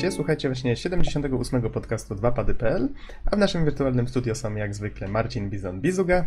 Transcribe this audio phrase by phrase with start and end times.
[0.00, 1.70] Witajcie, słuchajcie właśnie 78.
[1.70, 2.88] podcastu 2pady.pl,
[3.26, 6.24] a w naszym wirtualnym studio są jak zwykle Marcin Bizon-Bizuga,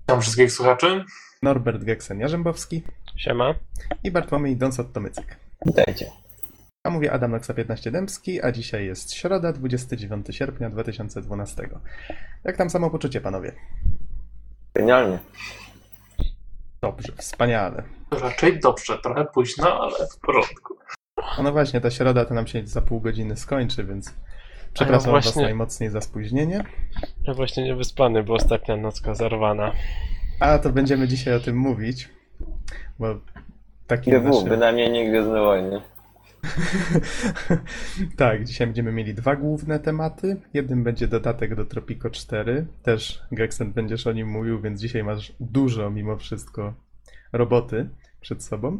[0.00, 1.04] Witam wszystkich słuchaczy.
[1.42, 2.82] Norbert Geksen-Jarzębowski
[3.16, 3.54] Siema.
[4.04, 5.36] i Bartłomiej Donsot-Tomycyk.
[5.66, 6.10] Witajcie.
[6.84, 11.68] A mówię Adam Noxa 15 Dębski, a dzisiaj jest środa, 29 sierpnia 2012.
[12.44, 13.52] Jak tam samopoczucie, panowie?
[14.74, 15.18] Genialnie.
[16.82, 17.82] Dobrze, wspaniale.
[18.10, 20.76] Raczej dobrze, trochę późno, ale w porządku.
[21.16, 24.14] A no właśnie, ta środa to nam się za pół godziny skończy, więc
[24.72, 26.64] przepraszam was właśnie- najmocniej za spóźnienie.
[27.24, 29.72] Ja właśnie niewyspany, bo ostatnia nocka zarwana.
[30.40, 32.08] A to będziemy dzisiaj o tym mówić,
[32.98, 33.20] bo
[33.86, 34.48] takim GW, naszym...
[34.48, 35.80] bynajmniej nie Gwiezdne Wojny.
[38.16, 40.36] tak, dzisiaj będziemy mieli dwa główne tematy.
[40.54, 42.66] Jednym będzie dodatek do Tropico 4.
[42.82, 46.74] Też Gexen będziesz o nim mówił, więc dzisiaj masz dużo mimo wszystko
[47.32, 47.88] roboty
[48.20, 48.78] przed sobą.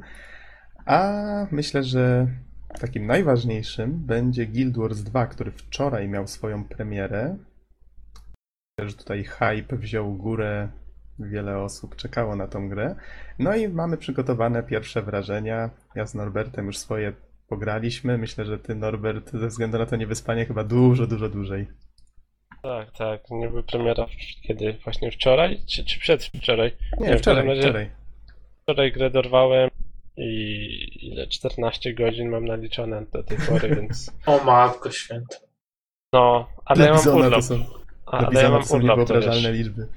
[0.86, 1.12] A
[1.50, 2.26] myślę, że
[2.80, 7.36] takim najważniejszym będzie Guild Wars 2, który wczoraj miał swoją premierę.
[8.78, 10.68] Myślę, że tutaj hype wziął górę.
[11.18, 12.94] Wiele osób czekało na tą grę.
[13.38, 15.70] No i mamy przygotowane pierwsze wrażenia.
[15.94, 17.12] Ja z Norbertem już swoje
[17.48, 18.18] pograliśmy.
[18.18, 21.66] Myślę, że ty, Norbert, ze względu na to niewyspanie, chyba dużo, dużo dłużej.
[22.62, 23.20] Tak, tak.
[23.30, 24.06] Niby premiera
[24.42, 24.76] kiedy?
[24.84, 25.60] Właśnie wczoraj?
[25.66, 26.76] Czy, czy przedwczoraj?
[27.00, 27.90] Nie, Nie, wczoraj, razie- wczoraj.
[28.62, 29.70] Wczoraj grę dorwałem
[30.16, 31.26] i ile?
[31.26, 35.36] 14 godzin mam naliczone do tej pory, więc O matko święta.
[36.12, 37.34] no, ale ja mam urlop.
[37.34, 37.54] to są,
[38.06, 39.88] A, dla ale ja mam to są urlop, to niewyobrażalne wiesz, liczby.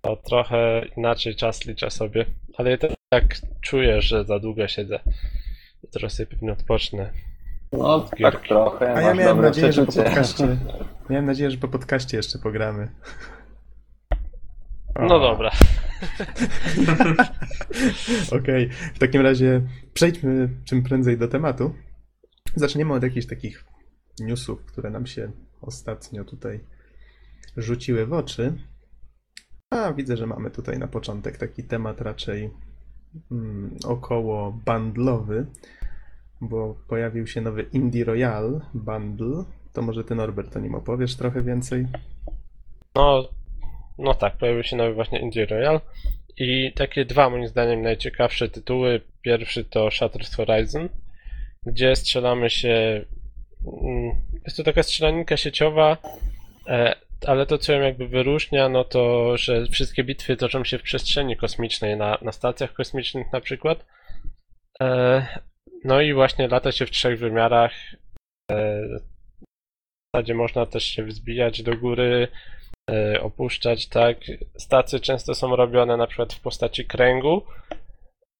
[0.00, 2.26] to trochę inaczej czas liczę sobie.
[2.56, 2.76] Ale ja
[3.08, 3.24] tak
[3.60, 5.00] czuję, że za długo siedzę.
[5.92, 7.12] Teraz sobie pewnie odpocznę.
[7.72, 8.94] No, tak trochę.
[8.94, 10.56] A ja miałem nadzieję, że po podcaście,
[11.10, 12.88] miałem nadzieję, że po podcaście jeszcze pogramy.
[15.00, 15.50] No dobra.
[18.40, 19.62] Okej, w takim razie
[19.94, 21.74] przejdźmy czym prędzej do tematu.
[22.56, 23.64] Zaczniemy od jakichś takich
[24.20, 26.60] newsów, które nam się ostatnio tutaj
[27.56, 28.58] rzuciły w oczy.
[29.70, 32.50] A widzę, że mamy tutaj na początek taki temat raczej
[33.30, 35.46] mm, około bundlowy,
[36.40, 39.44] bo pojawił się nowy Indie Royale bundle.
[39.72, 41.86] To może ty Norbert o nim opowiesz trochę więcej?
[42.94, 43.28] No,
[43.98, 45.80] no tak, pojawił się nowy właśnie Indie Royal
[46.36, 49.00] i takie dwa moim zdaniem najciekawsze tytuły.
[49.22, 50.88] Pierwszy to Shattered Horizon,
[51.66, 53.04] gdzie strzelamy się.
[53.82, 55.96] mm, Jest to taka strzelaninka sieciowa,
[56.68, 56.94] e,
[57.26, 61.36] ale to co ją jakby wyróżnia, no to, że wszystkie bitwy toczą się w przestrzeni
[61.36, 63.86] kosmicznej, na, na stacjach kosmicznych na przykład.
[64.80, 65.26] E,
[65.84, 67.72] No i właśnie lata się w trzech wymiarach.
[68.50, 72.28] E, W zasadzie można też się wzbijać do góry,
[73.20, 74.16] opuszczać, tak.
[74.56, 77.42] Stacje często są robione na przykład w postaci kręgu,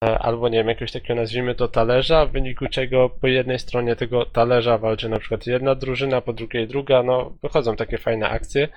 [0.04, 3.96] e, albo nie wiem, jakiegoś takiego nazwijmy to talerza, w wyniku czego po jednej stronie
[3.96, 8.68] tego talerza walczy na przykład jedna drużyna, po drugiej druga, no wychodzą takie fajne akcje.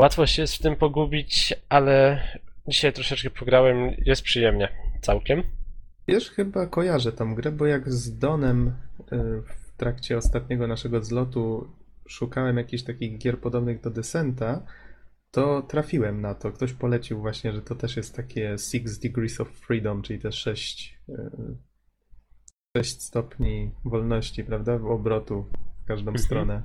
[0.00, 2.22] Łatwo się jest w tym pogubić, ale
[2.68, 4.68] dzisiaj troszeczkę pograłem, jest przyjemnie,
[5.00, 5.42] całkiem.
[6.08, 8.72] Wiesz, chyba kojarzę tą grę, bo jak z Donem y,
[9.42, 11.68] w trakcie ostatniego naszego zlotu
[12.08, 14.62] szukałem jakichś takich gier podobnych do Descenta,
[15.30, 16.52] to trafiłem na to.
[16.52, 20.98] Ktoś polecił właśnie, że to też jest takie Six Degrees of Freedom, czyli te 6,
[22.76, 24.78] 6 stopni wolności, prawda?
[24.78, 25.46] W obrotu
[25.84, 26.24] w każdą Mhm.
[26.24, 26.62] stronę.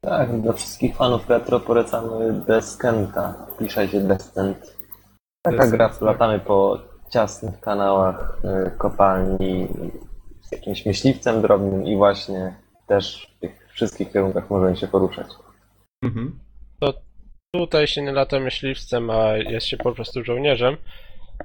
[0.00, 3.46] Tak, dla wszystkich fanów retro polecamy Descenta.
[3.58, 4.76] Piszecie Descent.
[5.42, 6.00] Taka Descent, gra, tak.
[6.00, 6.78] latamy po
[7.10, 9.68] ciasnych kanałach y, kopalni
[10.42, 12.56] z jakimś myśliwcem drobnym i właśnie
[12.86, 13.36] też
[13.72, 15.26] w wszystkich kierunkach możemy się poruszać.
[16.04, 16.38] Mhm.
[17.54, 20.76] Tutaj się nie lata myśliwcem, a jest się po prostu żołnierzem.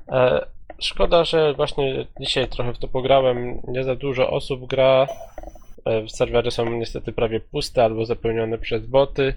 [0.10, 0.46] E,
[0.80, 3.62] szkoda, że właśnie dzisiaj trochę w to pograłem.
[3.68, 5.08] Nie za dużo osób gra.
[5.86, 9.34] E, serwery są niestety prawie puste albo zapełnione przez boty.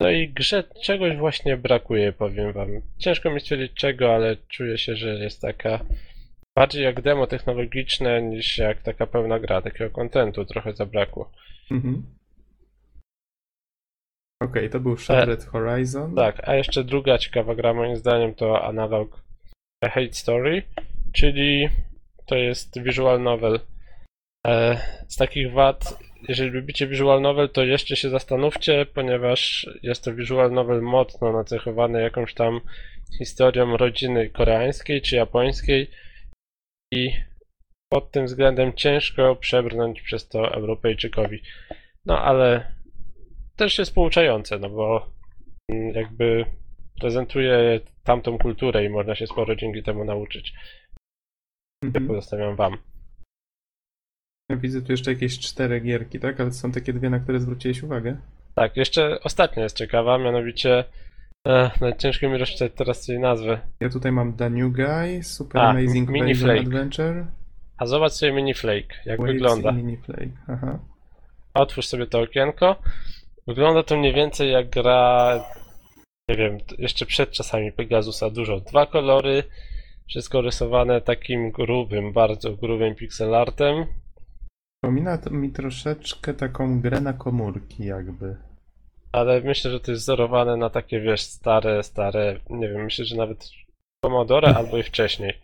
[0.00, 2.68] No i grze czegoś właśnie brakuje, powiem wam.
[2.98, 5.80] Ciężko mi stwierdzić czego, ale czuję się, że jest taka
[6.58, 9.62] bardziej jak demo technologiczne niż jak taka pełna gra.
[9.62, 11.32] Takiego kontentu trochę zabrakło.
[11.70, 12.02] Mhm.
[14.42, 16.14] Okej, to był Shattered Horizon.
[16.14, 19.22] Tak, a jeszcze druga ciekawa gra moim zdaniem to Analog
[19.84, 20.62] Hate Story,
[21.12, 21.68] czyli
[22.26, 23.60] to jest visual novel.
[24.46, 30.14] E, z takich wad, jeżeli lubicie visual novel, to jeszcze się zastanówcie, ponieważ jest to
[30.14, 32.60] visual novel mocno nacechowany jakąś tam
[33.18, 35.90] historią rodziny koreańskiej czy japońskiej
[36.92, 37.10] i
[37.92, 41.42] pod tym względem ciężko przebrnąć przez to Europejczykowi.
[42.06, 42.74] No ale
[43.56, 45.10] też jest pouczające, no bo
[45.72, 46.44] mm, jakby
[47.00, 50.54] prezentuje tamtą kulturę i można się sporo dzięki temu nauczyć.
[51.84, 52.06] Mhm.
[52.06, 52.78] Pozostawiam wam.
[54.50, 56.40] Ja widzę tu jeszcze jakieś cztery gierki, tak?
[56.40, 58.16] Ale są takie dwie, na które zwróciłeś uwagę.
[58.54, 60.84] Tak, jeszcze ostatnia jest ciekawa, mianowicie
[61.46, 63.60] e, nawet ciężko mi rozczytać teraz jej nazwę.
[63.80, 66.60] Ja tutaj mam The New Guy, Super A, Amazing Mini Flake.
[66.60, 67.26] Adventure,
[67.78, 69.70] A zobacz sobie Mini Flake, jak Waves wygląda.
[69.70, 70.30] i Mini Flake.
[70.48, 70.78] Aha.
[71.54, 72.76] Otwórz sobie to okienko.
[73.46, 75.30] Wygląda to mniej więcej jak gra,
[76.28, 78.60] nie wiem, t- jeszcze przed czasami Pegasusa dużo.
[78.60, 79.42] Dwa kolory,
[80.08, 83.86] wszystko rysowane takim grubym, bardzo grubym pixelartem.
[84.82, 88.36] Przypomina to mi troszeczkę taką grę na komórki jakby.
[89.12, 93.16] Ale myślę, że to jest wzorowane na takie, wiesz, stare, stare, nie wiem, myślę, że
[93.16, 93.48] nawet
[94.04, 95.34] Commodore albo i wcześniej.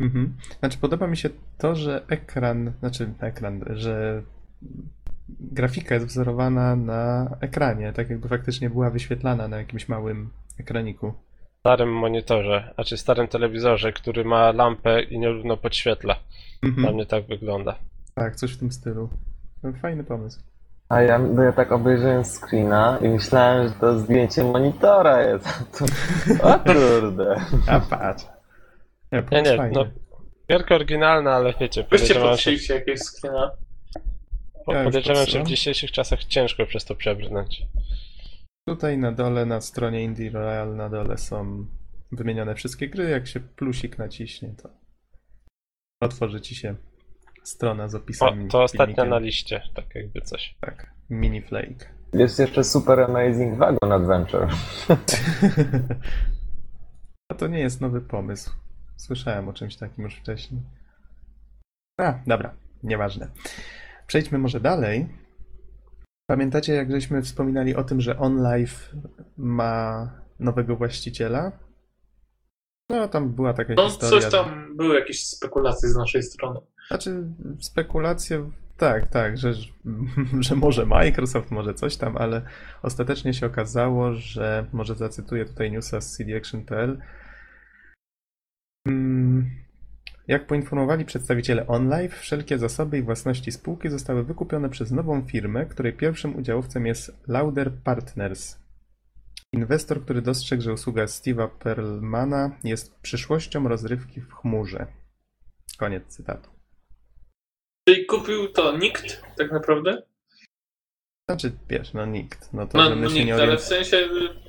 [0.00, 0.36] Mhm.
[0.58, 4.22] Znaczy podoba mi się to, że ekran, znaczy ekran, że
[5.28, 11.14] grafika jest wzorowana na ekranie, tak jakby faktycznie była wyświetlana na jakimś małym ekraniku.
[11.60, 16.16] Starym monitorze, znaczy starym telewizorze, który ma lampę i nierówno podświetla.
[16.62, 16.94] Dla Mhm.
[16.94, 17.78] mnie tak wygląda.
[18.14, 19.08] Tak, coś w tym stylu.
[19.82, 20.40] Fajny pomysł.
[20.92, 25.48] A ja, bo ja tak obejrzałem screena i myślałem, że to zdjęcie monitora jest.
[26.42, 27.40] O kurde.
[27.68, 28.24] A patrz.
[29.12, 29.84] Nie, Nie, no
[30.50, 33.50] Gierka oryginalna, ale wiecie, że, podślijcie jakieś screena.
[34.66, 37.62] po- Ja podejrzewam, że w dzisiejszych czasach ciężko przez to przebrnąć.
[38.68, 41.66] Tutaj na dole, na stronie Indie Royal, na dole są
[42.12, 43.10] wymienione wszystkie gry.
[43.10, 44.68] Jak się plusik naciśnie, to
[46.00, 46.74] otworzy ci się
[47.44, 48.48] strona z O, opisami.
[48.48, 49.10] to ostatnia filmikiem.
[49.10, 50.56] na liście, tak jakby coś.
[50.60, 51.92] Tak, mini flake.
[52.12, 54.48] Jest jeszcze Super Amazing Wagon Adventure.
[57.28, 58.50] A to nie jest nowy pomysł.
[58.96, 60.60] Słyszałem o czymś takim już wcześniej.
[62.00, 63.28] A, dobra, nieważne.
[64.06, 65.08] Przejdźmy może dalej.
[66.26, 68.90] Pamiętacie, jak żeśmy wspominali o tym, że OnLive
[69.36, 71.52] ma nowego właściciela?
[72.90, 74.20] No, tam była taka No historia.
[74.20, 76.60] coś tam, były jakieś spekulacje z naszej strony.
[76.92, 77.24] Znaczy,
[77.60, 79.52] spekulacje, tak, tak, że,
[80.40, 82.42] że może Microsoft, może coś tam, ale
[82.82, 86.98] ostatecznie się okazało, że, może zacytuję tutaj newsa z cdaction.pl,
[88.86, 89.50] mm,
[90.28, 95.92] jak poinformowali przedstawiciele OnLive, wszelkie zasoby i własności spółki zostały wykupione przez nową firmę, której
[95.92, 98.58] pierwszym udziałowcem jest Lauder Partners.
[99.52, 104.86] Inwestor, który dostrzegł, że usługa Steve'a Perlmana jest przyszłością rozrywki w chmurze.
[105.78, 106.61] Koniec cytatu.
[107.88, 110.02] Czyli kupił to nikt, tak naprawdę?
[111.30, 112.52] Znaczy, wiesz, no nikt.
[112.52, 114.08] No to, No, no nikt, ale w sensie,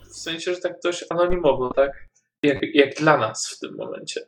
[0.10, 2.10] w sensie, że tak dość anonimowo, tak?
[2.44, 4.22] Jak, jak dla nas w tym momencie.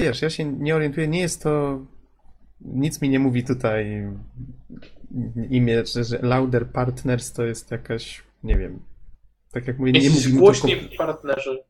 [0.00, 1.80] Wiesz, ja się nie orientuję, nie jest to.
[2.60, 4.08] Nic mi nie mówi tutaj
[5.50, 8.82] imię, że, że Lauder Partners to jest jakaś, nie wiem.
[9.52, 11.64] Tak jak mówię, nie mówi, mi to, głośni partnerzy.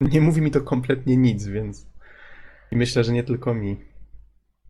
[0.00, 1.86] nie mówi mi to kompletnie nic, więc.
[2.72, 3.93] I myślę, że nie tylko mi.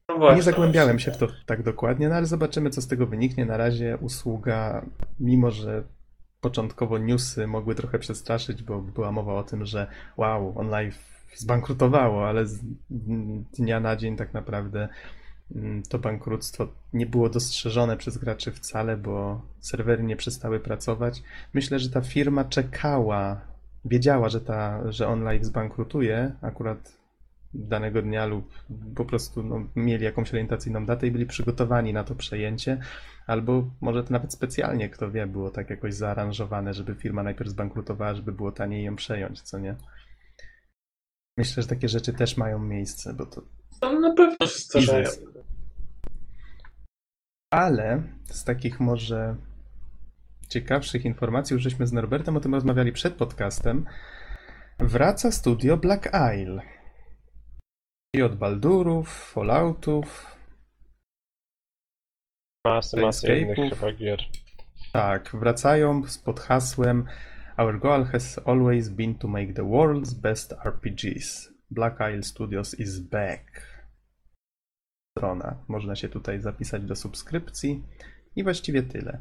[0.08, 0.36] No właśnie.
[0.36, 3.44] Nie zagłębiałem się w to tak dokładnie, no ale zobaczymy, co z tego wyniknie.
[3.44, 4.86] Na razie usługa,
[5.20, 5.84] mimo że
[6.40, 9.86] początkowo newsy mogły trochę przestraszyć, bo była mowa o tym, że
[10.16, 12.60] wow, OnLive zbankrutowało, ale z
[13.58, 14.88] dnia na dzień tak naprawdę
[15.54, 21.22] mm, to bankructwo nie było dostrzeżone przez graczy wcale, bo serwery nie przestały pracować.
[21.54, 23.40] Myślę, że ta firma czekała,
[23.84, 27.03] wiedziała, że, ta, że OnLive zbankrutuje akurat
[27.54, 28.54] danego dnia lub
[28.96, 32.78] po prostu no, mieli jakąś orientacyjną datę i byli przygotowani na to przejęcie,
[33.26, 38.14] albo może to nawet specjalnie, kto wie, było tak jakoś zaaranżowane, żeby firma najpierw zbankrutowała,
[38.14, 39.76] żeby było taniej ją przejąć, co nie?
[41.38, 43.42] Myślę, że takie rzeczy też mają miejsce, bo to
[43.82, 45.04] No, na pewno się.
[47.52, 49.36] Ale z takich może
[50.48, 53.86] ciekawszych informacji, już żeśmy z Norbertem o tym rozmawiali przed podcastem,
[54.78, 56.62] wraca studio Black Isle.
[58.14, 60.36] I od Baldurów, Falloutów,
[62.64, 64.20] Masy, masy innych chyba gier.
[64.92, 67.06] tak, wracają pod hasłem
[67.58, 71.52] Our goal has always been to make the world's best RPGs.
[71.70, 73.42] Black Isle Studios is back.
[75.18, 75.56] Strona.
[75.68, 77.82] Można się tutaj zapisać do subskrypcji
[78.36, 79.18] i właściwie tyle.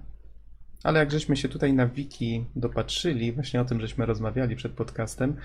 [0.84, 5.38] Ale jak żeśmy się tutaj na wiki dopatrzyli, właśnie o tym żeśmy rozmawiali przed podcastem,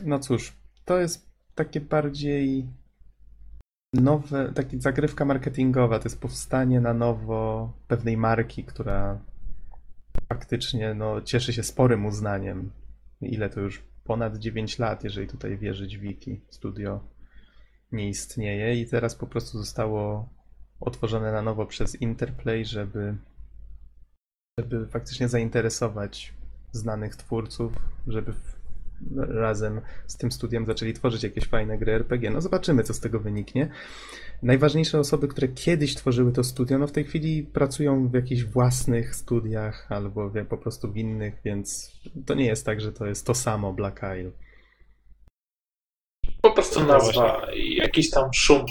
[0.00, 0.52] no cóż,
[0.84, 2.66] to jest takie bardziej
[3.92, 9.18] nowe, taka zagrywka marketingowa, to jest powstanie na nowo pewnej marki, która
[10.28, 12.70] faktycznie no, cieszy się sporym uznaniem.
[13.20, 13.82] Ile to już?
[14.04, 16.40] Ponad 9 lat, jeżeli tutaj wierzyć wiki.
[16.50, 17.00] Studio
[17.92, 20.28] nie istnieje i teraz po prostu zostało
[20.80, 23.16] otworzone na nowo przez Interplay, żeby,
[24.58, 26.34] żeby faktycznie zainteresować
[26.72, 27.72] znanych twórców,
[28.06, 28.34] żeby
[29.16, 32.30] razem z tym studiem zaczęli tworzyć jakieś fajne gry RPG.
[32.30, 33.68] No zobaczymy, co z tego wyniknie.
[34.42, 39.14] Najważniejsze osoby, które kiedyś tworzyły to studio, no w tej chwili pracują w jakichś własnych
[39.14, 41.92] studiach albo wie, po prostu w innych, więc
[42.26, 44.30] to nie jest tak, że to jest to samo Black Isle.
[46.42, 48.66] Po prostu nazwa i jakiś tam szum.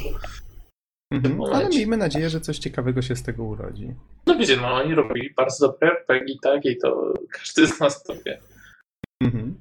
[1.12, 1.42] Mhm.
[1.42, 3.94] Ale miejmy nadzieję, że coś ciekawego się z tego urodzi.
[4.28, 6.66] No wiecie, no oni robili bardzo dobre RPG, tak?
[6.66, 8.40] I to każdy z nas to wie.
[9.24, 9.56] Mhm.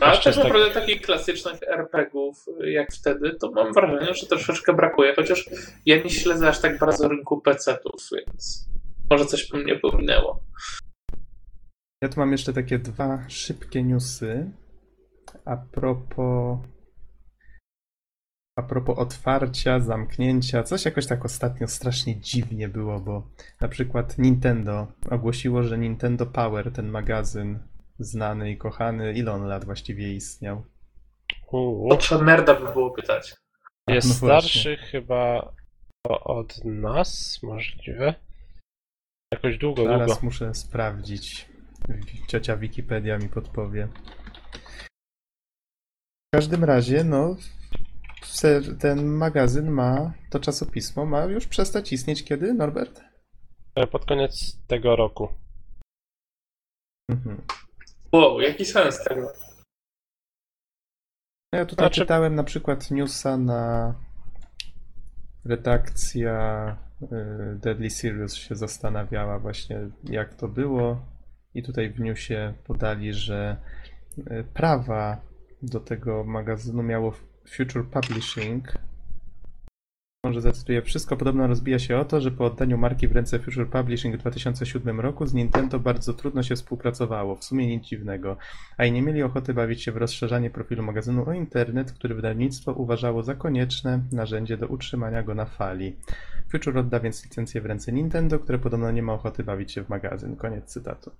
[0.00, 4.26] No, ale Jeszcze tak tak- naprawdę takich klasycznych RPGów jak wtedy, to mam wrażenie, że
[4.26, 5.50] troszeczkę brakuje, chociaż
[5.86, 8.68] ja nie śledzę aż tak bardzo rynku PC-ów, więc
[9.10, 10.40] może coś po mnie pominęło.
[12.02, 14.50] Ja tu mam jeszcze takie dwa szybkie newsy.
[15.44, 16.58] A propos.
[18.58, 23.26] A propos otwarcia, zamknięcia, coś jakoś tak ostatnio strasznie dziwnie było, bo
[23.60, 27.58] na przykład Nintendo ogłosiło, że Nintendo Power, ten magazyn
[27.98, 30.64] znany i kochany, ile on lat właściwie istniał?
[31.90, 33.36] To trzeba nerda by było pytać.
[33.88, 35.52] Jest No starszy chyba
[36.08, 38.14] od nas, możliwe.
[39.32, 39.98] Jakoś długo, długo.
[39.98, 41.48] Zaraz muszę sprawdzić.
[42.28, 43.88] Ciocia Wikipedia mi podpowie.
[46.26, 47.36] W każdym razie, no,
[48.80, 53.00] ten magazyn ma, to czasopismo ma już przestać istnieć kiedy, Norbert?
[53.74, 55.28] E, Pod koniec tego roku.
[57.10, 57.42] Mhm.
[58.14, 59.32] Wow, jaki sens tego?
[61.52, 63.94] No ja tutaj Znaczy- czytałem na przykład newsa na
[65.44, 67.06] redakcja y,
[67.58, 71.06] Deadly Serious się zastanawiała właśnie jak to było
[71.54, 73.56] i tutaj w newsie podali, że
[74.18, 75.20] y, prawa
[75.62, 77.12] do tego magazynu miało
[77.56, 78.72] Future Publishing.
[80.24, 83.68] Może zacytuję, wszystko podobno rozbija się o to, że po oddaniu marki w ręce Future
[83.68, 88.36] Publishing w 2007 roku z Nintendo bardzo trudno się współpracowało, w sumie nic dziwnego
[88.76, 92.72] a i nie mieli ochoty bawić się w rozszerzanie profilu magazynu o internet, który wydawnictwo
[92.72, 95.96] uważało za konieczne narzędzie do utrzymania go na fali.
[96.52, 99.88] Future odda więc licencję w ręce Nintendo, które podobno nie ma ochoty bawić się w
[99.88, 100.36] magazyn.
[100.36, 101.10] Koniec cytatu.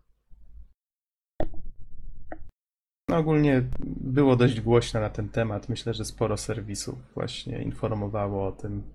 [3.08, 3.62] No ogólnie
[4.00, 5.68] było dość głośno na ten temat.
[5.68, 8.94] Myślę, że sporo serwisów właśnie informowało o tym.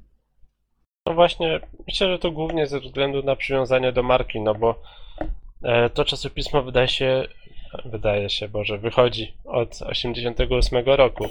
[1.10, 4.82] No właśnie, myślę, że to głównie ze względu na przywiązanie do marki, no bo
[5.64, 7.28] e, to czasopismo wydaje się,
[7.86, 11.26] wydaje się, Boże, wychodzi od 88 roku,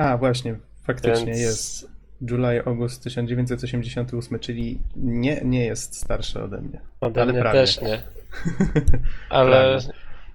[0.00, 1.94] A, właśnie, faktycznie więc jest.
[2.30, 6.80] July, August 1988, czyli nie, nie jest starszy ode mnie.
[7.00, 7.60] ode ale mnie prawie.
[7.60, 8.02] też nie.
[9.30, 9.78] Ale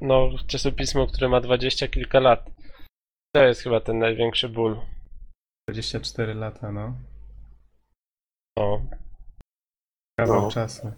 [0.01, 2.50] no, czasopismo, które ma dwadzieścia kilka lat,
[3.36, 4.79] to jest chyba ten największy ból.
[5.69, 7.09] 24 lata, no.
[8.58, 8.82] No,
[10.20, 10.51] Kawał No.
[10.51, 10.91] czasu.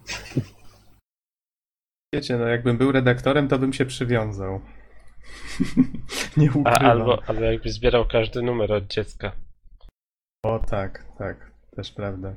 [2.14, 4.62] Wiecie, no jakbym był redaktorem, to bym się przywiązał.
[6.38, 9.32] Nie A, albo, albo jakby zbierał każdy numer od dziecka.
[10.46, 12.36] O tak, tak, też prawda.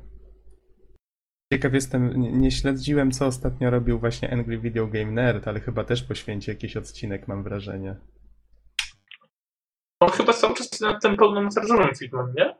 [1.53, 5.83] Ciekaw jestem, nie, nie śledziłem co ostatnio robił właśnie Angry Video Game Nerd, ale chyba
[5.83, 7.95] też poświęci jakiś odcinek, mam wrażenie.
[9.99, 12.55] On chyba cały czas nad tym pełnometrażowym filmem, nie?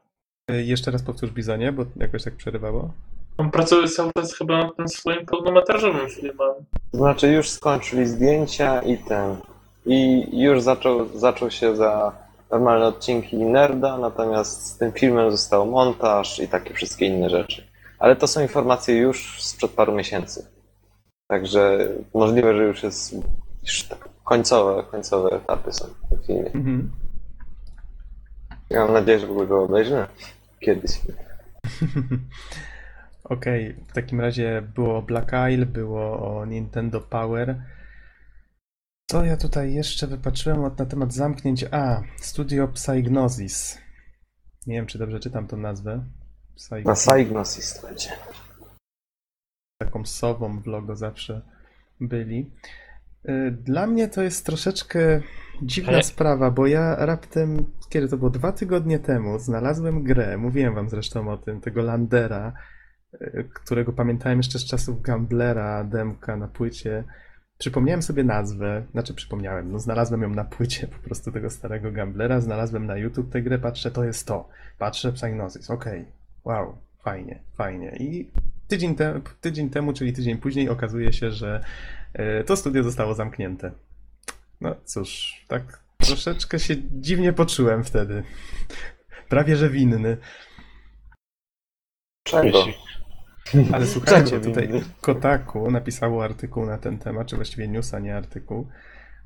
[0.52, 2.92] Y, Jeszcze raz powtórz Bizonie, bo jakoś tak przerywało.
[3.38, 6.54] On pracuje cały czas chyba nad tym swoim pełnometrażowym filmem.
[6.94, 9.36] Znaczy już skończyli zdjęcia i ten.
[9.86, 12.12] I już zaczął, zaczął się za
[12.52, 17.68] normalne odcinki Nerda, natomiast z tym filmem został montaż i takie wszystkie inne rzeczy.
[18.00, 20.48] Ale to są informacje już sprzed paru miesięcy.
[21.28, 23.16] Także możliwe, że już jest
[23.64, 26.46] już tak końcowe, końcowe etapy są w tym filmie.
[26.46, 26.92] Mhm.
[28.70, 30.08] Ja mam nadzieję, że w ogóle go obejrzymy
[30.66, 31.02] kiedyś.
[33.24, 37.64] Okej, w takim razie było Black Isle, było o Nintendo Power.
[39.10, 41.66] Co ja tutaj jeszcze wypatrzyłem na temat zamknięć?
[41.72, 43.78] A, Studio Psygnosis.
[44.68, 46.06] Nie wiem, czy dobrze czytam tą nazwę.
[46.58, 48.10] Psy- Na Psygnosis to będzie.
[49.82, 51.42] taką sową w logo zawsze
[52.00, 52.52] byli.
[53.30, 55.22] Y, Dla mnie to jest troszeczkę
[55.62, 60.90] dziwna sprawa, bo ja raptem, kiedy to było dwa tygodnie temu, znalazłem grę, mówiłem wam
[60.90, 62.54] zresztą o tym, tego Landera,
[63.14, 67.04] y, którego pamiętałem jeszcze z czasów Gamblera, demka na płycie.
[67.58, 72.42] Przypomniałem sobie nazwę, znaczy przypomniałem, no znalazłem ją na płycie po prostu tego starego Gamblera,
[72.42, 74.50] znalazłem na YouTube tę grę, patrzę, to jest to.
[74.80, 76.06] Patrzę, Psygnosis, okej,
[76.44, 77.96] wow, fajnie, fajnie.
[78.00, 78.32] I
[78.68, 81.64] tydzień, te, tydzień temu, czyli tydzień później okazuje się, że e,
[82.46, 83.72] to studio zostało zamknięte.
[84.62, 88.24] No cóż, tak troszeczkę się dziwnie poczułem wtedy.
[89.30, 90.18] Prawie że winny.
[92.28, 92.66] Czego?
[93.74, 94.70] Ale słuchajcie, tutaj?
[95.02, 98.68] Kotaku napisało artykuł na ten temat, czy właściwie news, a nie artykuł,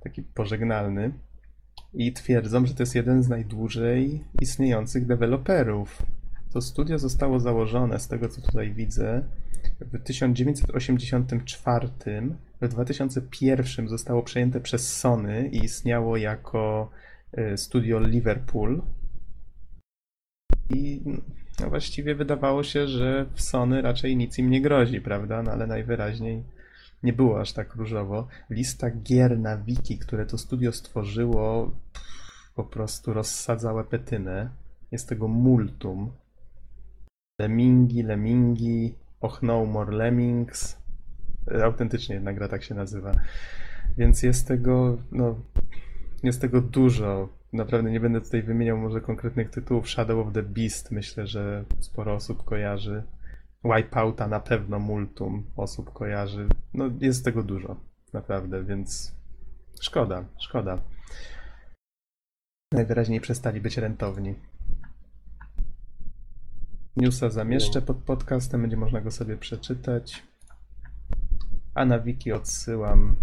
[0.03, 1.11] taki pożegnalny.
[1.93, 6.01] i twierdzą, że to jest jeden z najdłużej istniejących deweloperów.
[6.53, 9.23] To studio zostało założone, z tego co tutaj widzę,
[9.79, 11.89] w 1984.
[12.61, 16.91] W 2001 zostało przejęte przez Sony i istniało jako
[17.33, 18.81] e, studio Liverpool.
[20.69, 21.01] I
[21.59, 25.43] no właściwie wydawało się, że w Sony raczej nic im nie grozi, prawda?
[25.43, 26.43] No ale najwyraźniej
[27.03, 28.27] nie było aż tak różowo.
[28.49, 31.71] Lista gier na wiki, które to studio stworzyło,
[32.55, 34.49] po prostu rozsadzała petynę.
[34.91, 36.11] Jest tego multum.
[37.41, 40.77] Lemingi, Lemingi, Och No More Lemmings.
[41.63, 43.11] Autentycznie jedna gra tak się nazywa.
[43.97, 45.35] Więc jest tego, no,
[46.23, 47.29] jest tego dużo.
[47.53, 49.89] Naprawdę nie będę tutaj wymieniał może konkretnych tytułów.
[49.89, 53.03] Shadow of the Beast myślę, że sporo osób kojarzy.
[53.63, 56.47] Wipeouta na pewno multum osób kojarzy.
[56.73, 57.75] No jest tego dużo,
[58.13, 59.15] naprawdę, więc
[59.81, 60.81] szkoda, szkoda.
[62.73, 64.35] Najwyraźniej przestali być rentowni.
[66.95, 70.23] Newsa zamieszczę pod podcastem, będzie można go sobie przeczytać.
[71.73, 73.15] A na wiki odsyłam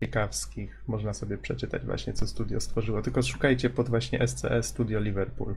[0.00, 0.84] ciekawskich.
[0.86, 3.02] Można sobie przeczytać właśnie, co studio stworzyło.
[3.02, 5.54] Tylko szukajcie pod właśnie SCE Studio Liverpool.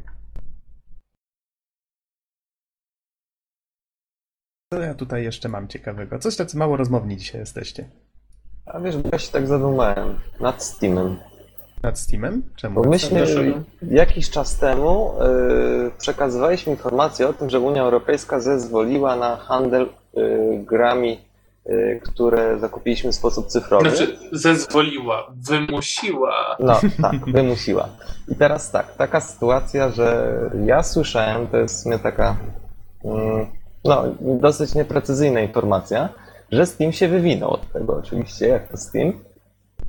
[4.73, 6.19] Co ja tutaj jeszcze mam ciekawego?
[6.19, 7.89] Coś tacy mało rozmowni dzisiaj jesteście.
[8.65, 11.17] A wiesz, bo ja się tak zadumałem nad Steamem.
[11.83, 12.43] Nad Steamem?
[12.55, 12.83] Czemu?
[12.83, 13.25] Bo myśmy
[13.81, 20.63] jakiś czas temu yy, przekazywaliśmy informację o tym, że Unia Europejska zezwoliła na handel yy,
[20.63, 21.19] grami,
[22.03, 23.89] które zakupiliśmy w sposób cyfrowy.
[23.89, 26.55] Znaczy, zezwoliła, wymusiła.
[26.59, 27.89] No tak, wymusiła.
[28.27, 32.35] I teraz tak, taka sytuacja, że ja słyszałem, to jest w sumie taka
[33.05, 33.47] mm,
[33.85, 36.09] no, dosyć nieprecyzyjna informacja,
[36.51, 39.13] że Steam się wywinął od tego oczywiście, jak to Steam.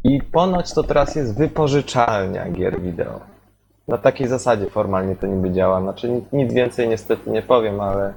[0.05, 3.21] I ponoć to teraz jest wypożyczalnia gier wideo.
[3.89, 5.81] Na takiej zasadzie formalnie to niby działa.
[5.81, 8.15] Znaczy nic, nic więcej niestety nie powiem, ale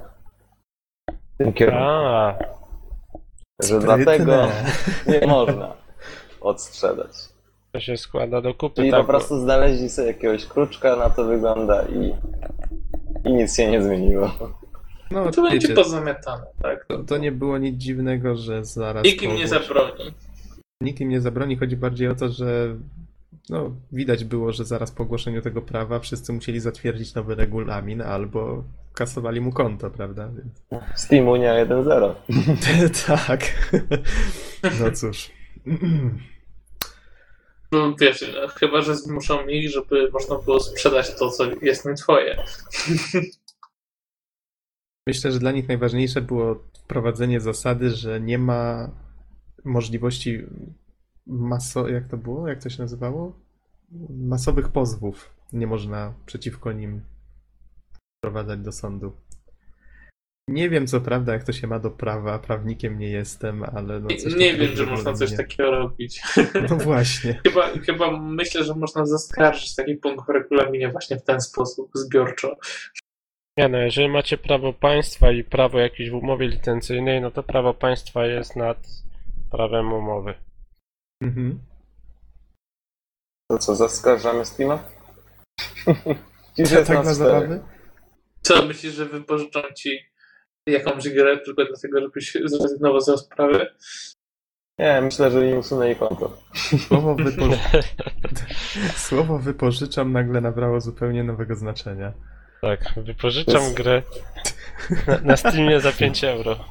[1.34, 2.34] w tym kierunku, A,
[3.62, 3.96] że Sprytne.
[4.04, 4.48] dlatego
[5.06, 5.74] nie można
[6.40, 7.10] odsprzedać.
[7.72, 8.76] to się składa do kupy.
[8.76, 12.14] Czyli tak, po prostu znaleźli sobie jakiegoś kruczka, na to wygląda i,
[13.28, 14.30] i nic się nie zmieniło.
[15.10, 16.86] No, To będzie wiecie, pozamiatane, tak?
[16.86, 19.04] to, to nie było nic dziwnego, że zaraz.
[19.04, 20.14] Nikt im po nie zabroni.
[20.82, 21.56] Nikt im nie zabroni.
[21.56, 22.76] Chodzi bardziej o to, że
[23.50, 28.62] no, widać było, że zaraz po ogłoszeniu tego prawa wszyscy musieli zatwierdzić nowy regulamin albo
[28.94, 30.28] kasowali mu konto, prawda?
[30.28, 30.64] Więc...
[31.04, 32.14] Steam Unia 1.0.
[33.16, 33.40] tak.
[34.80, 35.30] No cóż.
[37.72, 42.44] No wiesz, chyba, że zmuszą ich, żeby można było sprzedać to, co jest nie twoje.
[45.06, 48.90] Myślę, że dla nich najważniejsze było wprowadzenie zasady, że nie ma
[49.64, 50.42] możliwości
[51.26, 51.88] maso...
[51.88, 52.48] jak to było?
[52.48, 53.38] Jak to się nazywało?
[54.10, 55.30] Masowych pozwów.
[55.52, 57.02] Nie można przeciwko nim
[58.22, 59.16] wprowadzać do sądu.
[60.48, 64.08] Nie wiem co prawda, jak to się ma do prawa, prawnikiem nie jestem, ale no
[64.08, 66.22] coś nie takiego wiem, że można coś nie- takiego robić.
[66.70, 67.40] No właśnie.
[67.46, 72.56] Chyba, chyba myślę, że można zaskarżyć taki punkt w regulaminie właśnie w ten sposób, zbiorczo.
[73.58, 77.74] Nie no, jeżeli macie prawo państwa i prawo jakieś w umowie licencyjnej, no to prawo
[77.74, 78.86] państwa jest nad
[79.50, 80.34] prawem umowy.
[81.22, 81.58] Mhm.
[83.50, 84.78] To co, zaskarżamy Steama?
[86.56, 87.60] Dziś Tak jest na nas zabawy?
[88.48, 89.98] Co, myślisz, że wypożyczą ci
[90.66, 93.66] jakąś grę tylko dlatego, żebyś zrezygnował z rozprawy?
[94.78, 96.36] Nie, myślę, że im usunęli konto.
[96.88, 97.44] Słowo, wypo...
[98.96, 102.12] Słowo wypożyczam nagle nabrało zupełnie nowego znaczenia.
[102.62, 104.02] Tak, wypożyczam jest- grę
[105.06, 106.56] na, na Steamie za 5 euro.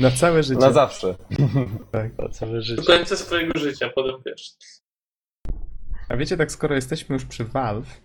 [0.00, 0.60] Na całe życie.
[0.60, 1.14] Na zawsze.
[1.92, 2.18] Tak.
[2.18, 2.82] Na całe Do życie.
[2.82, 4.50] końca swojego życia, potem wiesz.
[6.08, 8.00] A wiecie, tak skoro jesteśmy już przy Valve,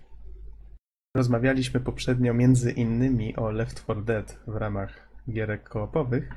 [1.13, 6.29] rozmawialiśmy poprzednio między innymi o Left 4 Dead w ramach gierek koopowych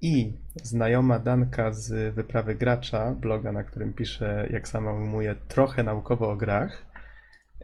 [0.00, 0.32] i
[0.62, 6.36] znajoma Danka z Wyprawy Gracza, bloga, na którym pisze, jak sama ujmuje, trochę naukowo o
[6.36, 6.86] grach,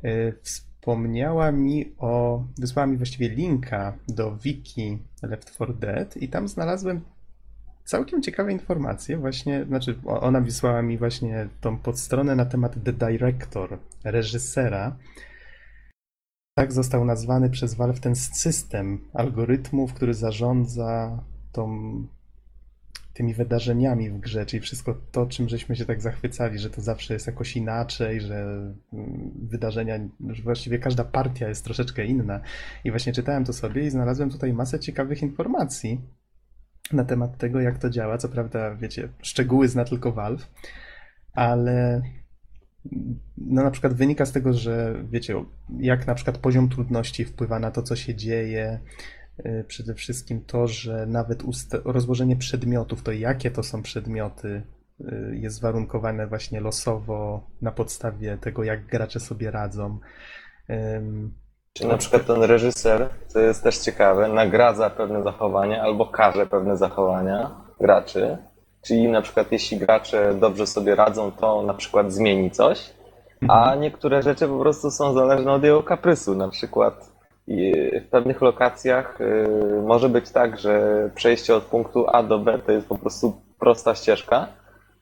[0.02, 6.48] yy, wspomniała mi o, wysłała mi właściwie linka do wiki Left 4 Dead i tam
[6.48, 7.00] znalazłem
[7.84, 9.16] całkiem ciekawe informacje.
[9.16, 14.96] Właśnie, znaczy, ona wysłała mi właśnie tą podstronę na temat The Director, reżysera.
[16.58, 22.06] Tak został nazwany przez Valve ten system algorytmów, który zarządza tą,
[23.14, 27.14] tymi wydarzeniami w grze, czyli wszystko to, czym żeśmy się tak zachwycali, że to zawsze
[27.14, 28.34] jest jakoś inaczej, że
[28.92, 29.98] mm, wydarzenia,
[30.30, 32.40] że właściwie każda partia jest troszeczkę inna.
[32.84, 36.00] I właśnie czytałem to sobie i znalazłem tutaj masę ciekawych informacji
[36.92, 38.18] na temat tego, jak to działa.
[38.18, 40.50] Co prawda, wiecie, szczegóły zna tylko Valve,
[41.32, 42.02] ale
[43.38, 45.44] no na przykład wynika z tego, że wiecie,
[45.78, 48.80] jak na przykład poziom trudności wpływa na to, co się dzieje.
[49.46, 51.42] Y, Przede wszystkim to, że nawet
[51.84, 54.62] rozłożenie przedmiotów, to jakie to są przedmioty,
[55.00, 59.98] y, jest warunkowane właśnie losowo na podstawie tego, jak gracze sobie radzą.
[61.72, 66.76] Czy na przykład ten reżyser, co jest też ciekawe, nagradza pewne zachowania albo karze pewne
[66.76, 68.38] zachowania graczy.
[68.86, 72.90] Czyli na przykład jeśli gracze dobrze sobie radzą, to na przykład zmieni coś,
[73.48, 76.34] a niektóre rzeczy po prostu są zależne od jego kaprysu.
[76.34, 77.16] Na przykład
[78.02, 82.72] w pewnych lokacjach y, może być tak, że przejście od punktu A do B to
[82.72, 84.48] jest po prostu prosta ścieżka,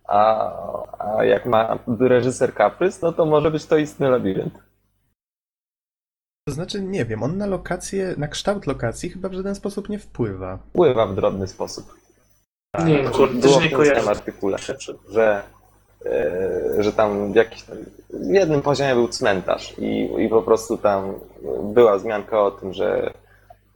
[0.04, 0.52] a,
[0.98, 4.54] a jak ma reżyser kaprys, no to może być to istny labirynt.
[6.48, 9.98] To znaczy, nie wiem, on na lokację, na kształt lokacji chyba w żaden sposób nie
[9.98, 10.56] wpływa.
[10.56, 12.03] Wpływa w drobny sposób.
[12.84, 14.56] Nie wiem, kurde, Było w nie tym samym artykule,
[15.10, 15.42] że,
[16.06, 17.76] e, że tam w, jakiś, tam-
[18.10, 21.14] w jednym poziomie był cmentarz i, i po prostu tam
[21.62, 23.12] była wzmianka o tym, że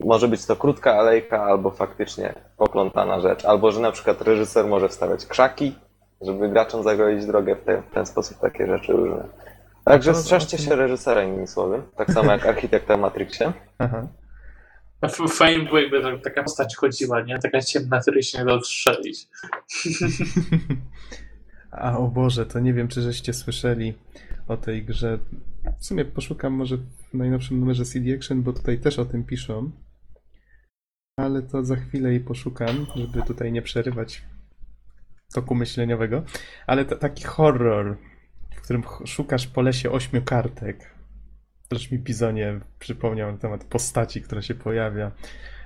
[0.00, 4.88] może być to krótka alejka albo faktycznie poplątana rzecz, albo że na przykład reżyser może
[4.88, 5.74] wstawiać krzaki,
[6.20, 9.24] żeby graczom zagrozić drogę w, te, w ten sposób, takie rzeczy różne.
[9.84, 13.52] Także strzeżcie się reżysera innymi słowy, tak samo jak architekta w Matrixie.
[13.78, 14.06] Aha.
[15.02, 17.38] F- Fajnie było, jakby tak- taka postać chodziła, nie?
[17.38, 19.28] Taka ciemna, której się nie da odstrzelić.
[21.70, 23.94] A o Boże, to nie wiem, czy żeście słyszeli
[24.48, 25.18] o tej grze.
[25.80, 29.70] W sumie poszukam może w najnowszym numerze CD Action, bo tutaj też o tym piszą.
[31.16, 34.22] Ale to za chwilę jej poszukam, żeby tutaj nie przerywać
[35.34, 36.22] toku myśleniowego.
[36.66, 37.96] Ale to taki horror,
[38.56, 40.97] w którym szukasz po lesie ośmiu kartek.
[41.68, 45.12] Też mi Bizonie przypomniał na temat postaci, która się pojawia.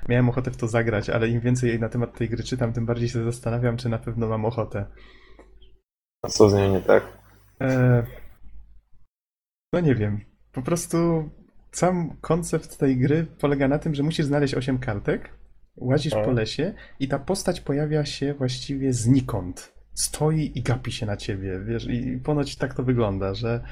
[0.09, 3.09] Miałem ochotę w to zagrać, ale im więcej na temat tej gry czytam, tym bardziej
[3.09, 4.87] się zastanawiam, czy na pewno mam ochotę.
[6.23, 7.03] A co z nią nie tak?
[7.61, 8.07] E,
[9.73, 10.21] No nie wiem.
[10.53, 11.31] Po prostu
[11.73, 15.31] sam koncept tej gry polega na tym, że musisz znaleźć 8 kartek,
[15.77, 16.23] łazisz O.
[16.25, 19.73] po lesie i ta postać pojawia się właściwie znikąd.
[19.95, 23.65] Stoi i gapi się na ciebie, wiesz, i ponoć tak to wygląda, że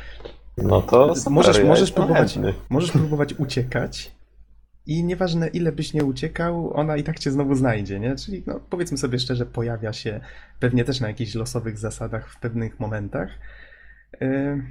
[0.57, 2.55] No to super, możesz, ja możesz, próbować, chętny.
[2.69, 4.13] możesz próbować uciekać
[4.87, 8.17] i nieważne ile byś nie uciekał, ona i tak cię znowu znajdzie, nie?
[8.17, 10.21] Czyli no, powiedzmy sobie szczerze, pojawia się
[10.61, 13.29] pewnie też na jakichś losowych zasadach w pewnych momentach.
[14.21, 14.63] Yy,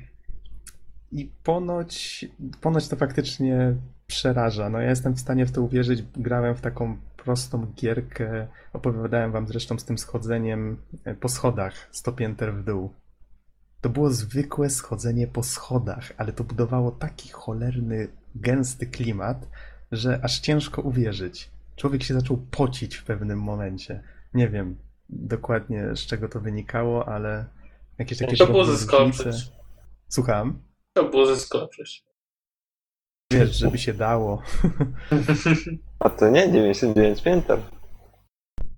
[1.12, 2.26] I ponoć,
[2.62, 3.76] ponoć to faktycznie
[4.08, 4.70] przeraża.
[4.70, 6.04] No ja jestem w stanie w to uwierzyć.
[6.16, 8.48] Grałem w taką prostą gierkę.
[8.74, 12.94] Opowiadałem wam zresztą z tym schodzeniem e, po schodach, 100 pięter w dół.
[13.82, 19.48] To było zwykłe schodzenie po schodach, ale to budowało taki cholerny, gęsty klimat,
[19.92, 21.52] że aż ciężko uwierzyć.
[21.76, 24.04] Człowiek się zaczął pocić w pewnym momencie.
[24.34, 24.78] Nie wiem
[25.10, 27.46] dokładnie z czego to wynikało, ale
[27.98, 29.52] jakieś takie To było zaskoczyć.
[30.08, 30.62] Słucham?
[30.94, 32.04] To było zaskoczyć.
[33.34, 34.42] Wiesz, żeby się dało.
[36.00, 37.60] A to nie 99 pięter.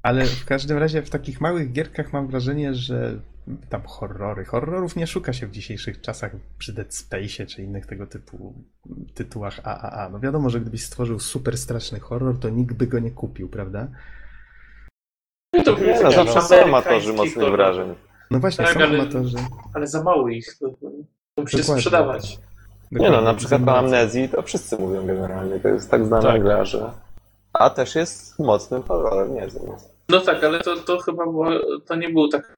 [0.04, 3.20] Ale w każdym razie w takich małych gierkach mam wrażenie, że
[3.70, 4.46] tam horrory.
[4.46, 8.54] Horrorów nie szuka się w dzisiejszych czasach przy Dead Space czy innych tego typu
[9.14, 10.10] tytułach AAA.
[10.10, 13.88] No wiadomo, że gdybyś stworzył super straszny horror, to nikt by go nie kupił, prawda?
[15.58, 17.52] No to Nie, no zawsze są amatorzy mocnych horror.
[17.52, 17.96] wrażeń.
[18.32, 19.38] No właśnie, Tak, są ale- amatorzy.
[19.74, 20.58] Ale za mało ich.
[20.60, 21.82] To, to musi się Dokładnie.
[21.82, 22.40] sprzedawać.
[22.92, 25.60] Nie no, na przykład o amnezji to wszyscy mówią generalnie.
[25.60, 26.42] To jest tak znana Tak.
[26.44, 26.92] gra, że...
[27.54, 29.64] A też jest mocnym horrorem, nie wiem.
[30.10, 31.48] No tak, ale to, to chyba było,
[31.88, 32.54] to nie był taka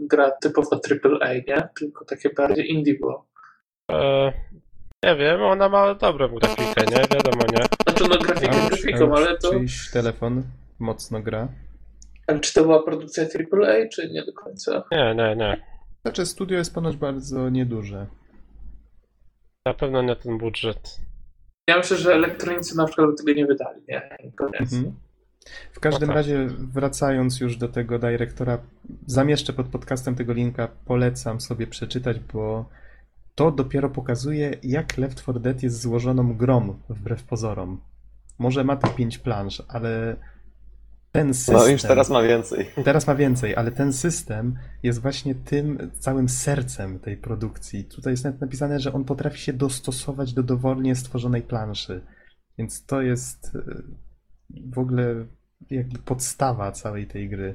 [0.00, 1.68] gra typowo AAA, nie?
[1.78, 3.26] Tylko takie bardziej indie było.
[3.90, 4.32] E,
[5.04, 6.96] nie wiem, ona ma dobrą grafikę, nie?
[6.96, 7.64] Wiadomo, nie?
[7.86, 9.50] Znaczy no grafikę A, grafiką, a ale to...
[9.50, 10.42] Czyjś telefon
[10.78, 11.48] mocno gra.
[12.26, 14.84] Ale czy to była produkcja AAA, czy nie do końca?
[14.92, 15.62] Nie, nie, nie.
[16.02, 18.06] Znaczy studio jest ponoć bardzo nieduże.
[19.66, 21.00] Na pewno nie ten budżet.
[21.68, 24.18] Ja myślę, że elektronicy na przykład by tego nie wydali, nie?
[24.36, 24.72] Koniec.
[24.72, 25.05] Mhm.
[25.72, 26.16] W każdym No tak.
[26.16, 28.58] razie, wracając już do tego dyrektora,
[29.06, 32.68] zamieszczę pod podcastem tego linka, polecam sobie przeczytać, bo
[33.34, 37.80] to dopiero pokazuje, jak Left 4 Dead jest złożoną grą, wbrew pozorom.
[38.38, 40.16] Może ma te pięć planż, ale
[41.12, 41.54] ten system...
[41.54, 42.70] No już teraz ma więcej.
[42.84, 47.84] Teraz ma więcej, ale ten system jest właśnie tym całym sercem tej produkcji.
[47.84, 52.00] Tutaj jest nawet napisane, że on potrafi się dostosować do dowolnie stworzonej planszy.
[52.58, 53.82] Więc to jest e,
[54.74, 55.26] w ogóle
[55.70, 57.54] jakby podstawa całej tej gry.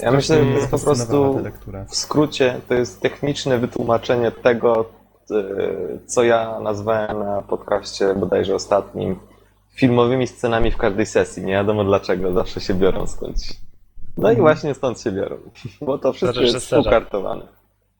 [0.00, 1.42] Ja myślę, że to jest po prostu-.
[1.88, 4.90] W skrócie to jest techniczne wytłumaczenie tego,
[5.30, 5.34] e,
[6.06, 9.16] co ja nazwałem na podcaście bodajże ostatnim
[9.74, 11.44] filmowymi scenami w każdej sesji.
[11.44, 13.48] Nie wiadomo dlaczego, zawsze się biorą skądś.
[14.16, 14.38] No i Mhm.
[14.40, 15.36] właśnie stąd się biorą,
[15.86, 17.42] bo to wszystko jest współkartowane.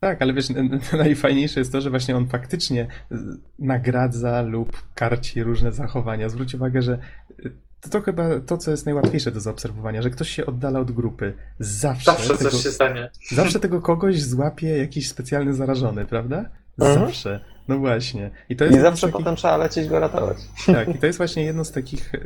[0.00, 0.46] Tak, ale wiesz,
[0.98, 3.16] najfajniejsze jest to, że właśnie on faktycznie y,
[3.58, 6.28] nagradza lub karci różne zachowania.
[6.28, 6.98] Zwróć uwagę, że
[7.44, 10.90] y, to, to chyba to, co jest najłatwiejsze do zaobserwowania, że ktoś się oddala od
[10.92, 11.34] grupy.
[11.58, 13.10] Zawsze, Zawsze tego, coś się stanie.
[13.30, 16.44] zawsze tego kogoś złapie jakiś specjalny zarażony, prawda?
[16.78, 16.98] Mhm.
[17.06, 17.44] Zawsze.
[17.68, 18.30] No właśnie.
[18.48, 20.36] I to I jest z zawsze takich- potem trzeba lecieć go ratować.
[20.66, 22.18] Tak, i to jest właśnie jedno z takich e,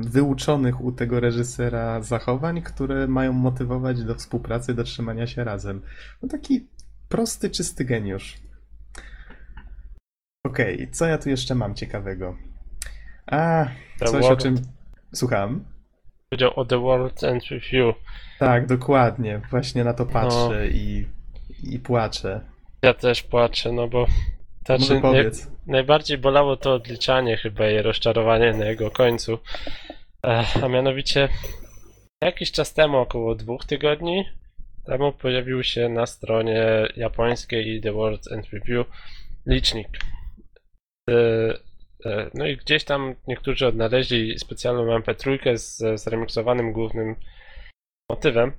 [0.00, 5.82] wyuczonych u tego reżysera zachowań, które mają motywować do współpracy, do trzymania się razem.
[6.22, 6.66] No taki
[7.08, 8.36] prosty, czysty geniusz.
[10.46, 12.36] Okej, co ja tu jeszcze mam ciekawego?
[13.26, 13.66] A,
[13.98, 14.42] The coś o World.
[14.42, 14.56] czym...
[15.14, 15.64] Słucham?
[16.30, 17.94] Powiedział o The World Ends With You.
[18.38, 19.40] Tak, dokładnie.
[19.50, 21.06] Właśnie na to patrzę i,
[21.62, 22.40] i płaczę.
[22.82, 24.06] Ja też płaczę, no bo...
[24.66, 25.50] Znaczy, Może nie, powiedz.
[25.66, 29.38] najbardziej bolało to odliczanie chyba i rozczarowanie na jego końcu.
[30.22, 31.28] Ech, a mianowicie
[32.22, 34.24] jakiś czas temu, około dwóch tygodni
[34.86, 36.64] temu pojawił się na stronie
[36.96, 38.86] japońskiej The World End Review
[39.46, 39.88] licznik.
[41.10, 41.54] E, e,
[42.34, 47.16] No i gdzieś tam niektórzy odnaleźli specjalną MP3 z zremiksowanym głównym
[48.10, 48.52] motywem.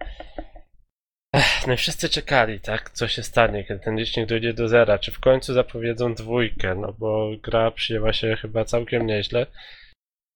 [1.67, 5.11] No i wszyscy czekali, tak, co się stanie, kiedy ten licznik dojdzie do zera, czy
[5.11, 9.45] w końcu zapowiedzą dwójkę, no bo gra przyjęła się chyba całkiem nieźle.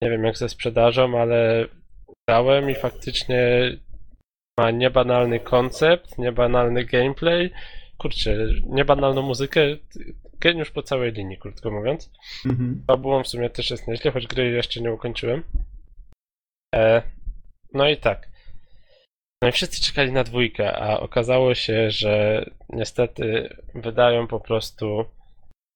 [0.02, 1.68] Nie wiem jak ze sprzedażą, ale
[2.30, 3.72] grałem i faktycznie
[4.60, 7.52] ma niebanalny koncept, niebanalny gameplay,
[7.98, 9.62] kurczę, niebanalną muzykę,
[10.42, 12.12] geniusz po całej linii, krótko mówiąc.
[12.46, 12.84] Mhm.
[12.88, 15.44] Fabułą w sumie też jest nieźle, choć gry jeszcze nie ukończyłem.
[16.76, 17.02] E,
[17.74, 18.32] no i tak.
[19.42, 25.06] No i wszyscy czekali na dwójkę, a okazało się, że niestety wydają po prostu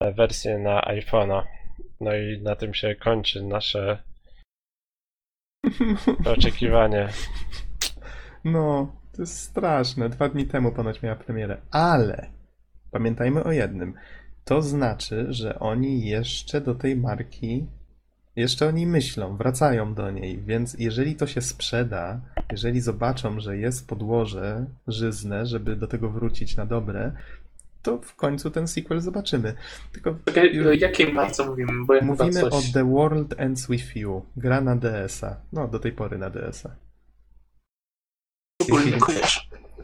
[0.02, 1.44] wersję na iPhone'a.
[2.02, 4.04] No i na tym się kończy nasze
[6.36, 7.10] oczekiwanie.
[8.44, 10.10] No, to jest straszne.
[10.10, 11.58] Dwa dni temu ponoć miała premierę.
[11.72, 12.30] Ale
[12.92, 13.94] pamiętajmy o jednym.
[14.46, 17.66] To znaczy, że oni jeszcze do tej marki,
[18.36, 20.42] jeszcze o niej myślą, wracają do niej.
[20.42, 26.58] Więc jeżeli to się sprzeda, jeżeli zobaczą, że jest podłoże żyzne, żeby do tego wrócić
[26.58, 27.12] na dobre,
[27.82, 29.54] to w końcu ten sequel zobaczymy.
[29.92, 31.86] Tylko Czekaj, o jakiej marce mówimy?
[31.86, 32.72] Bo ja mówimy chyba o coś...
[32.72, 34.26] The World Ends With You.
[34.38, 35.38] Gra na DS-a.
[35.54, 36.76] No, do tej pory na DS-a.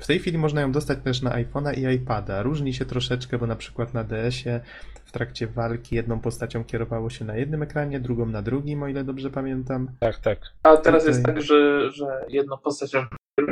[0.02, 2.42] W tej chwili można ją dostać też na iPhone'a i iPada.
[2.42, 4.60] Różni się troszeczkę, bo na przykład na DS-ie
[5.06, 9.04] w trakcie walki jedną postacią kierowało się na jednym ekranie, drugą na drugim, o ile
[9.04, 9.92] dobrze pamiętam.
[10.00, 10.40] Tak, tak.
[10.64, 13.06] A teraz jest Tutaj- tak, że, że jedną postacią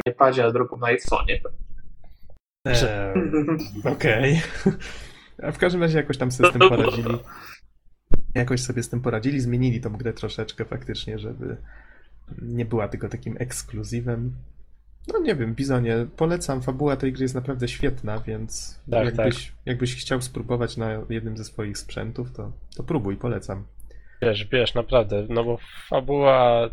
[0.05, 1.39] na padzie, a drugą na iPhone'ie.
[2.65, 3.13] Eee,
[3.93, 4.41] Okej.
[5.43, 7.17] A w każdym razie jakoś tam sobie z tym No poradzili.
[8.35, 11.57] Jakoś sobie z tym poradzili, zmienili tą grę troszeczkę faktycznie, żeby
[12.41, 14.33] nie była tylko takim ekskluzywem.
[15.13, 19.95] No nie wiem, Bizonie, polecam, fabuła tej gry jest naprawdę świetna, więc Tak, jakbyś, jakbyś
[19.95, 23.63] chciał spróbować na jednym ze swoich sprzętów, to, to próbuj, polecam.
[24.21, 25.57] Wiesz, wiesz, naprawdę, no bo
[25.89, 26.69] fabuła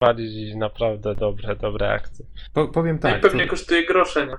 [0.00, 2.24] wali naprawdę dobre, dobre akcje.
[2.52, 4.36] Po, powiem Tak, tak, I pewnie to, kosztuje grosze, nie?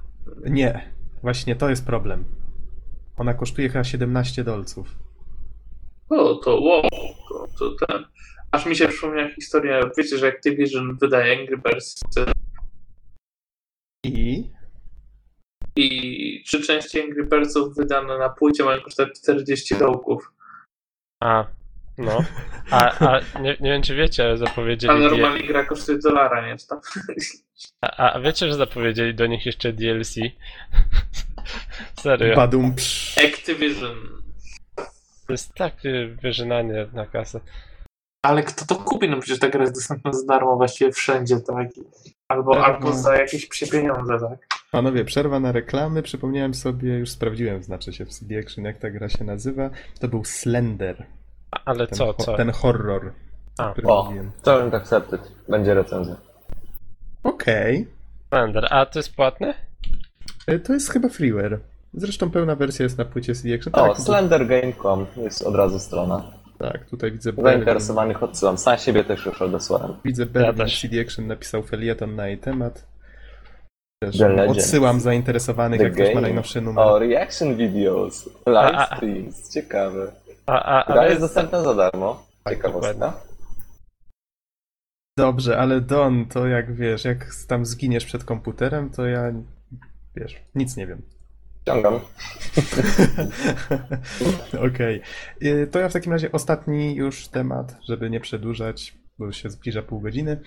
[0.52, 0.82] nie,
[1.22, 2.24] właśnie to jest problem.
[3.18, 4.96] Ona kosztuje chyba 17 dolców.
[6.10, 6.82] O, to wow,
[7.30, 8.06] to, to ten...
[8.52, 12.02] Aż mi się przypomniała historia, wiecie, że Activision wydaje Angry Birds
[14.04, 14.50] I
[15.76, 20.32] i trzy części Angry Birdsów wydane na płycie mają kosztować 40 dołków.
[21.24, 21.46] A,
[21.98, 22.24] no.
[22.72, 24.94] A, a nie, nie wiem, czy wiecie, ale zapowiedzieli.
[24.94, 26.58] A normalnie gra kosztuje dolara, nie?
[26.58, 26.80] Czy tam?
[27.82, 30.16] A, a wiecie, że zapowiedzieli do nich jeszcze DLC?
[32.02, 32.36] Serio.
[32.36, 32.76] badum.
[33.28, 33.98] Activision.
[35.28, 37.40] To jest takie wyżynanie na kasę.
[38.26, 39.10] Ale kto to kupi?
[39.10, 41.68] No przecież ta gra jest dostępna za darmo właściwie wszędzie, tak?
[42.30, 44.48] Albo, Tak, albo za jakieś psie pieniądze, tak?
[44.72, 46.04] Panowie, przerwa na reklamy.
[46.04, 49.70] Przypomniałem sobie, już sprawdziłem, znaczy się w CD Action, jak ta gra się nazywa.
[50.00, 51.06] To był Slender.
[51.52, 52.38] A- Ale Ten, co, co?
[52.38, 53.14] ten horror,
[53.58, 54.32] A, O, mówiłem.
[54.46, 55.32] challenge accepted.
[55.50, 56.16] Będzie recenzja.
[57.24, 57.88] Okej.
[58.30, 58.68] Slender.
[58.74, 59.54] A to jest płatne?
[60.64, 61.60] To jest chyba freeware.
[61.94, 63.74] Zresztą pełna wersja jest na płycie CD Action.
[63.76, 66.24] O, Tak, tu- slendergame.com jest od razu strona.
[66.60, 68.58] Tak tutaj widzę Zainteresowanych odsyłam.
[68.58, 69.94] Sam siebie też już odesłałem.
[70.06, 70.82] widzę Berlin też.
[70.82, 72.88] CD Action napisał felieton na jej temat.
[74.04, 76.22] Też odsyłam zainteresowanych, The jak ktoś ma Game.
[76.22, 76.86] najnowszy numer.
[76.86, 78.96] O, reaction videos, A, live a, a.
[78.98, 80.12] streams, ciekawe.
[80.46, 82.24] A, a, Gra ale jest dostępna za darmo.
[82.44, 83.14] Tak, Ciekawostka.
[85.18, 89.34] Dobrze, ale Don, to jak wiesz, jak tam zginiesz przed komputerem, to ja,
[90.16, 91.02] wiesz, nic nie wiem.
[91.62, 92.00] Ściągam.
[94.68, 95.02] Okej.
[95.44, 99.50] Y, To ja w takim razie ostatni już temat, żeby nie przedłużać, bo już się
[99.50, 100.42] zbliża pół godziny.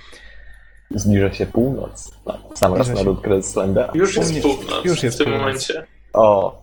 [0.91, 2.13] Zbliża się północ.
[2.27, 3.93] No, sam raz na ludkę Slendera.
[3.95, 5.41] Już jest mnie- północ już jest w tym północ.
[5.43, 5.87] momencie.
[6.13, 6.63] O,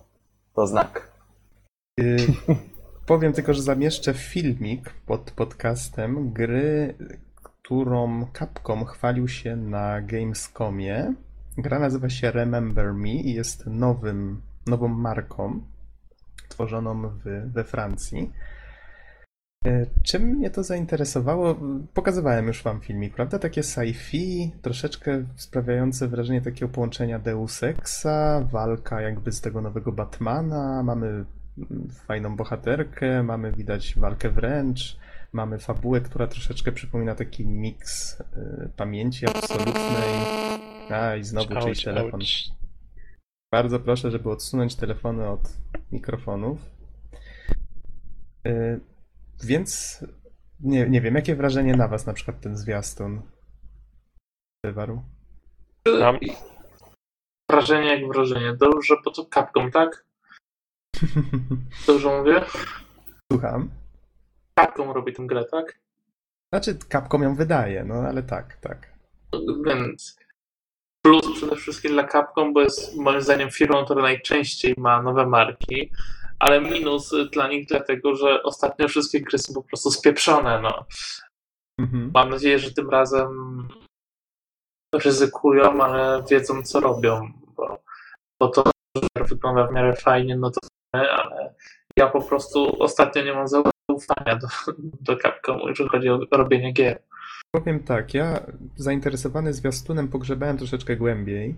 [0.54, 1.10] to znak.
[2.00, 2.16] Y,
[3.06, 6.94] Powiem tylko, że zamieszczę filmik pod podcastem gry,
[7.34, 11.14] którą Capcom chwalił się na Gamescomie.
[11.58, 15.60] Gra nazywa się Remember Me i jest nowym, nową marką
[16.48, 18.32] tworzoną w, we Francji.
[19.66, 21.56] Y, Czym mnie to zainteresowało?
[21.94, 23.38] Pokazywałem już wam filmik, prawda?
[23.38, 30.82] Takie sci-fi, troszeczkę sprawiające wrażenie takiego połączenia Deus Exa, walka jakby z tego nowego Batmana,
[30.82, 31.24] mamy
[32.06, 34.98] fajną bohaterkę, mamy widać walkę wręcz,
[35.32, 38.24] mamy fabułę, która troszeczkę przypomina taki miks y,
[38.76, 40.14] pamięci absolutnej.
[40.90, 42.14] A, i znowu czyjś telefon.
[42.14, 42.50] auć.
[43.52, 45.40] Bardzo proszę, żeby odsunąć telefony od
[45.92, 46.58] mikrofonów.
[48.46, 48.80] Y,
[49.44, 50.04] Więc
[50.60, 53.22] nie, nie wiem, jakie wrażenie na was na przykład ten zwiastun
[54.64, 55.02] wywarł?
[56.00, 56.18] Mam-
[57.50, 58.56] Wrażenie jak wrażenie.
[58.56, 60.04] Dobrze, bo to Capcom, tak?
[61.86, 62.44] Dobrze mówię?
[63.32, 63.70] Słucham.
[64.54, 65.78] Capcom robi tę grę, tak?
[66.52, 68.92] Znaczy, Capcom ją wydaje, no ale tak, tak.
[69.66, 70.16] Więc
[71.02, 75.90] plus przede wszystkim dla Capcom, bo jest moim zdaniem firmą, która najczęściej ma nowe marki,
[76.38, 80.60] ale minus dla nich dlatego, że ostatnio wszystkie gry są po prostu spieprzone.
[80.62, 80.84] No.
[81.78, 82.10] Mhm.
[82.14, 83.68] Mam nadzieję, że tym razem
[84.94, 87.78] ryzykują, ale wiedzą co robią, bo,
[88.40, 88.70] bo to,
[89.16, 90.60] że wygląda w miarę fajnie, no to
[90.92, 91.54] ale
[91.96, 93.79] ja po prostu ostatnio nie mam zaufania
[94.40, 94.48] do,
[95.00, 97.02] do Capcomu, jeżeli chodzi o robienie gier.
[97.50, 101.54] Powiem tak, ja zainteresowany zwiastunem pogrzebałem troszeczkę głębiej.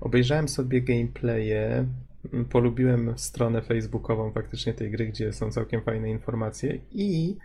[0.00, 1.86] Obejrzałem sobie gameplaye,
[2.32, 7.36] m, polubiłem stronę facebookową faktycznie tej gry, gdzie są całkiem fajne informacje i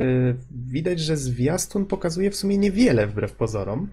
[0.00, 3.88] y, widać, że zwiastun pokazuje w sumie niewiele wbrew pozorom.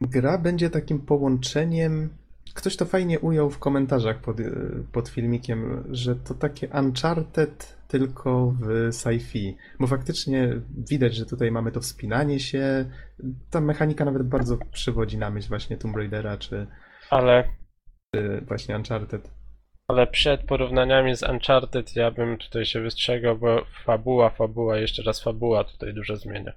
[0.00, 2.08] Gra będzie takim połączeniem.
[2.54, 8.54] Ktoś to fajnie ujął w komentarzach pod, y, pod filmikiem, że to takie Uncharted tylko
[8.60, 9.54] w sci-fi.
[9.80, 10.48] Bo faktycznie
[10.90, 12.90] widać, że tutaj mamy to wspinanie się.
[13.50, 16.66] Ta mechanika nawet bardzo przywodzi na myśl właśnie Tomb Raidera czy,
[17.10, 17.44] Ale,
[18.14, 19.30] czy właśnie Uncharted.
[19.88, 25.22] ale przed porównaniami z Uncharted ja bym tutaj się wystrzegał, bo fabuła, fabuła, jeszcze raz
[25.22, 26.52] fabuła tutaj dużo zmienia.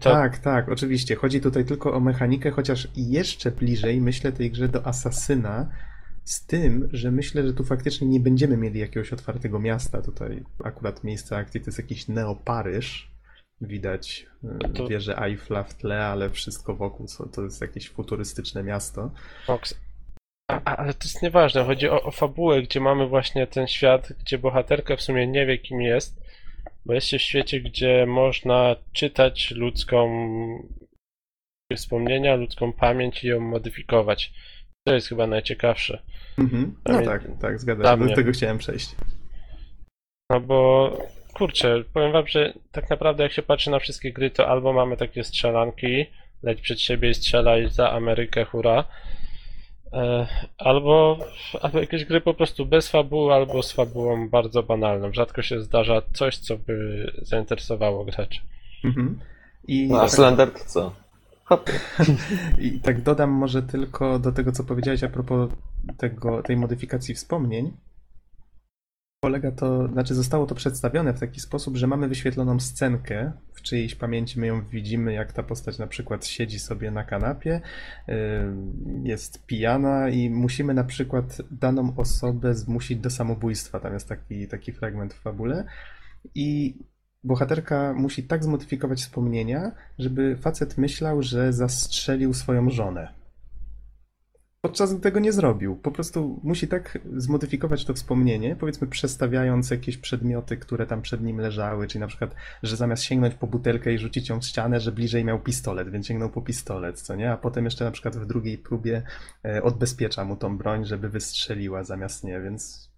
[0.00, 1.14] To, Tak, tak, oczywiście.
[1.14, 5.70] Chodzi tutaj tylko o mechanikę, chociaż jeszcze bliżej myślę tej grze do Asasyna,
[6.28, 10.02] z tym, że myślę, że tu faktycznie nie będziemy mieli jakiegoś otwartego miasta.
[10.02, 13.10] Tutaj akurat miejsce akcji to jest jakiś Neoparyż.
[13.60, 19.10] Widać y, to- wieżę Eiffla w tle, ale wszystko wokół to jest jakieś futurystyczne miasto.
[19.46, 19.80] Fox.
[20.50, 24.38] A, ale to jest nieważne, chodzi o, o fabułę, gdzie mamy właśnie ten świat, gdzie
[24.38, 26.20] bohaterka w sumie nie wie kim jest,
[26.86, 30.08] bo jest się w świecie, gdzie można czytać ludzką
[31.76, 34.32] wspomnienia, ludzką pamięć i ją modyfikować.
[34.86, 36.02] To jest chyba najciekawsze.
[36.38, 36.74] Mhm.
[36.86, 38.10] No tak, tak, zgadza dla się.
[38.10, 38.96] Do tego chciałem przejść.
[40.30, 40.90] No bo
[41.34, 44.96] kurczę, powiem wam, że tak naprawdę jak się patrzy na wszystkie gry, to albo mamy
[44.96, 46.06] takie strzelanki,
[46.42, 48.84] leć przed siebie i strzelaj za Amerykę, hura.
[49.92, 50.26] E,
[50.58, 51.18] Albo,
[51.62, 55.12] albo jakieś gry po prostu bez fabuły, albo z fabułą bardzo banalną.
[55.12, 58.40] Rzadko się zdarza coś, co by zainteresowało graczy.
[58.84, 59.20] Mhm.
[59.68, 60.94] I, No a tak, Slender to co?
[61.44, 61.70] Hop.
[62.60, 65.50] I tak dodam może tylko do tego, co powiedziałeś a propos
[65.96, 67.72] tego, tej modyfikacji wspomnień.
[69.20, 73.94] Polega to, znaczy zostało to przedstawione w taki sposób, że mamy wyświetloną scenkę, w czyjejś
[73.94, 77.60] pamięci my ją widzimy, jak ta postać na przykład siedzi sobie na kanapie,
[78.08, 78.14] yy,
[79.02, 83.80] jest pijana i musimy na przykład daną osobę zmusić do samobójstwa.
[83.80, 85.64] Tam jest taki, taki fragment w fabule.
[86.34, 86.78] I
[87.24, 93.08] bohaterka musi tak zmodyfikować wspomnienia, żeby facet myślał, że zastrzelił swoją żonę.
[94.60, 95.76] Podczas gdy tego nie zrobił.
[95.76, 101.38] Po prostu musi tak zmodyfikować to wspomnienie, powiedzmy przestawiając jakieś przedmioty, które tam przed nim
[101.40, 104.92] leżały, czyli na przykład, że zamiast sięgnąć po butelkę i rzucić ją w ścianę, że
[104.92, 107.32] bliżej miał pistolet, więc sięgnął po pistolet, co nie?
[107.32, 109.02] A potem jeszcze na przykład w drugiej próbie
[109.44, 112.90] e, odbezpiecza mu tą broń, żeby wystrzeliła zamiast nie, więc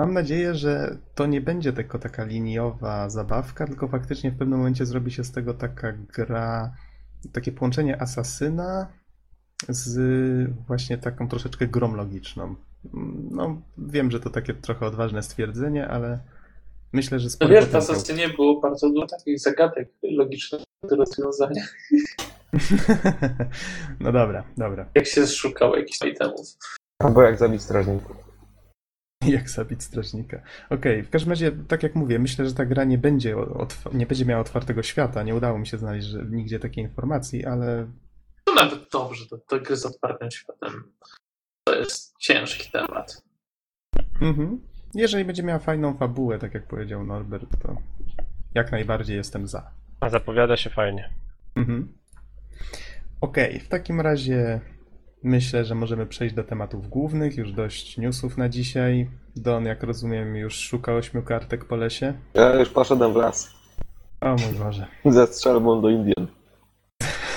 [0.00, 4.86] Mam nadzieję, że to nie będzie tylko taka liniowa zabawka, tylko faktycznie w pewnym momencie
[4.86, 6.74] zrobi się z tego taka gra,
[7.32, 8.88] takie połączenie asasyna
[9.68, 12.54] z właśnie taką troszeczkę grą logiczną.
[13.30, 16.18] No, wiem, że to takie trochę odważne stwierdzenie, ale
[16.92, 17.74] myślę, że No spory wiesz, w.
[17.74, 21.62] Assassinie było bardzo dużo takich zagadek logicznych do rozwiązania,
[24.00, 24.86] No dobra, dobra.
[24.94, 26.46] jak się szukało jakichś itemów.
[27.02, 28.16] Albo jak zabić strażników.
[29.26, 30.42] Jak zabić strażnika.
[30.70, 34.06] Okej, w każdym razie, tak jak mówię, myślę, że ta gra nie będzie, otw- nie
[34.06, 35.22] będzie miała otwartego świata.
[35.22, 37.86] Nie udało mi się znaleźć że nigdzie takiej informacji, ale
[38.62, 40.92] nawet dobrze, to, to gry z otwartym światem.
[41.64, 43.22] to jest ciężki temat.
[44.20, 44.60] Mhm.
[44.94, 47.76] Jeżeli będzie miała fajną fabułę, tak jak powiedział Norbert, to
[48.54, 49.70] jak najbardziej jestem za.
[50.00, 51.10] A zapowiada się fajnie.
[51.56, 51.98] Mhm.
[53.20, 54.60] Okej, w takim razie
[55.22, 57.36] myślę, że możemy przejść do tematów głównych.
[57.36, 59.10] Już dość newsów na dzisiaj.
[59.36, 62.14] Don, jak rozumiem, już szuka ośmiu kartek po lesie.
[62.34, 63.50] Ja już poszedłem w las.
[64.20, 64.86] O mój Boże.
[65.04, 66.37] Ze strzelbą do Indian.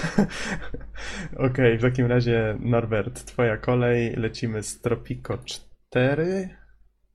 [1.48, 4.16] Okej, w takim razie Norbert, twoja kolej.
[4.16, 6.50] Lecimy z Tropico 4,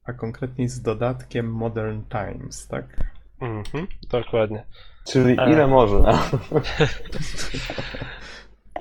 [0.04, 2.84] a konkretniej z dodatkiem Modern Times, tak?
[3.40, 4.64] Mhm, dokładnie.
[5.08, 5.52] Czyli E.
[5.52, 6.12] ile można?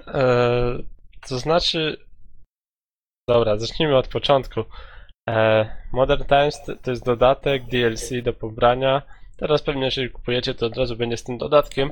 [0.08, 0.78] E,
[1.28, 1.98] to znaczy.
[3.28, 4.64] Dobra, zacznijmy od początku.
[5.30, 9.02] E, Modern Times to, to jest dodatek DLC do pobrania.
[9.38, 11.92] Teraz pewnie, jeżeli kupujecie, to od razu będzie z tym dodatkiem.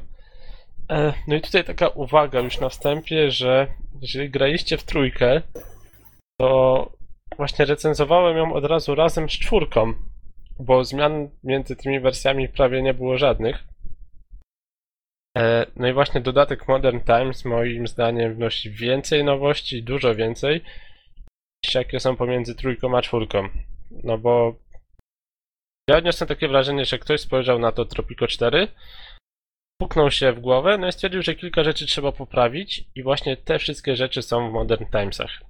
[0.89, 3.67] E, no i tutaj taka uwaga już na wstępie, że
[4.01, 5.41] jeżeli graliście w trójkę,
[6.41, 6.91] to
[7.37, 9.93] właśnie recenzowałem ją od razu razem z czwórką,
[10.59, 13.63] bo zmian między tymi wersjami prawie nie było żadnych.
[15.37, 20.61] E, No i właśnie dodatek Modern Times moim zdaniem wnosi więcej nowości, dużo więcej,
[21.65, 23.49] niż jakie są pomiędzy trójką a czwórką.
[24.03, 24.55] No bo
[25.89, 28.67] ja odniosłem takie wrażenie, że ktoś spojrzał na to Tropico 4,
[29.83, 33.59] puknął się w głowę, no i stwierdził, że kilka rzeczy trzeba poprawić i właśnie te
[33.59, 35.41] wszystkie rzeczy są w Modern Timesach.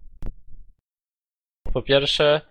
[1.73, 2.41] Po pierwsze,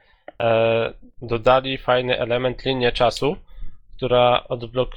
[0.43, 3.37] e, dodali fajny element linię czasu,
[3.97, 4.91] która odblok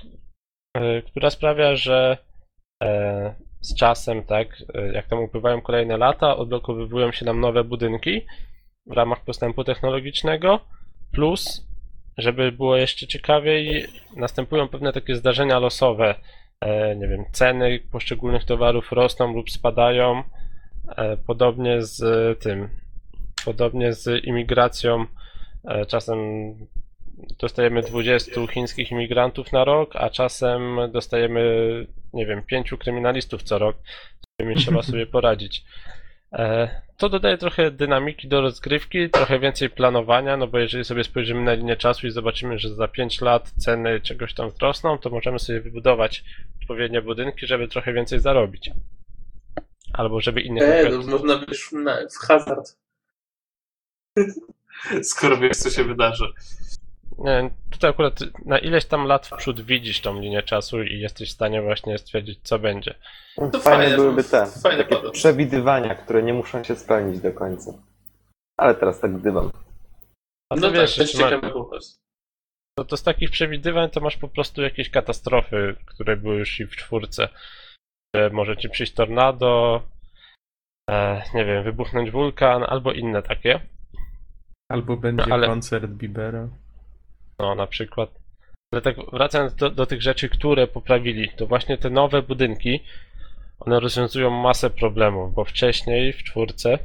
[0.78, 2.18] e, która sprawia, że
[2.84, 8.22] e, z czasem, tak, e, jak tam upływają kolejne lata, odblokowywują się nam nowe budynki
[8.86, 10.60] w ramach postępu technologicznego,
[11.12, 11.68] plus,
[12.18, 16.16] żeby było jeszcze ciekawiej, następują pewne takie zdarzenia losowe,
[16.96, 20.24] nie wiem, ceny poszczególnych towarów rosną lub spadają,
[20.98, 22.00] e, podobnie z
[22.40, 22.70] tym,
[23.46, 25.06] podobnie z imigracją,
[25.68, 26.20] e, czasem
[27.40, 31.42] dostajemy 20 chińskich imigrantów na rok, a czasem dostajemy,
[32.14, 33.78] nie wiem, pięciu kryminalistów co rok,
[34.22, 35.66] z którymi trzeba sobie poradzić.
[36.36, 41.42] E, To dodaje trochę dynamiki do rozgrywki, trochę więcej planowania, no bo jeżeli sobie spojrzymy
[41.42, 45.40] na linię czasu i zobaczymy, że za 5 lat ceny czegoś tam wzrosną, to możemy
[45.40, 46.24] sobie wybudować
[46.62, 48.72] odpowiednie budynki, żeby trochę więcej zarobić.
[49.94, 52.78] Albo żeby innych E, to już można być w hazard.
[55.04, 56.26] Skoro wiesz, co się wydarzy.
[57.18, 61.30] Nie, tutaj akurat na ileś tam lat w przód widzisz tą linię czasu i jesteś
[61.30, 62.96] w stanie właśnie stwierdzić, co będzie.
[63.36, 65.12] To Fajne fajne, byłyby te fajne takie podobne.
[65.12, 67.74] przewidywania, które nie muszą się spełnić do końca.
[68.60, 69.52] Ale teraz tak gdybam.
[70.54, 71.52] A No wiesz, tak, to jest jeszcze ma-
[72.78, 76.66] to, to z takich przewidywań to masz po prostu jakieś katastrofy, które były już i
[76.66, 77.30] w czwórce.
[78.16, 79.82] Że może ci przyjść tornado,
[80.90, 83.60] e, nie wiem, wybuchnąć wulkan albo inne takie.
[84.72, 86.48] Albo będzie Ale- koncert Bibera.
[87.40, 88.10] No, na przykład.
[88.72, 92.80] Ale tak wracając do, do tych rzeczy, które poprawili, to właśnie te nowe budynki,
[93.60, 96.80] one rozwiązują masę problemów, bo wcześniej w czwórce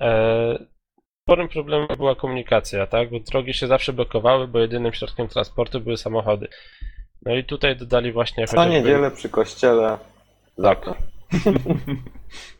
[0.00, 0.58] e,
[1.22, 3.10] sporym problemem była komunikacja, tak?
[3.10, 6.48] Bo drogi się zawsze blokowały, bo jedynym środkiem transportu były samochody.
[7.22, 9.98] No i tutaj dodali właśnie Co niedzielę przy kościele
[10.56, 10.94] zakon.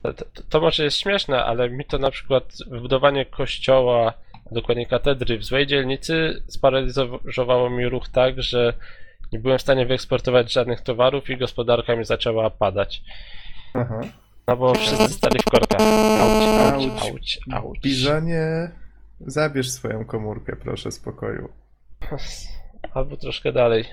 [0.03, 4.13] To, to, to może jest śmieszne, ale mi to na przykład wybudowanie kościoła,
[4.53, 8.73] dokładnie katedry w złej dzielnicy sparaliżowało mi ruch tak, że
[9.33, 13.03] nie byłem w stanie wyeksportować żadnych towarów i gospodarka mi zaczęła padać.
[13.75, 14.01] Aha.
[14.49, 15.81] No bo wszyscy stali w korkach.
[15.81, 17.41] Auć, auć, Auć.
[17.53, 17.81] auć.
[17.81, 18.71] Bizonie,
[19.21, 21.49] zabierz swoją komórkę, proszę, spokoju.
[22.95, 23.85] Albo troszkę dalej.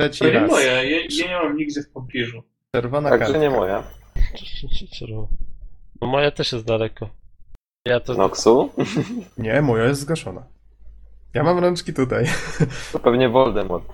[0.00, 0.50] Trzeci To nie raz.
[0.50, 2.42] moja, ja, ja nie mam nigdzie w pobliżu.
[2.74, 3.40] Czerwona Także kartka.
[3.42, 3.82] nie moja.
[6.00, 7.10] No moja też jest daleko.
[7.86, 8.14] Ja to...
[8.14, 8.70] Noxu?
[9.38, 10.42] Nie, moja jest zgaszona.
[11.34, 12.24] Ja mam rączki tutaj.
[12.92, 13.84] To pewnie Voldemort.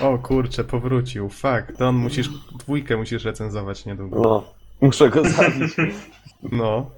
[0.00, 1.28] O kurczę, powrócił.
[1.28, 2.28] Fuck, Don, musisz,
[2.58, 4.20] dwójkę musisz recenzować niedługo.
[4.22, 4.44] No.
[4.86, 5.74] Muszę go zabić.
[6.42, 6.90] No,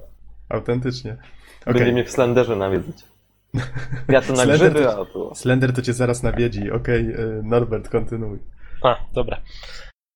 [0.49, 1.17] autentycznie.
[1.65, 2.95] Będzie Okej, mnie w Slenderze nawiedzać.
[4.07, 5.35] Ja to na Slender grzyby, to- a tu...
[5.35, 6.71] Slender to cię zaraz nawiedzi.
[6.71, 8.39] Okej, y, Norbert, kontynuuj.
[8.83, 9.41] A, dobra.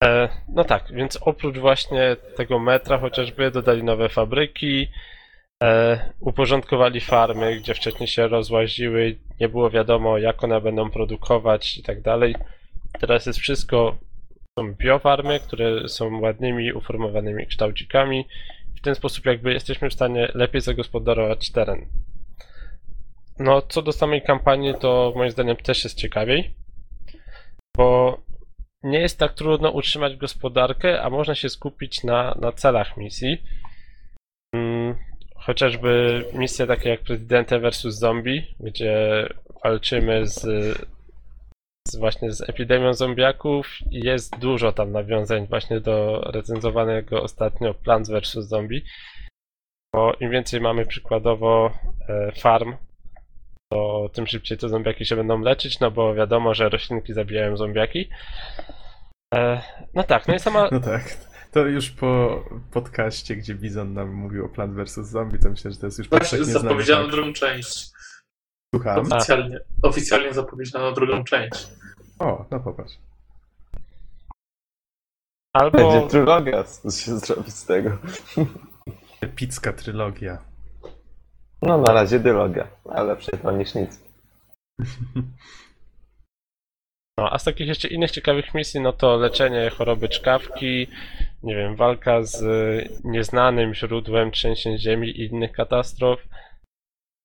[0.04, 4.88] E, no tak, więc oprócz właśnie tego metra chociażby dodali nowe fabryki,
[5.62, 11.82] e, uporządkowali farmy, gdzie wcześniej się rozłaziły, nie było wiadomo jak one będą produkować i
[11.82, 12.34] tak dalej.
[13.00, 13.98] Teraz jest wszystko,
[14.58, 18.24] są biofarmy, które są ładnymi, uformowanymi kształcikami.
[18.76, 21.86] W ten sposób jakby jesteśmy w stanie lepiej zagospodarować teren.
[23.38, 26.54] No, co do samej kampanii, to moim zdaniem też jest ciekawiej,
[27.76, 28.18] bo
[28.82, 33.42] nie jest tak trudno utrzymać gospodarkę, a można się skupić na, na celach misji.
[35.48, 37.82] Chociażby misje takie jak Prezydente vs.
[37.82, 39.26] Zombie, gdzie
[39.64, 40.40] walczymy z,
[41.88, 48.10] z właśnie z epidemią zombiaków i jest dużo tam nawiązań właśnie do recenzowanego ostatnio Plants
[48.10, 48.32] vs.
[48.32, 48.84] Zombie.
[49.94, 51.70] Bo im więcej mamy przykładowo
[52.08, 52.76] e, farm,
[53.72, 58.08] to tym szybciej te zombiaki się będą leczyć, no bo wiadomo, że roślinki zabijają zombiaki.
[59.34, 59.62] E,
[59.94, 61.27] no tak, no i sama No tak.
[61.50, 64.94] To już po podcaście, gdzie Bizon nam mówił o Plant vs.
[65.08, 67.14] Zombie, to myślę, że to jest już Właśnie powszechnie znany zapowiedziano fakt.
[67.14, 67.90] drugą część.
[68.74, 68.98] Słucham.
[69.12, 71.68] Oficjalnie, oficjalnie zapowiedziano drugą część.
[72.18, 72.94] O, no popatrz.
[75.52, 77.98] albo Będzie trylogia z- się zrobić z tego.
[79.20, 80.38] Epicka trylogia.
[81.62, 84.00] No na razie dylogia, ale lepsze to niż nic.
[87.18, 90.86] No, a z takich jeszcze innych ciekawych misji, no to leczenie choroby czkawki,
[91.42, 96.20] nie wiem, walka z y, nieznanym źródłem trzęsień ziemi i innych katastrof.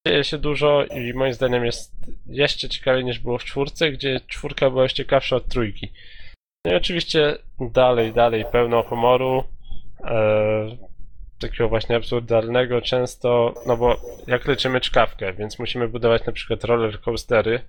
[0.07, 1.93] Dzieje się dużo i moim zdaniem jest
[2.27, 5.91] jeszcze ciekawiej niż było w czwórce, gdzie czwórka była już ciekawsza od trójki.
[6.65, 9.43] No i oczywiście dalej, dalej pełno humoru,
[10.03, 10.77] e,
[11.39, 17.01] takiego właśnie absurdalnego często, no bo jak leczymy czkawkę, więc musimy budować na przykład roller
[17.01, 17.61] coastery,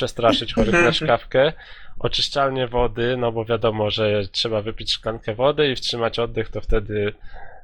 [0.00, 1.52] przestraszyć chorych na szkawkę,
[1.98, 7.12] oczyszczalnie wody, no bo wiadomo, że trzeba wypić szklankę wody i wstrzymać oddech, to wtedy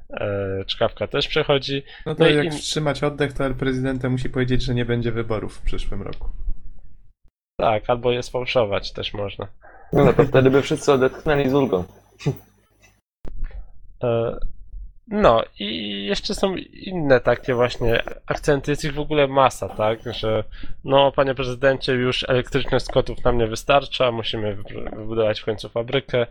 [0.09, 1.83] e, czkawka też przechodzi.
[2.05, 5.11] No to No i jak in- wstrzymać oddech, to prezydent musi powiedzieć, że nie będzie
[5.11, 6.29] wyborów w przyszłym roku.
[7.59, 9.47] Tak, albo je sfałszować też można.
[9.93, 11.83] No to wtedy by wszyscy odetchnęli z ulgą.
[14.03, 14.37] E,
[15.07, 20.43] No i jeszcze są inne takie właśnie akcenty, jest ich w ogóle masa, tak, że
[20.83, 24.63] no panie prezydencie już elektryczność z kotów nam nie wystarcza, musimy wy-
[24.95, 26.27] wybudować w końcu fabrykę,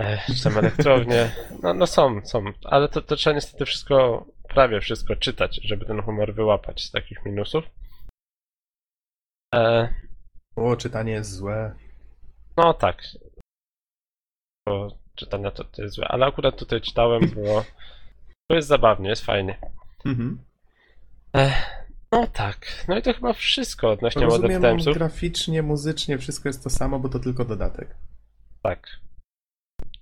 [0.00, 1.30] e, czy tam elektrownię,
[1.62, 6.02] no, no są, są, ale to, to trzeba niestety wszystko, prawie wszystko czytać, żeby ten
[6.02, 7.64] humor wyłapać z takich minusów.
[9.54, 9.88] E,
[10.56, 11.74] O, czytanie jest złe.
[12.56, 13.02] no tak.
[14.66, 17.64] Bo czytania to, to jest złe, ale akurat tutaj czytałem, bo
[18.48, 19.58] to jest zabawnie, jest fajnie.
[20.06, 20.38] Mhm.
[22.12, 24.94] No tak, no i to chyba wszystko odnośnie Modern Rozumiem, Timesów.
[24.94, 27.96] graficznie, muzycznie wszystko jest to samo, bo to tylko dodatek.
[28.62, 28.86] Tak.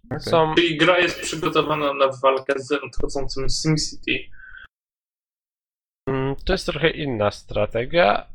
[0.07, 0.21] Okej.
[0.21, 4.19] Są, Czyli gra jest przygotowana na walkę z nadchodzącym SimCity.
[6.09, 8.27] mm, to jest trochę inna strategia,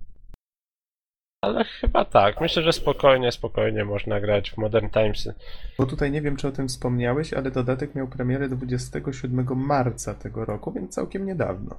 [1.41, 2.41] ale chyba tak.
[2.41, 5.33] Myślę, że spokojnie, spokojnie można grać w Modern Timesy.
[5.77, 10.45] Bo tutaj nie wiem, czy o tym wspomniałeś, ale dodatek miał premierę 27 marca tego
[10.45, 11.75] roku, więc całkiem niedawno.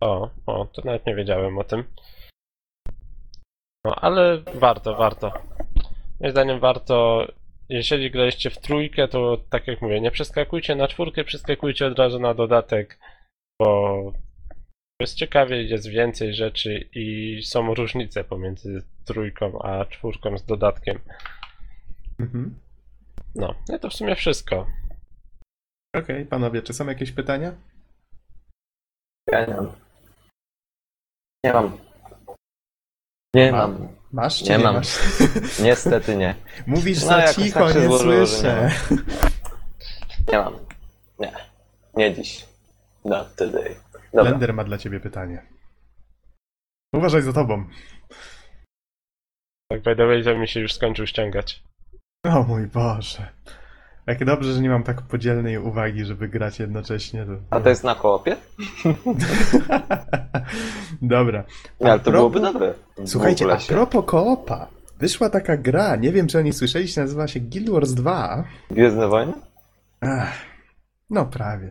[0.00, 1.84] O, o, to nawet nie wiedziałem o tym.
[3.84, 5.32] No, ale warto, warto.
[6.20, 7.26] Moim zdaniem warto.
[7.68, 12.20] Jeżeli graliście w trójkę, to tak jak mówię, nie przeskakujcie na czwórkę, przeskakujcie od razu
[12.20, 12.98] na dodatek,
[13.60, 14.12] bo
[15.00, 20.98] jest ciekawiej, jest więcej rzeczy i są różnice pomiędzy trójką a czwórką z dodatkiem.
[22.20, 22.58] Mhm.
[23.34, 24.66] No, no i to w sumie wszystko.
[25.96, 27.52] Okej, panowie, czy są jakieś pytania?
[29.32, 29.72] Ja nie mam.
[31.44, 31.78] Nie mam.
[33.34, 33.88] Nie Ma- mam.
[34.12, 34.74] Masz czy Nie nie, mam.
[34.74, 34.98] masz?
[35.64, 36.34] Niestety nie.
[36.66, 38.70] Mówisz No, za cicho, tak nie złożyło, że słyszę.
[40.32, 40.54] Nie mam.
[41.18, 41.32] Nie.
[41.96, 42.46] Nie dziś.
[43.04, 43.76] Not today.
[44.12, 44.30] Dobra.
[44.30, 45.42] Blender ma dla ciebie pytanie.
[46.92, 47.64] Uważaj za tobą.
[49.70, 51.62] Tak, by the way, to mi się już skończył ściągać.
[52.24, 53.28] O mój Boże.
[54.06, 57.26] Jak dobrze, że nie mam tak podzielnej uwagi, żeby grać jednocześnie.
[57.26, 57.32] To...
[57.50, 58.36] A to jest na koopie?
[61.02, 61.44] Dobra.
[61.80, 62.74] Nie, ale to byłoby dobre.
[63.06, 64.66] Słuchajcie, a propos koopa.
[64.98, 68.44] Wyszła taka gra, nie wiem czy o niej słyszeliście, nazywa się Guild Wars 2.
[68.70, 69.32] Gwiezdne wojny?
[70.00, 70.32] Ach,
[71.10, 71.70] no prawie.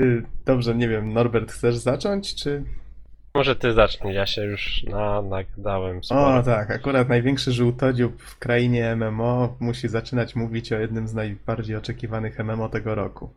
[0.00, 2.64] Y, Dobrze, nie wiem, Norbert, chcesz zacząć, czy...
[3.34, 6.36] Może ty zacznij, ja się już na, nagadałem sporo.
[6.38, 11.76] O tak, akurat największy żółtodziób w krainie MMO musi zaczynać mówić o jednym z najbardziej
[11.76, 13.30] oczekiwanych MMO tego roku.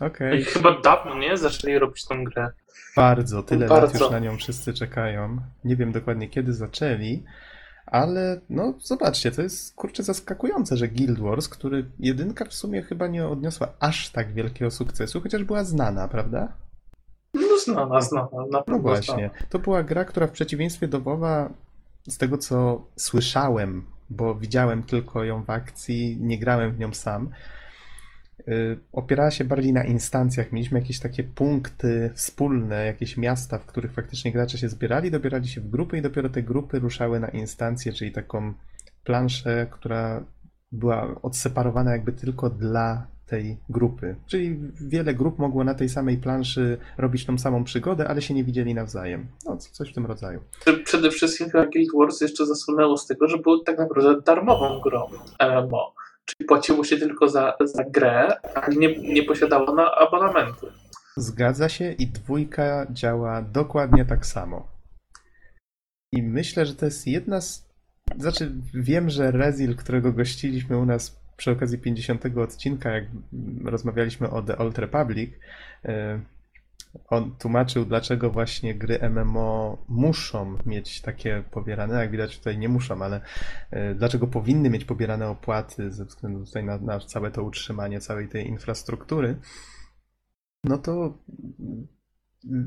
[0.00, 1.36] Okej, I chyba dawno, nie?
[1.36, 2.50] Zaczęli robić tą grę.
[2.96, 3.98] bardzo, tyle lat Bardzo.
[4.04, 5.36] już na nią wszyscy czekają.
[5.64, 7.22] Nie wiem dokładnie kiedy zaczęli,
[7.86, 13.06] ale no zobaczcie, to jest kurczę zaskakujące, że Guild Wars, który jedynka w sumie chyba
[13.06, 16.52] nie odniosła aż tak wielkiego sukcesu, chociaż była znana, prawda?
[17.34, 19.30] No znana, znana, na No właśnie.
[19.48, 21.50] To była gra, która w przeciwieństwie do WoWa,
[22.08, 27.30] z tego co słyszałem, bo widziałem tylko ją w akcji, nie grałem w nią sam,
[28.92, 30.52] opierała się bardziej na instancjach.
[30.52, 35.60] Mieliśmy jakieś takie punkty wspólne, jakieś miasta, w których faktycznie gracze się zbierali, dobierali się
[35.60, 38.54] w grupy i dopiero te grupy ruszały na instancję, czyli taką
[39.04, 40.24] planszę, która
[40.72, 44.16] była odseparowana jakby tylko dla tej grupy.
[44.26, 48.44] Czyli wiele grup mogło na tej samej planszy robić tą samą przygodę, ale się nie
[48.44, 49.26] widzieli nawzajem.
[49.46, 50.40] No, coś w tym rodzaju.
[50.84, 55.06] Przede wszystkim Guild Wars jeszcze zasłynęło z tego, że był tak naprawdę darmową grą
[55.40, 55.94] MMO.
[56.24, 60.66] Czyli płaciło się tylko za, za grę, ale nie, nie posiadało na abonamentu.
[61.16, 64.68] Zgadza się i dwójka działa dokładnie tak samo.
[66.12, 67.72] I myślę, że to jest jedna z.
[68.18, 73.04] Znaczy, wiem, że Rezil, którego gościliśmy u nas przy okazji 50 odcinka, jak
[73.64, 75.30] rozmawialiśmy o The Old Republic,
[75.84, 76.20] e,
[77.08, 82.00] on tłumaczył, dlaczego właśnie gry MMO muszą mieć takie pobierane.
[82.00, 83.20] Jak widać, tutaj nie muszą, ale
[83.70, 88.28] e, dlaczego powinny mieć pobierane opłaty ze względu tutaj na, na całe to utrzymanie całej
[88.28, 89.36] tej infrastruktury.
[90.64, 91.18] No to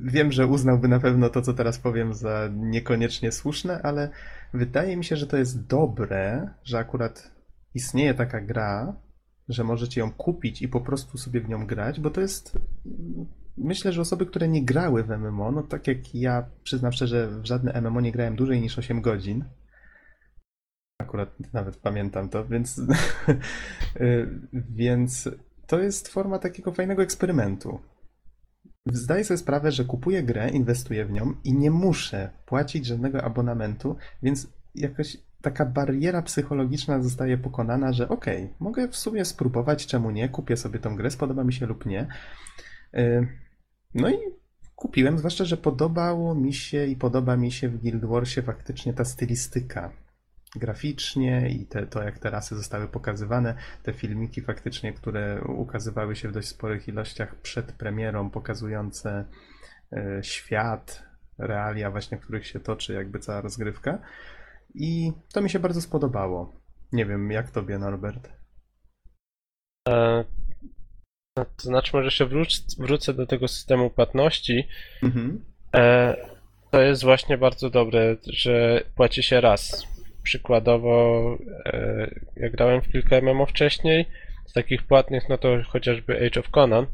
[0.06, 4.10] wiem, że uznałby na pewno to, co teraz powiem, za niekoniecznie słuszne, ale
[4.54, 7.32] wydaje mi się, że to jest dobre, że akurat
[7.74, 9.02] istnieje taka gra,
[9.50, 12.58] że możecie ją kupić i po prostu sobie w nią grać, bo to jest.
[13.58, 17.46] Myślę, że osoby, które nie grały w MMO, no tak jak ja przyznam szczerze, w
[17.46, 19.46] żadne MMO nie grałem dłużej niż 8 godzin.
[21.02, 22.82] Akurat nawet pamiętam to, więc.
[24.70, 25.30] więc
[25.68, 27.80] to jest forma takiego fajnego eksperymentu.
[28.86, 33.98] Zdaję sobie sprawę, że kupuję grę, inwestuję w nią i nie muszę płacić żadnego abonamentu,
[34.24, 40.30] więc jakoś taka bariera psychologiczna zostaje pokonana, że okej, mogę w sumie spróbować, czemu nie,
[40.30, 42.08] kupię sobie tą grę, spodoba mi się lub nie.
[43.96, 44.18] No i
[44.76, 49.06] kupiłem, zwłaszcza, że podobało mi się i podoba mi się w Guild Warsie faktycznie ta
[49.06, 49.92] stylistyka
[50.56, 56.30] graficznie i te, to, jak te rasy zostały pokazywane, te filmiki faktycznie, które ukazywały się
[56.30, 59.26] w dość sporych ilościach przed premierą, pokazujące
[59.92, 61.04] e, świat,
[61.38, 64.00] realia właśnie, w których się toczy jakby cała rozgrywka.
[64.74, 66.62] I to mi się bardzo spodobało.
[66.92, 68.30] Nie wiem, jak tobie, Norbert?
[69.90, 70.24] E,
[71.36, 74.68] to znaczy, może wróć, wrócę do tego systemu płatności.
[75.04, 75.46] Mhm.
[75.76, 76.16] E,
[76.72, 79.88] to jest właśnie bardzo dobre, że płaci się raz.
[80.24, 84.06] Przykładowo, e, ja grałem w kilka MMO wcześniej.
[84.46, 86.86] Z takich płatnych, no to chociażby Age of Conan.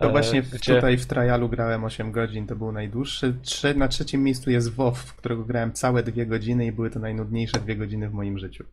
[0.00, 3.34] To e, właśnie gdzie- tutaj w trialu grałem 8 godzin, to był najdłuższy.
[3.42, 6.98] Trze- na trzecim miejscu jest WoW, w którego grałem całe dwie godziny i były to
[6.98, 8.64] najnudniejsze dwie godziny w moim życiu.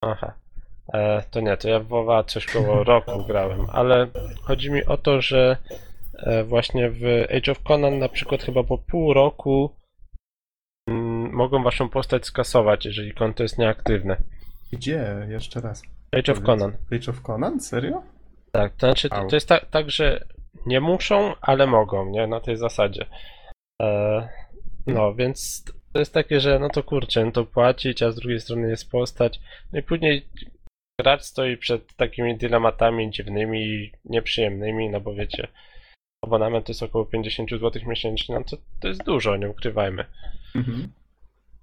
[0.00, 0.34] Aha.
[0.92, 4.06] E, to nie, to ja w WoWa coś koło roku grałem, ale
[4.42, 5.56] chodzi mi o to, że
[6.14, 7.02] e, właśnie w
[7.36, 9.76] Age of Conan na przykład chyba po pół roku
[10.88, 14.16] mm, mogą waszą postać skasować, jeżeli konto jest nieaktywne.
[14.72, 15.26] Gdzie?
[15.28, 15.82] Jeszcze raz.
[16.12, 16.40] Age of.
[16.40, 16.76] Conan.
[16.92, 17.60] Age of Conan?
[17.60, 18.02] Serio?
[18.52, 20.24] Tak, to znaczy to, to jest tak, tak, że
[20.66, 22.26] nie muszą, ale mogą, nie?
[22.26, 23.06] Na tej zasadzie.
[23.82, 24.28] E,
[24.86, 28.40] no, więc to jest takie, że no to kurczę, no to płacić, a z drugiej
[28.40, 29.40] strony jest postać.
[29.72, 30.28] No i później
[31.00, 35.48] gracz stoi przed takimi dylematami dziwnymi, nieprzyjemnymi, no bo wiecie,
[36.24, 40.04] abonament to jest około 50 zł miesięcznie, no to, to jest dużo, nie ukrywajmy.
[40.54, 40.92] Mhm.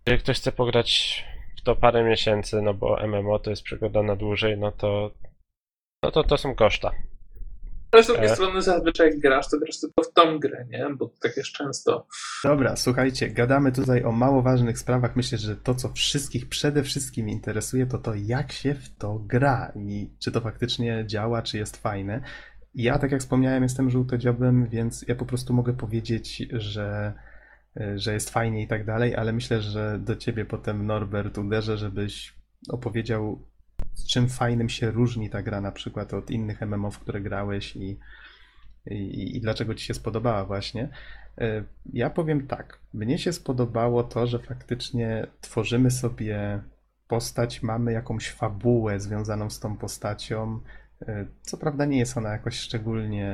[0.05, 1.23] Jeżeli ktoś chce pograć
[1.57, 5.11] w to parę miesięcy, no bo MMO to jest przygoda na dłużej, no to
[6.03, 6.91] no to to są koszta.
[7.95, 8.35] Ale z drugiej E.
[8.35, 10.87] strony zazwyczaj jak grasz, to grasz tylko w tą grę, nie?
[10.97, 12.07] Bo tak jest często.
[12.43, 15.15] Dobra, słuchajcie, gadamy tutaj o mało ważnych sprawach.
[15.15, 19.71] Myślę, że to, co wszystkich przede wszystkim interesuje, to to, jak się w to gra
[19.75, 22.21] i czy to faktycznie działa, czy jest fajne.
[22.73, 27.13] Ja, tak jak wspomniałem, jestem żółtodziobem, więc ja po prostu mogę powiedzieć, że,
[27.95, 32.33] że jest fajnie i tak dalej, ale myślę, że do ciebie potem, Norbert, uderzę, żebyś
[32.69, 33.39] opowiedział,
[34.03, 37.99] czym fajnym się różni ta gra na przykład od innych MMO, w które grałeś i,
[38.91, 40.89] i, i dlaczego ci się spodobała właśnie.
[41.37, 42.79] E, Ja powiem tak.
[42.93, 46.61] Mnie się spodobało to, że faktycznie tworzymy sobie
[47.07, 50.59] postać, mamy jakąś fabułę związaną z tą postacią.
[51.01, 53.31] E, Co prawda nie jest ona jakoś szczególnie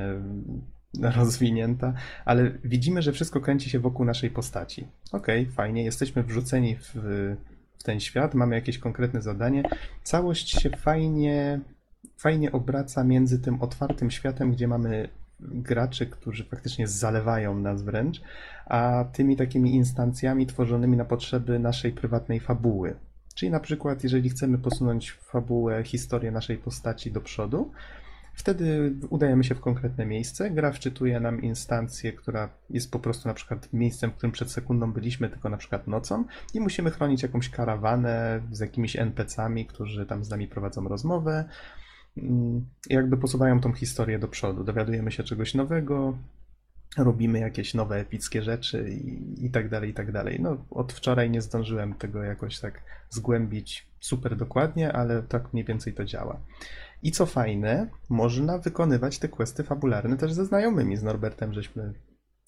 [1.16, 1.94] rozwinięta,
[2.26, 4.88] ale widzimy, że wszystko kręci się wokół naszej postaci.
[5.12, 6.96] Okej, fajnie, jesteśmy wrzuceni w,
[7.82, 9.64] w ten świat, mamy jakieś konkretne zadanie.
[10.04, 11.60] Całość się fajnie,
[12.18, 15.10] fajnie obraca między tym otwartym światem, gdzie mamy
[15.40, 18.22] graczy, którzy faktycznie zalewają nas wręcz,
[18.66, 22.96] a tymi takimi instancjami tworzonymi na potrzeby naszej prywatnej fabuły.
[23.36, 27.72] Czyli na przykład, jeżeli chcemy posunąć fabułę, historię naszej postaci do przodu,
[28.42, 33.34] wtedy udajemy się w konkretne miejsce, gra wczytuje nam instancję, która jest po prostu na
[33.34, 37.50] przykład miejscem, w którym przed sekundą byliśmy, tylko na przykład nocą i musimy chronić jakąś
[37.50, 41.46] karawanę z jakimiś NPC-ami, którzy tam z nami prowadzą rozmowę,
[42.18, 44.64] Mm, jakby posuwają tą historię do przodu.
[44.64, 46.18] Dowiadujemy się czegoś nowego,
[46.98, 50.40] robimy jakieś nowe epickie rzeczy i, i tak dalej, i tak dalej.
[50.40, 55.94] No, od wczoraj nie zdążyłem tego jakoś tak zgłębić super dokładnie, ale tak mniej więcej
[55.94, 56.40] to działa.
[57.04, 60.98] I co fajne, można wykonywać te questy fabularne też ze znajomymi.
[60.98, 61.94] Z Norbertem żeśmy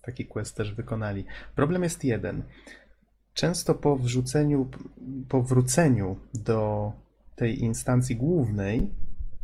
[0.02, 1.26] taki quest też wykonali.
[1.56, 2.44] Problem jest jeden.
[3.34, 4.70] Często po wrzuceniu,
[5.30, 6.92] po wróceniu do
[7.36, 8.94] tej instancji głównej,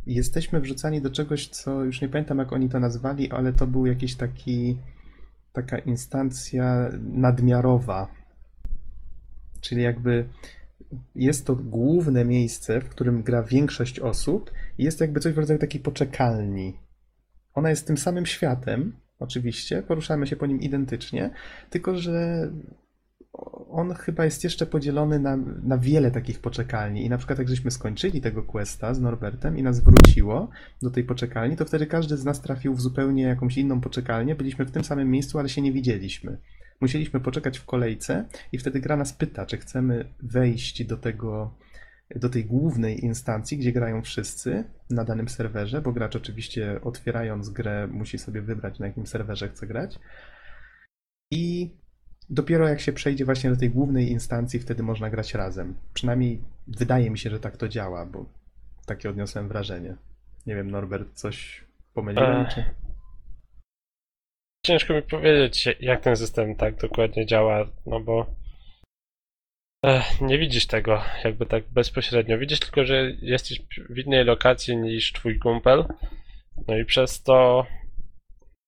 [0.06, 3.86] jesteśmy wrzucani do czegoś, co już nie pamiętam jak oni to nazwali, ale to był
[3.86, 4.78] jakiś taki
[5.52, 8.08] taka instancja nadmiarowa.
[9.60, 10.28] Czyli jakby
[11.14, 15.38] jest to główne miejsce, w którym gra większość osób i jest to jakby coś w
[15.38, 16.76] rodzaju takiej poczekalni.
[17.54, 21.30] Ona jest tym samym światem, oczywiście, poruszamy się po nim identycznie,
[21.70, 22.50] tylko że
[23.70, 27.04] on chyba jest jeszcze podzielony na, na wiele takich poczekalni.
[27.04, 30.48] I na przykład, jak żeśmy skończyli tego questa z Norbertem i nas wróciło
[30.82, 34.34] do tej poczekalni, to wtedy każdy z nas trafił w zupełnie jakąś inną poczekalnię.
[34.34, 36.38] Byliśmy w tym samym miejscu, ale się nie widzieliśmy.
[36.80, 41.54] Musieliśmy poczekać w kolejce i wtedy gra nas pyta, czy chcemy wejść do tego,
[42.16, 47.86] do tej głównej instancji, gdzie grają wszyscy na danym serwerze, bo gracz oczywiście otwierając grę
[47.86, 49.98] musi sobie wybrać, na jakim serwerze chce grać.
[51.30, 51.70] I
[52.30, 55.74] dopiero jak się przejdzie właśnie do tej głównej instancji, wtedy można grać razem.
[55.94, 58.26] Przynajmniej wydaje mi się, że tak to działa, bo
[58.86, 59.96] takie odniosłem wrażenie.
[60.46, 61.64] Nie wiem, Norbert, coś
[61.94, 62.46] pomyliłem?
[62.46, 62.64] Czy...
[64.70, 68.26] Ciężko mi powiedzieć, jak ten system tak dokładnie działa, no bo
[69.84, 72.38] Ech, nie widzisz tego jakby tak bezpośrednio.
[72.38, 75.84] Widzisz tylko, że jesteś w innej lokacji niż twój kumpel.
[76.68, 77.66] No i przez to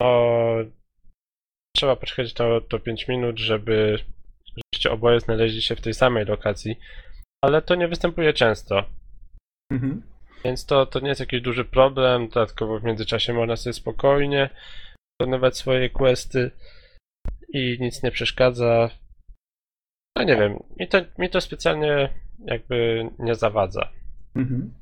[0.00, 0.54] no,
[1.76, 3.98] trzeba poczekać to, to 5 minut, żeby
[4.46, 6.78] żebyście oboje znaleźli się w tej samej lokacji.
[7.44, 8.84] Ale to nie występuje często.
[9.72, 10.02] Mhm.
[10.44, 12.28] Więc to, to nie jest jakiś duży problem.
[12.28, 14.50] Dodatkowo w międzyczasie można sobie spokojnie
[15.22, 16.50] wykonywać swoje questy
[17.52, 18.90] i nic nie przeszkadza.
[20.16, 22.08] No nie wiem, mi to, mi to specjalnie
[22.44, 23.88] jakby nie zawadza.
[24.34, 24.74] Mhm.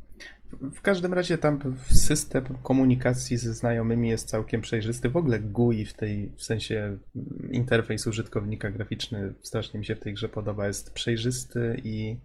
[0.75, 5.09] W każdym razie tam system komunikacji ze znajomymi jest całkiem przejrzysty.
[5.09, 10.01] W ogóle GUI w tej, w sensie mm, interfejs użytkownika graficzny strasznie mi się w
[10.01, 10.67] tej grze podoba.
[10.67, 12.17] Jest przejrzysty i,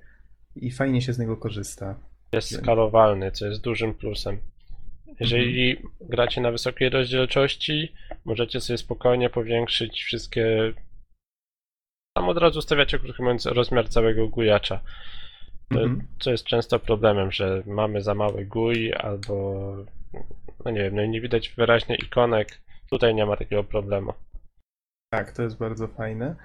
[0.55, 1.99] i fajnie się z niego korzysta.
[2.32, 4.38] Jest skalowalny, co jest dużym plusem.
[5.20, 7.93] Jeżeli gracie na wysokiej rozdzielczości,
[8.26, 10.73] możecie sobie spokojnie powiększyć wszystkie.
[12.17, 14.82] Tam od razu stawiacie, krótko mówiąc, rozmiar całego gujacza.
[15.69, 16.07] To, Mhm.
[16.19, 19.55] co jest często problemem, że mamy za mały GUI albo
[20.65, 22.61] no nie wiem, no i nie widać wyraźnie ikonek.
[22.89, 24.13] Tutaj nie ma takiego problemu.
[25.09, 26.36] Tak, to jest bardzo fajne.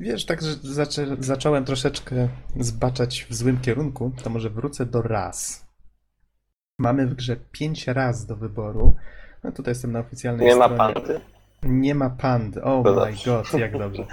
[0.00, 5.66] Wiesz, tak, że zaczę, zacząłem troszeczkę zbaczać w złym kierunku, to może wrócę do raz.
[6.78, 8.96] Mamy w grze pięć raz do wyboru.
[9.44, 10.94] No tutaj jestem na oficjalnej Nie ma stronie.
[10.94, 11.20] pandy?
[11.62, 12.62] Nie ma pandy.
[12.62, 13.30] Oh To my dobrze.
[13.30, 14.06] god, jak dobrze.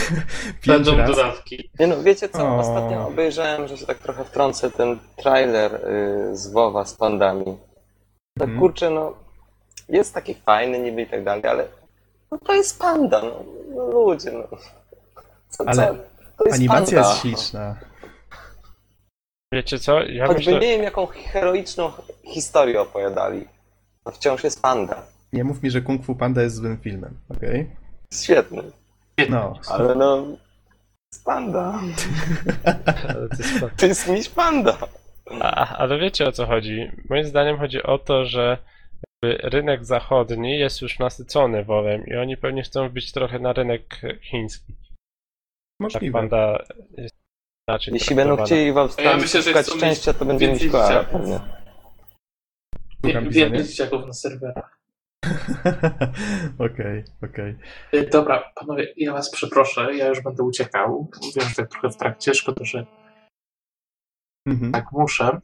[0.66, 1.10] Będą raz.
[1.10, 1.70] dodatki.
[1.78, 2.58] Nie no, wiecie co, O.
[2.58, 7.44] ostatnio obejrzałem, że się tak trochę wtrącę, ten trailer y, z WoWa z pandami.
[8.38, 8.58] Tak Mhm.
[8.60, 9.12] kurczę, no,
[9.88, 11.68] jest taki fajny niby i tak dalej, ale
[12.30, 13.44] no to jest panda, no,
[13.76, 14.58] no ludzie, no.
[15.48, 15.94] Co, Ale co?
[16.38, 17.08] To jest Animacja panda.
[17.10, 17.76] jest śliczna.
[19.52, 20.02] Wiecie co?
[20.02, 21.92] Ja Choćby myślę, nie wiem, jaką heroiczną
[22.24, 23.48] historię opowiadali,
[24.08, 25.02] to wciąż jest panda.
[25.32, 27.70] Nie mów mi, że Kung Fu Panda jest złym filmem, okej?
[28.10, 28.62] Jest świetny,
[29.28, 29.54] No.
[29.68, 30.26] ale no,
[31.12, 31.80] jest panda.
[33.28, 34.78] to jest To jest miś panda.
[35.40, 36.90] A, ale wiecie o co chodzi?
[37.10, 38.58] Moim zdaniem chodzi o to, że
[39.24, 43.82] rynek zachodni jest już nasycony WoWem i oni pewnie chcą wbić trochę na rynek
[44.22, 44.72] chiński.
[44.72, 46.12] Tak Możliwe.
[46.18, 46.58] panda
[46.96, 47.14] jest
[47.68, 51.04] inaczej Jeśli będą chcieli w A ja Australii myślę, że szczęścia, to będzie mieć koala
[53.04, 53.12] dzieciaków.
[53.12, 53.12] pewnie.
[53.12, 53.50] Szukam Wie- pisania.
[53.50, 54.78] Więcej dzieciaków na serwerach.
[56.70, 57.56] Okej, okej.
[57.94, 61.10] Y, Dobra, panowie, ja was przeproszę, ja już będę uciekał.
[61.36, 62.86] Wiem, że tak trochę w trakcie, szkoda, że
[64.48, 64.72] Mhm.
[64.72, 65.40] tak muszę.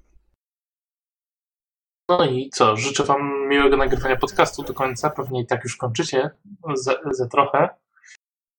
[2.08, 5.10] No i co, życzę wam miłego nagrywania podcastu do końca.
[5.10, 6.30] Pewnie i tak już kończycie
[6.74, 7.68] za, za trochę.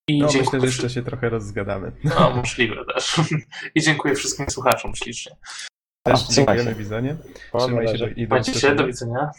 [0.10, 1.91] I No, dziękuję myślę, że jeszcze się trochę rozgadamy.
[2.04, 3.16] No, możliwe też.
[3.76, 5.36] I dziękuję wszystkim słuchaczom ślicznie.
[6.06, 6.76] Też trzymaj dziękujemy, się.
[6.76, 7.16] Widzenie.
[7.60, 9.32] Trzymaj się do, i do się, do widzenia.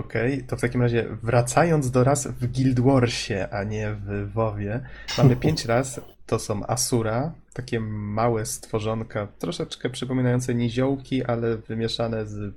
[0.00, 4.80] Okej, to w takim razie wracając do raz w Guild Warsie, a nie w WoWie,
[5.18, 12.54] mamy pięć raz, to są Asura, takie małe stworzonka, troszeczkę przypominające niziołki, ale wymieszane z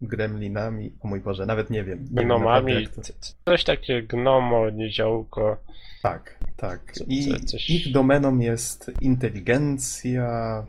[0.00, 0.92] gremlinami.
[1.00, 2.04] O mój Boże, nawet nie wiem.
[2.10, 3.02] Gnomami, to...
[3.44, 5.56] coś takiego gnomo, niziołko.
[6.02, 6.92] Tak, tak.
[6.92, 10.66] Co- I co- coś- ich domeną jest inteligencja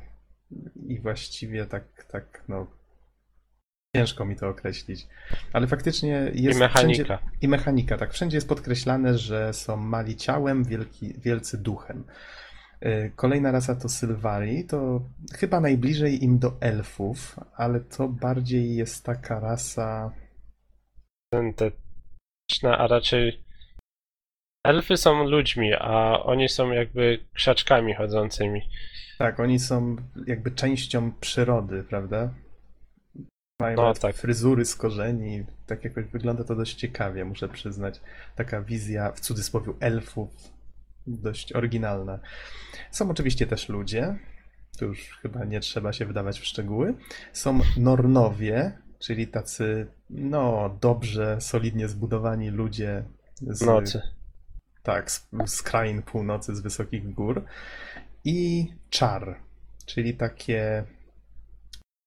[0.88, 2.68] i właściwie tak, tak, no.
[3.96, 5.08] Ciężko mi to określić.
[5.54, 6.60] Ale faktycznie I jest.
[6.60, 7.18] mechanika.
[7.18, 8.14] Wszędzie, I mechanika, tak.
[8.14, 12.04] Wszędzie jest podkreślane, że są mali ciałem, wielki, wielcy duchem.
[12.86, 15.02] Y, Kolejna rasa to Sylvari, to
[15.34, 20.12] chyba najbliżej im do elfów, ale to bardziej jest taka rasa.
[21.34, 23.47] syntetyczne, a raczej
[24.64, 28.62] elfy są ludźmi, a oni są jakby krzaczkami chodzącymi.
[29.18, 29.96] Tak, oni są
[30.28, 32.34] jakby częścią przyrody, prawda?
[33.62, 34.16] Mają No, tak.
[34.16, 38.02] fryzury z korzeni, tak jakoś wygląda to dość ciekawie, muszę przyznać.
[38.36, 40.30] Taka wizja w cudzysłowie elfów,
[41.08, 42.20] dość oryginalna.
[42.92, 44.16] Są oczywiście też ludzie,
[44.80, 46.94] tu już chyba nie trzeba się wdawać w szczegóły.
[47.34, 53.04] Są Nornowie, czyli tacy, no, dobrze, solidnie zbudowani ludzie
[53.42, 54.02] z, Nocy.
[54.88, 57.44] Tak, z, z krain północy, z wysokich gór.
[58.26, 59.40] I czar,
[59.86, 60.84] czyli takie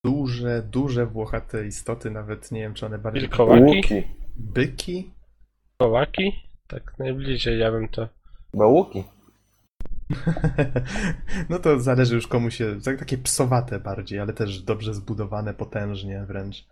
[0.05, 3.22] duże, duże włochate istoty, nawet nie wiem, czy one bardziej...
[3.22, 4.05] Wilkołaki?
[4.37, 5.11] Byki?
[5.81, 6.33] Kołaki?
[6.66, 8.09] Tak najbliżej ja bym to...
[8.53, 9.05] Chyba łuki.
[11.51, 12.81] No to zależy już komu się...
[12.81, 16.66] tak- Takie psowate bardziej, ale też dobrze zbudowane, potężnie wręcz.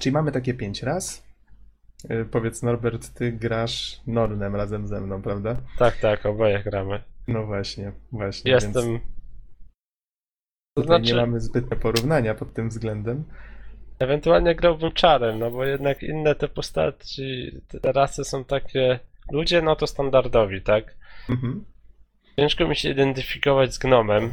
[0.00, 1.25] Czyli mamy takie pięć raz.
[2.10, 5.56] Y, Powiedz Norbert, ty grasz Nornem razem ze mną, prawda?
[5.78, 7.02] Tak, tak, oboje gramy.
[7.28, 8.50] No właśnie, właśnie.
[8.52, 9.00] Więc Jestem...
[10.74, 13.24] To tutaj nie znaczy, mamy zbytnie porównania pod tym względem.
[13.98, 18.98] ewentualnie grałbym czarem, no bo jednak inne te postaci, te rasy są takie...
[19.32, 20.94] Ludzie, no to standardowi, tak?
[21.30, 21.64] Mhm.
[22.36, 24.32] Ciężko mi się identyfikować z gnomem.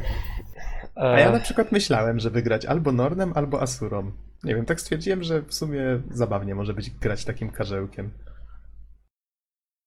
[0.94, 4.12] A ja na E, przykład myślałem, żeby grać albo Nornem, albo Asurą.
[4.44, 8.10] Nie wiem, tak stwierdziłem, że w sumie zabawnie może być grać takim karzełkiem.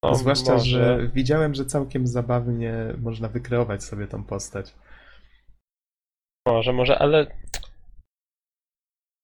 [0.04, 0.66] no, Zwłaszcza, może.
[0.66, 4.74] że widziałem, że całkiem zabawnie można wykreować sobie tą postać.
[6.48, 7.28] Może, może, ale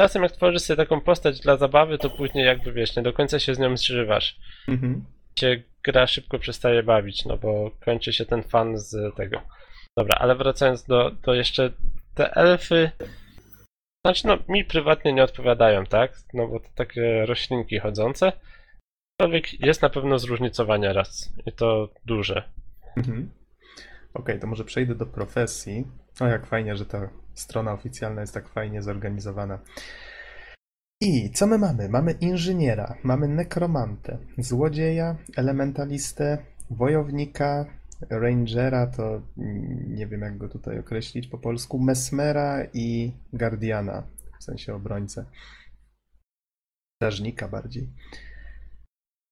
[0.01, 3.39] czasem jak tworzysz sobie taką postać dla zabawy, to później jakby wiesz, nie do końca
[3.39, 4.39] się z nią zżywasz.
[4.67, 5.05] Mhm.
[5.35, 9.41] Cię gra szybko przestaje bawić, no bo kończy się ten fan z tego.
[9.97, 11.71] Dobra, ale wracając do, do jeszcze
[12.15, 12.91] te elfy.
[14.05, 16.11] Znaczy, no mi prywatnie nie odpowiadają, tak?
[16.33, 18.31] No bo to takie roślinki chodzące.
[19.13, 22.49] Aczkolwiek jest na pewno zróżnicowanie raz i to duże.
[22.97, 23.31] Mhm.
[24.13, 25.87] Okej, to może przejdę do profesji.
[26.19, 29.59] O, jak fajnie, że ta strona oficjalna jest tak fajnie zorganizowana.
[31.01, 31.89] I co my mamy?
[31.89, 36.37] Mamy inżyniera, mamy nekromantę, złodzieja, elementalistę,
[36.69, 37.65] wojownika,
[38.09, 39.21] rangera, to
[39.87, 44.03] nie wiem jak go tutaj określić po polsku, mesmera i guardiana,
[44.39, 45.25] w sensie obrońcę.
[46.95, 47.89] Strażnika bardziej.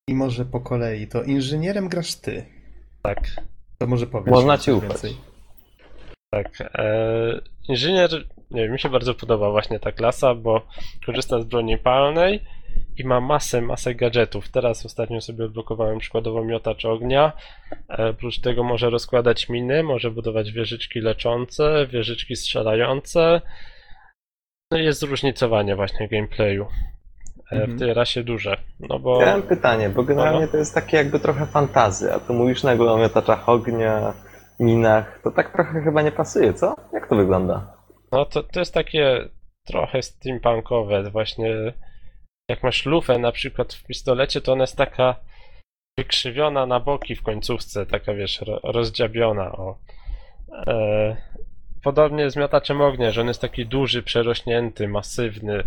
[0.08, 2.46] I może po kolei, to inżynierem grasz ty.
[3.02, 3.20] Tak.
[3.78, 4.90] To może powiesz Można ci ufać.
[4.90, 5.18] więcej.
[6.34, 6.62] Tak.
[6.62, 8.12] E, inżynier,
[8.52, 10.68] nie wiem, mi się bardzo podoba właśnie ta klasa, bo
[11.06, 12.44] korzysta z broni palnej
[12.98, 14.50] i ma masę, masę gadżetów.
[14.50, 17.32] Teraz ostatnio sobie odblokowałem przykładowo miotacz ognia.
[17.90, 23.42] E, oprócz tego może rozkładać miny, może budować wieżyczki leczące, wieżyczki strzelające.
[24.72, 26.64] No i jest zróżnicowanie właśnie gameplayu.
[26.64, 27.76] E, Mhm.
[27.78, 28.58] W tej rasie duże.
[28.80, 30.48] No bo Ja mam pytanie, bo generalnie No.
[30.48, 34.14] to jest takie jakby trochę fantazy, a tu mówisz nagle o miotaczach ognia,
[34.60, 36.76] minach, to tak trochę chyba nie pasuje, co?
[36.94, 37.74] Jak to wygląda?
[38.12, 39.30] No to, to jest takie
[39.68, 41.56] trochę steampunkowe, właśnie
[42.52, 45.16] jak masz lufę na przykład w pistolecie, to ona jest taka
[45.98, 49.80] wykrzywiona na boki w końcówce, taka wiesz, ro, rozdziabiona, o.
[50.68, 51.18] E,
[51.84, 55.64] podobnie z miotaczem ognia, że on jest taki duży, przerośnięty, masywny.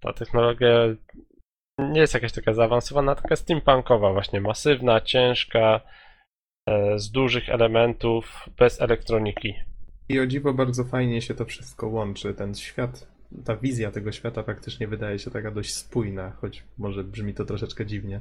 [0.00, 0.78] Ta technologia
[1.78, 5.80] nie jest jakaś taka zaawansowana, taka steampunkowa właśnie, masywna, ciężka,
[6.68, 9.54] e, z dużych elementów, bez elektroniki.
[10.08, 12.34] I o dziwo bardzo fajnie się to wszystko łączy.
[12.34, 13.11] Ten świat,
[13.44, 17.86] ta wizja tego świata faktycznie wydaje się taka dość spójna, choć może brzmi to troszeczkę
[17.86, 18.20] dziwnie.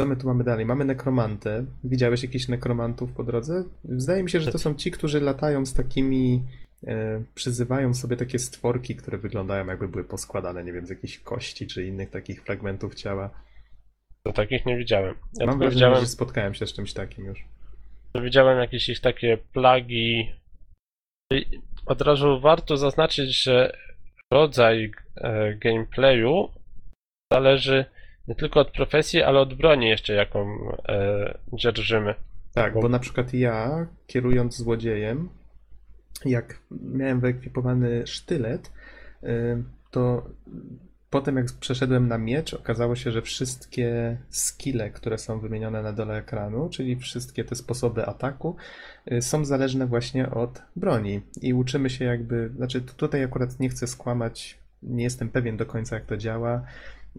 [0.00, 0.66] Co my tu mamy dalej?
[0.66, 1.64] Mamy nekromantę.
[1.84, 3.64] Widziałeś jakichś nekromantów po drodze?
[3.84, 6.42] Zdaje mi się, że to są ci, którzy latają z takimi.
[6.86, 11.66] E, przyzywają sobie takie stworki, które wyglądają jakby były poskładane, nie wiem, z jakichś kości
[11.66, 13.30] czy innych takich fragmentów ciała.
[14.22, 15.14] To takich nie widziałem.
[15.40, 17.44] Ja Mam wrażenie, widziałem, że spotkałem się z czymś takim już.
[18.22, 20.32] widziałem jakieś ich takie plagi.
[21.86, 23.76] Od razu warto zaznaczyć, że
[24.32, 26.48] rodzaj e, gameplayu
[27.32, 27.84] zależy
[28.28, 32.14] nie tylko od profesji, ale od broni jeszcze, jaką e, dzierżymy.
[32.54, 35.28] Tak, Bo- na przykład ja, kierując złodziejem,
[36.24, 38.72] jak miałem wyekwipowany sztylet,
[39.22, 39.28] y,
[39.90, 40.26] to
[41.10, 46.16] potem jak przeszedłem na miecz, okazało się, że wszystkie skille, które są wymienione na dole
[46.16, 48.56] ekranu, czyli wszystkie te sposoby ataku,
[49.12, 51.20] y, są zależne właśnie od broni.
[51.42, 55.66] I uczymy się jakby, znaczy tu- tutaj akurat nie chcę skłamać, nie jestem pewien do
[55.66, 56.62] końca jak to działa.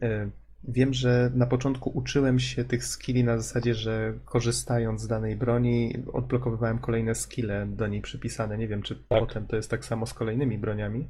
[0.04, 0.30] Y,
[0.64, 6.04] wiem, że na początku uczyłem się tych skilli na zasadzie, że korzystając z danej broni,
[6.14, 8.58] odblokowywałem kolejne skille do niej przypisane.
[8.58, 11.08] Nie wiem, czy potem to jest tak samo z kolejnymi broniami.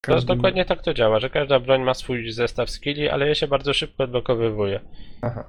[0.00, 3.34] To Każdym- dokładnie tak to działa, że każda broń ma swój zestaw skilli, ale je
[3.34, 4.80] się bardzo szybko odblokowywuje.
[5.22, 5.44] Aha,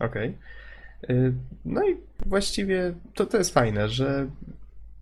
[0.00, 0.38] okej.
[1.10, 1.32] Y,
[1.64, 4.26] No i właściwie to, to jest fajne, że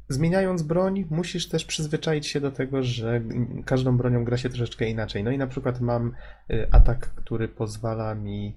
[0.09, 3.21] zmieniając broń, musisz też przyzwyczaić się do tego, że
[3.65, 5.25] każdą bronią gra się troszeczkę inaczej.
[5.25, 6.13] No i na przykład mam
[6.51, 8.55] y, atak, który pozwala mi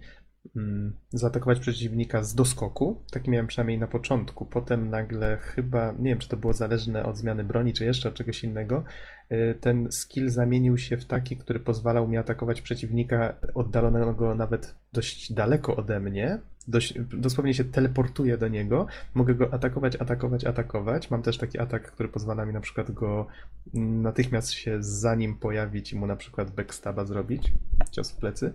[1.10, 3.02] zaatakować przeciwnika z doskoku.
[3.12, 4.46] Taki miałem przynajmniej na początku.
[4.46, 8.16] Potem nagle chyba, nie wiem, czy to było zależne od zmiany broni, czy jeszcze od
[8.16, 8.84] czegoś innego,
[9.32, 15.34] y, ten skill zamienił się w taki, który pozwalał mi atakować przeciwnika oddalonego nawet dość
[15.34, 16.40] daleko ode mnie.
[16.68, 18.88] Dość, dosłownie się teleportuję do niego.
[19.14, 21.12] Mogę go atakować, atakować, atakować.
[21.12, 23.28] Mam też taki atak, który pozwala mi na przykład go
[23.76, 27.52] mm, natychmiast się za nim pojawić i mu na przykład backstaba zrobić.
[27.92, 28.54] Cios w plecy.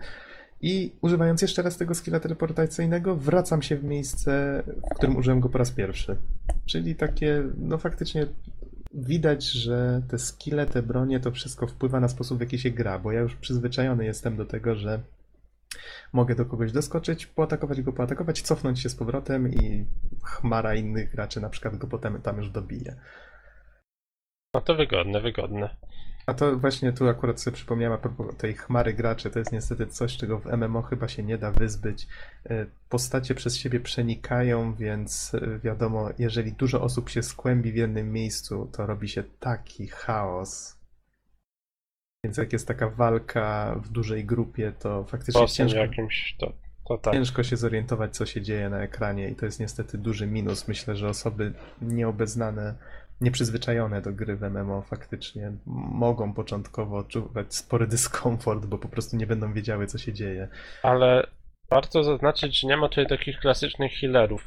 [0.63, 5.49] I używając jeszcze raz tego skilla teleportacyjnego, wracam się w miejsce, w którym użyłem go
[5.49, 6.17] po raz pierwszy.
[6.67, 8.27] Czyli takie, no faktycznie
[8.95, 12.99] widać, że te skille, te bronie, to wszystko wpływa na sposób, w jaki się gra,
[12.99, 15.01] bo ja już przyzwyczajony jestem do tego, że
[16.13, 19.87] mogę do kogoś doskoczyć, poatakować go, poatakować, cofnąć się z powrotem i
[20.25, 22.97] chmara innych graczy na przykład go potem tam już dobije.
[24.55, 25.77] No to wygodne, wygodne.
[26.31, 29.87] A to właśnie tu akurat sobie przypomniałem a propos tej chmary graczy, to jest niestety
[29.87, 32.07] coś, czego w MMO chyba się nie da wyzbyć.
[32.51, 38.13] E, Postacie przez siebie przenikają, więc e, wiadomo, jeżeli dużo osób się skłębi w jednym
[38.13, 40.79] miejscu, to robi się taki chaos.
[42.25, 46.53] Więc jak jest taka walka w dużej grupie, to faktycznie ciężko, jakimś, to,
[46.89, 47.15] to tak.
[47.15, 50.69] ciężko się zorientować, co się dzieje na ekranie i to jest niestety duży minus.
[50.69, 51.53] Myślę, że osoby
[51.83, 52.75] nieobeznane,
[53.21, 55.53] nieprzyzwyczajone do gry w MMO faktycznie
[55.93, 60.49] mogą początkowo odczuwać spory dyskomfort, bo po prostu nie będą wiedziały, co się dzieje.
[60.83, 61.27] Ale
[61.71, 64.45] warto zaznaczyć, że nie ma tutaj takich klasycznych healerów.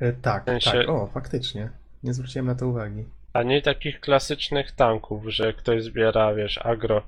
[0.00, 1.70] E, Tak, W sensie- tak, o, faktycznie.
[2.02, 3.04] Nie zwróciłem na to uwagi.
[3.32, 7.02] Ani takich klasycznych tanków, że ktoś zbiera, wiesz, agro.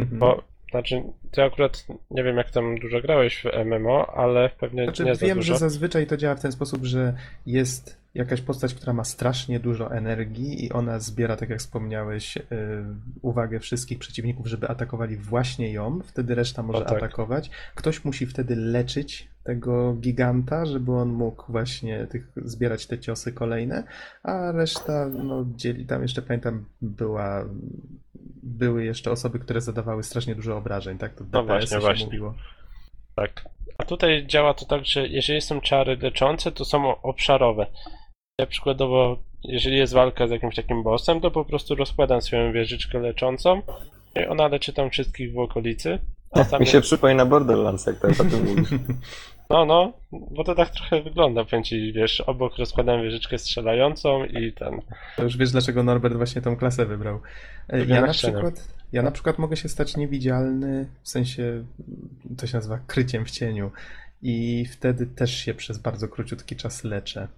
[0.00, 0.18] Mhm.
[0.18, 5.04] Bo, znaczy, ty akurat nie wiem, jak tam dużo grałeś w MMO, ale pewnie Znaczy,
[5.04, 5.52] nie za wiem, dużo.
[5.54, 7.14] że zazwyczaj to działa w ten sposób, że
[7.46, 12.44] jest jakaś postać, która ma strasznie dużo energii i ona zbiera, tak jak wspomniałeś, yy,
[13.22, 16.00] uwagę wszystkich przeciwników, żeby atakowali właśnie ją.
[16.04, 16.98] Wtedy reszta może tak.
[16.98, 17.50] atakować.
[17.74, 23.84] Ktoś musi wtedy leczyć tego giganta, żeby on mógł właśnie tych, zbierać te ciosy kolejne,
[24.22, 27.44] a reszta, no, dzieli, tam jeszcze pamiętam, była,
[28.42, 31.14] były jeszcze osoby, które zadawały strasznie dużo obrażeń, tak?
[31.14, 32.04] To No właśnie, się właśnie.
[32.04, 32.34] mówiło.
[33.16, 33.48] Tak.
[33.78, 37.66] A tutaj działa to tak, że jeżeli są czary leczące, to są obszarowe.
[38.38, 42.98] Ja przykładowo, jeżeli jest walka z jakimś takim bossem, to po prostu rozkładam swoją wieżyczkę
[42.98, 43.62] leczącą
[44.16, 45.98] i ona leczy tam wszystkich w okolicy.
[46.60, 48.68] Mi się przypomina Borderlands, jak tak o tym mówisz.
[49.50, 54.52] No, no, bo to tak trochę wygląda, powiem ci, wiesz, obok rozkładam wieżyczkę strzelającą i
[54.52, 54.80] ten.
[55.16, 57.20] To już wiesz, dlaczego Norbert właśnie tą klasę wybrał.
[57.68, 61.64] E, Ja na przykład, ja na przykład mogę się stać niewidzialny, w sensie
[62.38, 63.70] to się nazywa kryciem w cieniu
[64.22, 67.28] i wtedy też się przez bardzo króciutki czas leczę.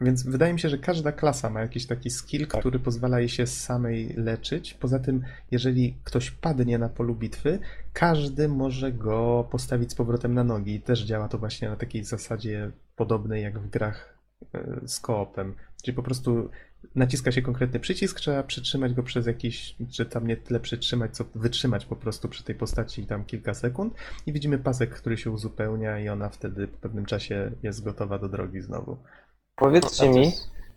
[0.00, 2.60] Więc wydaje mi się, że każda klasa ma jakiś taki skill, Tak.
[2.60, 4.74] który pozwala jej się samej leczyć.
[4.74, 7.58] Poza tym, jeżeli ktoś padnie na polu bitwy,
[7.92, 10.74] każdy może go postawić z powrotem na nogi.
[10.74, 14.18] I też działa to właśnie na takiej zasadzie podobnej jak w grach
[14.54, 15.54] e, z koopem.
[15.82, 16.50] Czyli po prostu
[16.94, 21.24] naciska się konkretny przycisk, trzeba przytrzymać go przez jakiś, czy tam nie tyle przytrzymać, co
[21.34, 23.94] wytrzymać po prostu przy tej postaci tam kilka sekund
[24.26, 28.28] i widzimy pasek, który się uzupełnia i ona wtedy po pewnym czasie jest gotowa do
[28.28, 28.96] drogi znowu.
[29.60, 30.32] Powiedzcie to mi,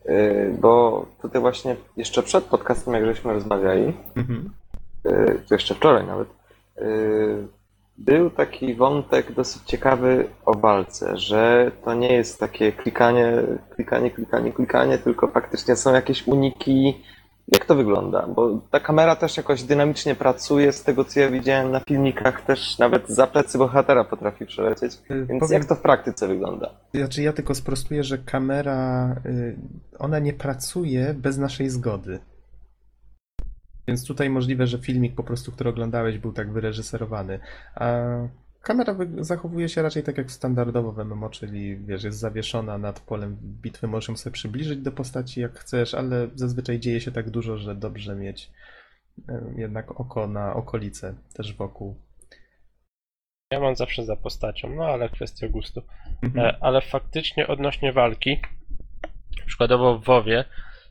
[0.09, 4.49] y, bo tutaj właśnie jeszcze przed podcastem, jak żeśmy rozmawiali, Mhm.
[5.05, 6.27] y, to jeszcze wczoraj nawet,
[6.77, 7.47] y,
[7.97, 13.34] był taki wątek dosyć ciekawy o walce, że to nie jest takie klikanie,
[13.75, 17.01] klikanie, klikanie, klikanie, tylko faktycznie są jakieś uniki.
[17.51, 18.27] Jak to wygląda?
[18.27, 22.79] Bo ta kamera też jakoś dynamicznie pracuje, z tego co ja widziałem na filmikach, też
[22.79, 24.93] nawet za plecy bohatera potrafi przelecieć.
[25.11, 26.69] Y, Więc powiem- jak to w praktyce wygląda?
[26.93, 29.55] Znaczy ja tylko sprostuję, że kamera, y,
[29.99, 32.19] ona nie pracuje bez naszej zgody.
[33.87, 37.39] Więc tutaj możliwe, że filmik po prostu, który oglądałeś, był tak wyreżyserowany.
[37.75, 37.99] A
[38.64, 43.38] kamera zachowuje się raczej tak jak standardowo w MMO, czyli wiesz, jest zawieszona nad polem
[43.41, 47.57] bitwy, możesz ją sobie przybliżyć do postaci jak chcesz, ale zazwyczaj dzieje się tak dużo,
[47.57, 48.51] że dobrze mieć
[49.55, 51.95] jednak oko na okolice też wokół.
[53.51, 55.82] Ja mam zawsze za postacią, no ale kwestia gustu.
[56.24, 56.45] Mhm.
[56.45, 58.41] E, ale faktycznie odnośnie walki,
[59.45, 60.45] przykładowo w WoWie,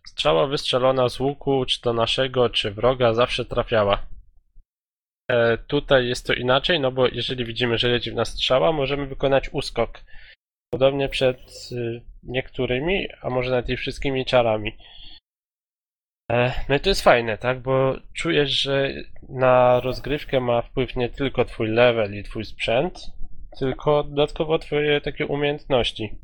[0.07, 4.07] strzała wystrzelona z łuku, czy to naszego, czy wroga, zawsze trafiała.
[5.31, 9.07] E, tutaj jest to inaczej, no bo jeżeli widzimy, że leci w nas strzała, możemy
[9.07, 10.01] wykonać uskok.
[10.73, 11.39] Podobnie przed
[11.73, 14.77] y, niektórymi, a może nawet i wszystkimi czarami.
[16.31, 17.61] E, no i to jest fajne, tak?
[17.61, 18.95] Bo czujesz, że
[19.29, 23.01] na rozgrywkę ma wpływ nie tylko twój level i twój sprzęt,
[23.59, 26.19] tylko dodatkowo twoje takie umiejętności.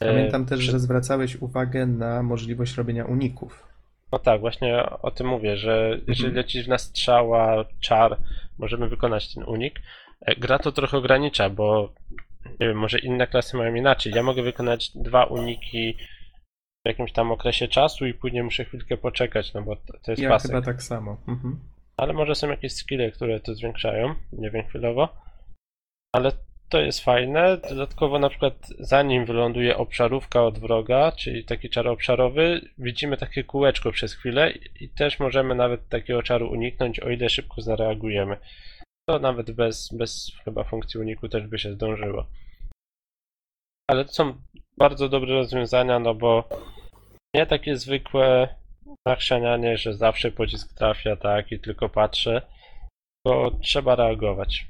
[0.00, 3.69] E, Pamiętam też, że zwracałeś uwagę na możliwość robienia uników.
[4.12, 6.34] No tak, właśnie o tym mówię, że jeżeli Mhm.
[6.34, 8.16] leci w nas strzała, czar,
[8.58, 9.80] możemy wykonać ten unik.
[10.20, 11.94] E, Gra to trochę ogranicza, bo
[12.60, 14.12] nie wiem, może inne klasy mają inaczej.
[14.16, 15.96] Ja mogę wykonać dwa uniki
[16.84, 20.22] w jakimś tam okresie czasu i później muszę chwilkę poczekać, no bo to, to jest
[20.22, 20.50] Ja pasek.
[20.50, 21.16] chyba tak samo.
[21.28, 21.60] Mhm.
[21.96, 25.08] Ale może są jakieś skille, które to zwiększają, nie wiem chwilowo.
[26.12, 26.32] Ale
[26.70, 27.58] to jest fajne.
[27.68, 33.92] Dodatkowo na przykład zanim wyląduje obszarówka od wroga, czyli taki czar obszarowy, widzimy takie kółeczko
[33.92, 38.36] przez chwilę i też możemy nawet takiego czaru uniknąć, o ile szybko zareagujemy.
[39.08, 42.26] To nawet bez, bez chyba funkcji uniku też by się zdążyło.
[43.90, 44.34] Ale to są
[44.78, 46.48] bardzo dobre rozwiązania, no bo
[47.34, 48.54] nie takie zwykłe
[49.06, 52.42] nachrzanianie, że zawsze pocisk trafia, tak, i tylko patrzę,
[53.26, 54.66] bo trzeba reagować,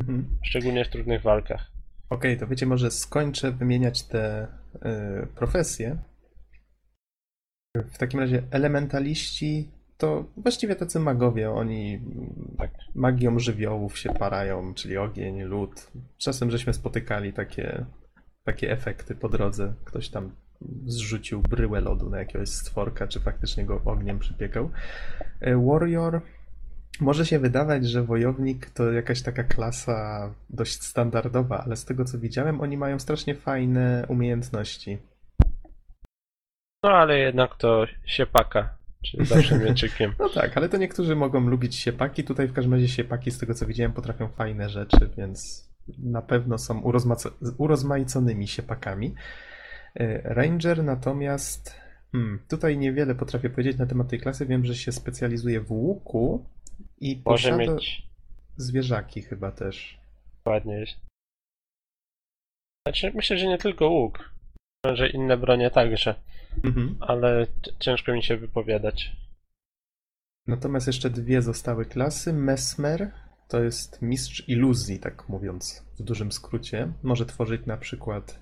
[0.00, 0.38] Mhm.
[0.44, 1.70] szczególnie w trudnych walkach.
[2.10, 5.98] Okej, to wiecie, może skończę wymieniać te y, profesje.
[7.74, 12.00] W takim razie elementaliści to właściwie tacy magowie, oni
[12.58, 12.70] Tak.
[12.94, 15.90] magią żywiołów się parają, czyli ogień, lód.
[16.18, 17.86] Czasem żeśmy spotykali takie,
[18.44, 19.74] takie efekty po drodze.
[19.84, 20.36] Ktoś tam
[20.86, 24.70] zrzucił bryłę lodu na jakiegoś stworka, czy faktycznie go ogniem przypiekał.
[25.46, 26.22] Y, Warrior
[27.00, 32.18] może się wydawać, że wojownik to jakaś taka klasa dość standardowa, ale z tego co
[32.18, 34.98] widziałem, oni mają strasznie fajne umiejętności.
[36.82, 38.74] No ale jednak to siepaka,
[39.04, 40.12] czyli zawsze mieczykiem.
[40.18, 42.24] No tak, ale to niektórzy mogą lubić siepaki.
[42.24, 45.68] Tutaj w każdym razie siepaki, z tego co widziałem, potrafią fajne rzeczy, więc
[45.98, 49.14] na pewno są urozmaco- urozmaiconymi siepakami.
[50.00, 51.74] Y, Ranger natomiast
[52.12, 54.46] hmm, tutaj niewiele potrafię powiedzieć na temat tej klasy.
[54.46, 56.44] Wiem, że się specjalizuje w łuku
[57.00, 58.02] i Może mieć
[58.56, 60.00] zwierzaki chyba też.
[60.46, 60.84] ładnie.
[62.86, 64.30] Znaczy, myślę, że nie tylko łuk,
[64.94, 66.14] że inne bronie także,
[66.64, 66.96] Mhm.
[67.00, 67.46] ale
[67.78, 69.16] ciężko mi się wypowiadać.
[70.46, 72.32] Natomiast jeszcze dwie zostały klasy.
[72.32, 73.12] Mesmer
[73.48, 76.92] to jest mistrz iluzji, tak mówiąc w dużym skrócie.
[77.02, 78.40] Może tworzyć na przykład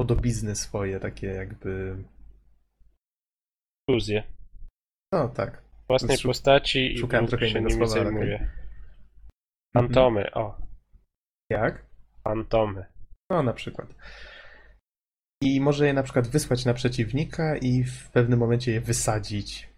[0.00, 2.04] podobizny swoje, takie jakby.
[3.88, 4.22] Iluzje.
[5.12, 5.62] No tak.
[5.88, 8.38] Własnej Szu- postaci i szukałem trochę się nimi okej.
[9.74, 10.58] Fantomy, o,
[11.50, 11.86] Jak?
[12.24, 12.84] fantomy.
[13.30, 13.94] No, na przykład.
[15.42, 19.68] I może je na przykład wysłać na przeciwnika i w pewnym momencie je wysadzić.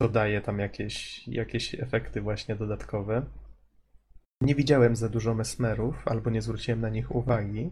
[0.00, 3.26] Dodaje tam jakieś, jakieś efekty właśnie dodatkowe.
[4.42, 7.70] Nie widziałem za dużo mesmerów, albo nie zwróciłem na nich uwagi.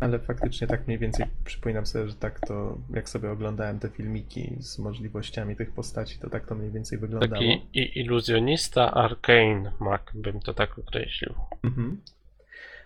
[0.00, 4.56] Ale faktycznie tak mniej więcej przypominam sobie, że tak to, jak sobie oglądałem te filmiki
[4.60, 7.32] z możliwościami tych postaci, to tak to mniej więcej wyglądało.
[7.32, 11.34] Taki i iluzjonista arcane mag, bym to tak określił.
[11.64, 12.00] Mhm.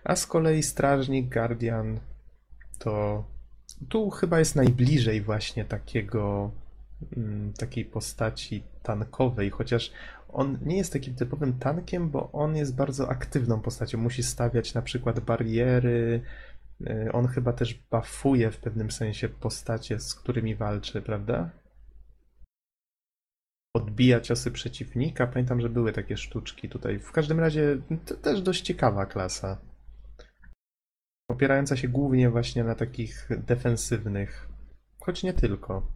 [0.03, 1.99] A z kolei strażnik, guardian
[2.79, 3.23] to
[3.89, 6.51] tu chyba jest najbliżej właśnie takiego
[7.17, 9.91] mm, takiej postaci tankowej, chociaż
[10.35, 13.97] on nie jest takim typowym tankiem, bo on jest bardzo aktywną postacią.
[13.97, 16.21] Musi stawiać na przykład bariery.
[16.81, 21.49] Y, On chyba też buffuje w pewnym sensie postacie, z którymi walczy, prawda?
[23.75, 25.27] Odbija ciosy przeciwnika.
[25.27, 26.99] Pamiętam, że były takie sztuczki tutaj.
[26.99, 29.61] W każdym razie to też dość ciekawa klasa.
[31.29, 34.49] Opierająca się głównie właśnie na takich defensywnych,
[34.99, 35.87] choć nie tylko.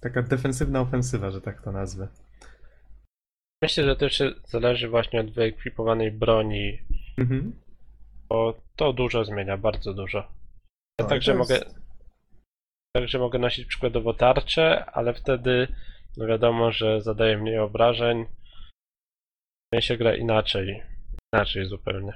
[0.00, 2.08] Taka defensywna ofensywa, że tak to nazwę.
[3.62, 6.78] Myślę, że też zależy właśnie od wyekwipowanej broni,
[7.18, 7.52] Mhm.
[8.30, 10.18] Bo to dużo zmienia, bardzo dużo.
[11.00, 11.74] Ja i także to mogę, jest-
[12.96, 15.68] także mogę nosić przykładowo tarczę, ale wtedy
[16.16, 18.26] no wiadomo, że zadaje mniej obrażeń.
[19.72, 20.82] Mnie się gra inaczej.
[21.34, 22.12] Inaczej zupełnie.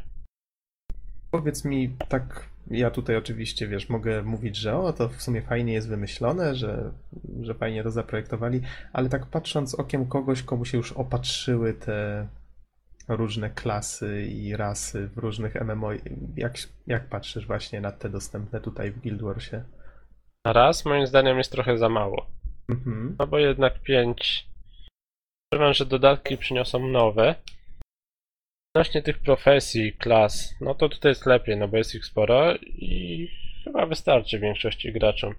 [1.30, 5.72] Powiedz mi, tak, ja tutaj oczywiście, wiesz, mogę mówić, że o, to w sumie fajnie
[5.72, 6.92] jest wymyślone, że,
[7.40, 8.60] że fajnie to zaprojektowali,
[8.92, 12.28] ale tak patrząc okiem kogoś, komu się już opatrzyły te
[13.08, 15.90] różne klasy i rasy w różnych MMO,
[16.36, 16.54] jak,
[16.86, 19.64] jak patrzysz właśnie na te dostępne tutaj w Guild Warsie?
[20.46, 22.26] Raz moim zdaniem jest trochę za mało.
[22.68, 23.16] Mhm.
[23.18, 24.46] No bo jednak 5.
[25.52, 27.34] Powiem, że dodatki przyniosą nowe.
[28.74, 33.28] Odnośnie tych profesji, klas, no to tutaj jest lepiej, no bo jest ich sporo i
[33.64, 35.34] chyba wystarczy większości graczom.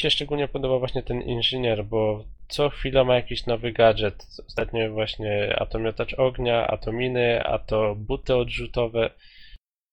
[0.00, 4.26] Się szczególnie podoba właśnie ten inżynier, bo co chwila ma jakiś nowy gadżet.
[4.46, 9.10] Ostatnio właśnie a to miotacz ognia, a to miny, a to buty odrzutowe.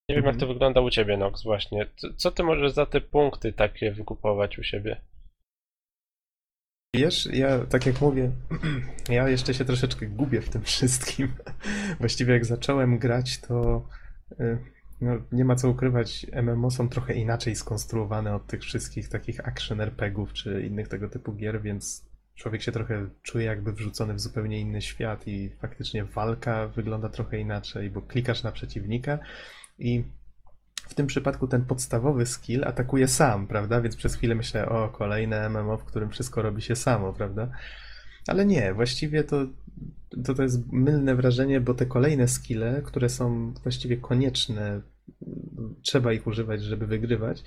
[0.09, 0.39] Nie wiem, jak Mhm.
[0.39, 1.85] to wygląda u ciebie, Nox, właśnie.
[1.95, 5.01] Co- Co ty możesz za te punkty takie wykupować u siebie?
[6.95, 8.31] Wiesz, ja tak jak mówię,
[9.09, 11.33] ja jeszcze się troszeczkę gubię w tym wszystkim.
[11.99, 13.87] Właściwie jak zacząłem grać, to
[14.39, 14.57] y,
[15.01, 19.81] no, nie ma co ukrywać, MMO są trochę inaczej skonstruowane od tych wszystkich takich action
[19.81, 22.05] RPGów czy innych tego typu gier, więc
[22.35, 27.39] człowiek się trochę czuje jakby wrzucony w zupełnie inny świat i faktycznie walka wygląda trochę
[27.39, 29.19] inaczej, bo klikasz na przeciwnika
[29.79, 30.03] i
[30.87, 33.81] w tym przypadku ten podstawowy skill atakuje sam, prawda?
[33.81, 37.49] Więc przez chwilę myślę, o, kolejne MMO, w którym wszystko robi się samo, prawda?
[38.27, 39.45] Ale nie, właściwie to,
[40.25, 44.81] to, to jest mylne wrażenie, bo te kolejne skille, które są właściwie konieczne,
[45.81, 47.43] trzeba ich używać, żeby wygrywać,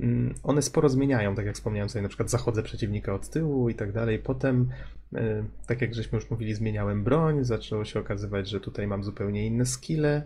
[0.00, 3.74] mm, one sporo zmieniają, tak jak wspomniałem sobie, na przykład zachodzę przeciwnika od tyłu i
[3.74, 4.18] tak dalej.
[4.18, 4.70] Potem,
[5.16, 9.46] y, tak jak żeśmy już mówili, zmieniałem broń, zaczęło się okazywać, że tutaj mam zupełnie
[9.46, 10.22] inne skille.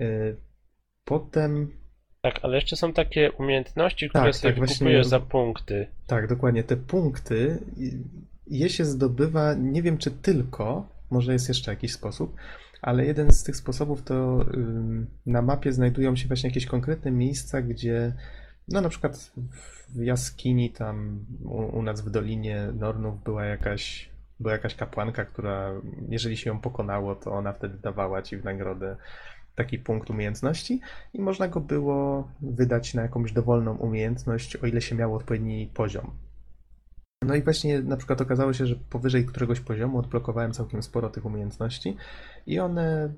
[0.00, 0.36] Y,
[1.04, 1.68] Potem
[2.22, 5.86] Tak, ale jeszcze są takie umiejętności, które Tak, sobie tak, właśnie- wykupujesz za punkty.
[6.06, 6.64] Tak, dokładnie.
[6.64, 7.58] Te punkty,
[8.46, 12.36] je się zdobywa, nie wiem czy tylko, może jest jeszcze jakiś sposób,
[12.82, 14.44] ale jeden z tych sposobów to
[15.26, 18.12] na mapie znajdują się właśnie jakieś konkretne miejsca, gdzie
[18.68, 19.32] no na przykład
[19.88, 24.10] w jaskini tam u, u nas w Dolinie Nornów była jakaś,
[24.40, 25.72] była jakaś kapłanka, która
[26.08, 28.96] jeżeli się ją pokonało, to ona wtedy dawała ci w nagrodę
[29.54, 30.80] taki punkt umiejętności
[31.14, 36.10] i można go było wydać na jakąś dowolną umiejętność, o ile się miało odpowiedni poziom.
[37.22, 41.26] No i właśnie na przykład okazało się, że powyżej któregoś poziomu odblokowałem całkiem sporo tych
[41.26, 41.96] umiejętności
[42.46, 43.12] i one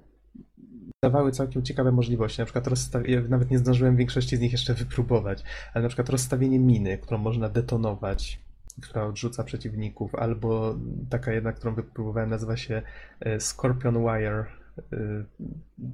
[1.04, 2.40] dawały całkiem ciekawe możliwości.
[2.40, 5.42] Na przykład rozsta- ja nawet nie zdążyłem większości z nich jeszcze wypróbować,
[5.74, 8.40] ale na przykład rozstawienie miny, którą można detonować,
[8.82, 10.78] która odrzuca przeciwników, albo
[11.10, 12.82] taka jedna, którą wypróbowałem, nazywa się
[13.20, 14.46] e, Scorpion Wire.
[14.92, 15.24] E,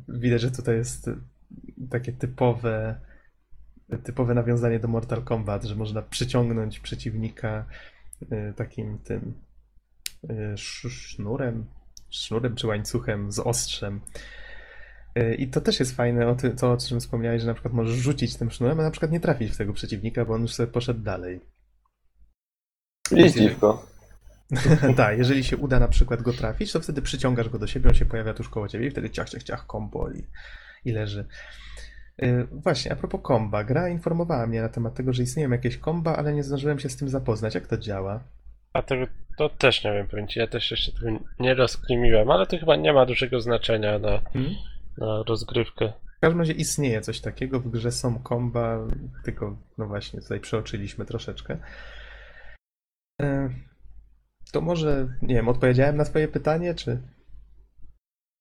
[0.09, 1.10] Widać, że tutaj jest
[1.90, 3.01] takie typowe
[4.05, 7.64] typowe nawiązanie do Mortal Kombat, że można przyciągnąć przeciwnika
[8.56, 9.34] takim tym
[10.28, 11.66] sz- sznurem,
[12.10, 14.01] sznurem czy łańcuchem z ostrzem.
[15.18, 17.74] Y, I to też jest fajne, o ty, to o czym wspomniałeś, że na przykład
[17.74, 20.55] możesz rzucić tym sznurem, a na przykład nie trafić w tego przeciwnika, bo on już
[20.55, 21.40] sobie poszedł dalej.
[23.10, 23.86] I dziwko.
[24.96, 27.94] tak, jeżeli się uda na przykład go trafić, to wtedy przyciągasz go do siebie, on
[27.94, 30.26] się pojawia tuż koło ciebie i wtedy ciach, ciach, ciach, kombo i,
[30.84, 31.28] i leży.
[32.18, 36.16] Yy, Właśnie, a propos komba, gra informowała mnie na temat tego, że istnieją jakieś komba,
[36.16, 37.54] ale nie zdążyłem się z tym zapoznać.
[37.54, 38.20] Jak to działa?
[38.72, 39.06] A tego
[39.38, 41.10] to też nie wiem, powiem ci, ja też jeszcze tego
[41.40, 44.54] nie rozklimiłem, ale to chyba nie ma dużego znaczenia na, Hmm?
[44.98, 45.92] na rozgrywkę.
[46.16, 48.78] W każdym razie istnieje coś takiego, w grze są komba,
[49.24, 51.56] tylko no właśnie, tutaj przeoczyliśmy troszeczkę.
[53.20, 53.50] Yy,
[54.52, 56.98] To może, nie wiem, odpowiedziałem na twoje pytanie, czy...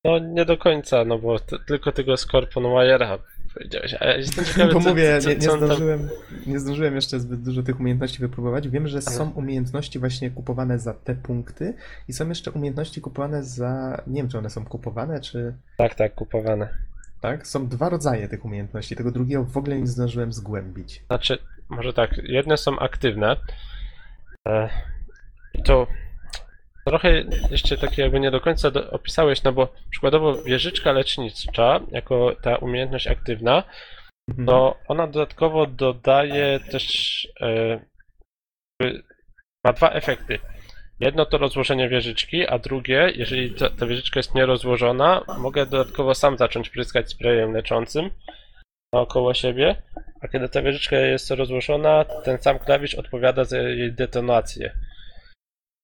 [0.04, 3.18] No nie do końca, no bo tylko tego Scorpion Wire'a
[3.54, 5.68] powiedziałeś, a ja jestem ciekawy, Bo co, mówię, co, nie, nie, co on tam...
[5.68, 6.08] zdążyłem,
[6.46, 8.68] nie zdążyłem jeszcze zbyt dużo tych umiejętności wypróbować.
[8.68, 11.74] Wiem, że są umiejętności właśnie kupowane za te punkty
[12.08, 14.02] i są jeszcze umiejętności kupowane za.
[14.06, 15.54] Nie wiem, czy one są kupowane, czy.
[15.76, 16.68] Tak, tak, kupowane.
[17.20, 17.46] Tak?
[17.46, 18.96] Są dwa rodzaje tych umiejętności.
[18.96, 21.02] Tego drugiego w ogóle nie zdążyłem zgłębić.
[21.06, 23.36] Znaczy, może tak, jedne są aktywne.
[24.48, 24.68] E,
[25.54, 25.86] I to
[26.84, 32.36] trochę jeszcze takie jakby nie do końca do, opisałeś, no bo przykładowo wieżyczka lecznicza, jako
[32.42, 33.62] ta umiejętność aktywna,
[34.30, 34.46] Mhm.
[34.46, 37.28] to ona dodatkowo dodaje też
[38.80, 39.02] jakby
[39.64, 40.38] ma dwa efekty.
[41.00, 46.38] Jedno to rozłożenie wieżyczki, a drugie, jeżeli ta, ta wieżyczka jest nierozłożona, mogę dodatkowo sam
[46.38, 48.10] zacząć pryskać sprayem leczącym
[48.92, 49.82] naokoło siebie,
[50.20, 54.78] a kiedy ta wieżyczka jest rozłożona, ten sam klawisz odpowiada za jej detonację,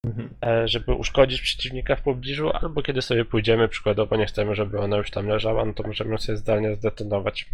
[0.06, 0.34] Mhm.
[0.46, 4.96] e, żeby uszkodzić przeciwnika w pobliżu, albo kiedy sobie pójdziemy, przykładowo nie chcemy, żeby ona
[4.96, 7.50] już tam leżała, no to możemy sobie zdalnie zdetonować.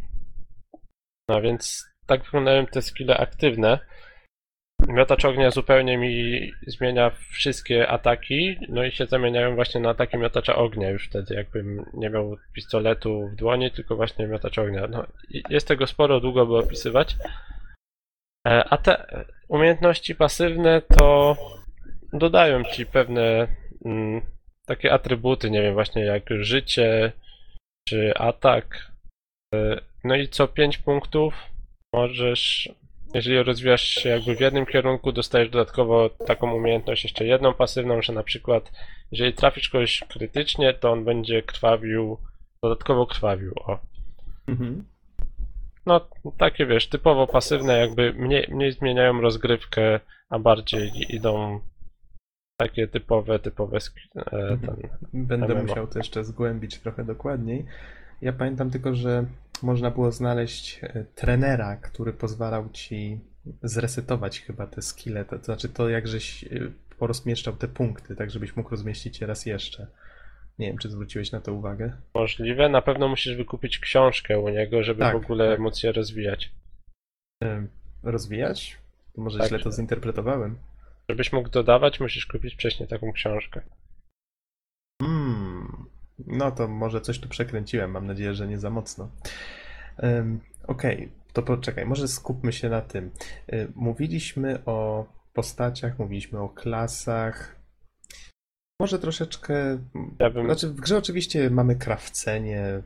[1.29, 3.79] No więc tak wyglądają te skille aktywne.
[4.89, 10.57] Miotacz ognia zupełnie mi zmienia wszystkie ataki, no i się zamieniają właśnie na ataki miotacza
[10.57, 14.87] ognia już wtedy, jakbym nie miał pistoletu w dłoni, tylko właśnie miotacz ognia.
[14.87, 15.07] No,
[15.49, 17.17] jest tego sporo, długo by opisywać.
[18.47, 21.37] E, A te umiejętności pasywne to
[22.13, 23.49] dodają ci pewne
[23.85, 24.23] mm,
[24.67, 27.13] takie atrybuty, nie wiem, właśnie jak życie
[27.89, 28.93] czy atak.
[29.55, 31.35] E, No i co 5 punktów
[31.93, 32.69] możesz,
[33.15, 38.13] jeżeli rozwijasz się jakby w jednym kierunku, dostajesz dodatkowo taką umiejętność, jeszcze jedną pasywną, że
[38.13, 38.73] na przykład
[39.13, 42.19] jeżeli trafisz kogoś krytycznie, to on będzie krwawił,
[42.63, 43.79] dodatkowo krwawił, o.
[44.49, 44.85] Mhm.
[45.87, 46.09] No,
[46.39, 51.61] takie wiesz, typowo pasywne, jakby mniej, mniej zmieniają rozgrywkę a bardziej idą
[52.57, 53.79] takie typowe, typowe
[54.17, 54.77] e, ten,
[55.13, 55.63] Będę MMO.
[55.63, 57.65] musiał to jeszcze zgłębić trochę dokładniej.
[58.23, 59.25] Ja pamiętam tylko, że
[59.63, 63.21] można było znaleźć e, trenera, który pozwalał ci
[63.63, 66.49] zresetować chyba te skille, to, to znaczy to jak żeś e,
[66.99, 69.87] porozmieszczał te punkty, tak żebyś mógł rozmieścić je raz jeszcze.
[70.59, 71.93] Nie wiem, czy zwróciłeś na to uwagę.
[72.15, 72.69] możliwe.
[72.69, 75.59] Na pewno musisz wykupić książkę u niego, żeby Tak, w ogóle tak.
[75.61, 76.53] móc je rozwijać.
[78.03, 78.79] Rozwijać?
[79.17, 79.49] Może Tak.
[79.49, 80.57] źle to zinterpretowałem.
[81.09, 83.61] Żebyś mógł dodawać, musisz kupić wcześniej taką książkę.
[85.03, 85.85] Hmm.
[86.27, 87.91] No to może coś tu przekręciłem.
[87.91, 89.09] Mam nadzieję, że nie za mocno.
[89.97, 93.11] Em, Okej, to poczekaj, może skupmy się na tym.
[93.53, 97.57] Y, Mówiliśmy o postaciach, mówiliśmy o klasach.
[98.81, 99.79] Może troszeczkę.
[100.19, 102.83] Ja bym- Znaczy, w grze oczywiście mamy krawcenie.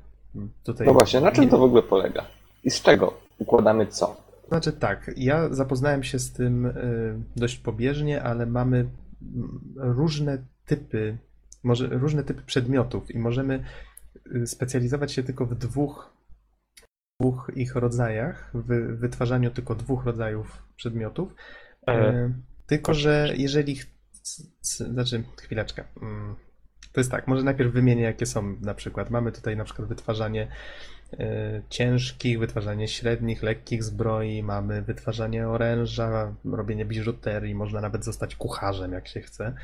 [0.65, 0.87] Tutaj.
[0.87, 2.27] No właśnie, na czym to w ogóle polega?
[2.65, 4.30] I z czego układamy co?
[4.51, 8.91] Znaczy tak, ja zapoznałem się z tym y, dość pobieżnie, ale mamy
[9.77, 11.19] różne typy,
[11.63, 13.65] może różne typy przedmiotów i możemy
[14.37, 16.13] y, specjalizować się tylko w dwóch,
[17.21, 21.35] dwóch ich rodzajach, w wytwarzaniu tylko dwóch rodzajów przedmiotów.
[21.87, 22.33] E, Y,
[22.67, 23.77] Tylko, że jeżeli.
[24.63, 25.85] Znaczy, chwileczkę.
[26.03, 26.37] Mm,
[26.93, 29.11] To jest tak, może najpierw wymienię, jakie są na przykład.
[29.11, 30.49] Mamy tutaj na przykład wytwarzanie
[31.69, 39.09] ciężkich, wytwarzanie średnich, lekkich zbroi, mamy wytwarzanie oręża, robienie biżuterii, można nawet zostać kucharzem, jak
[39.09, 39.55] się chce.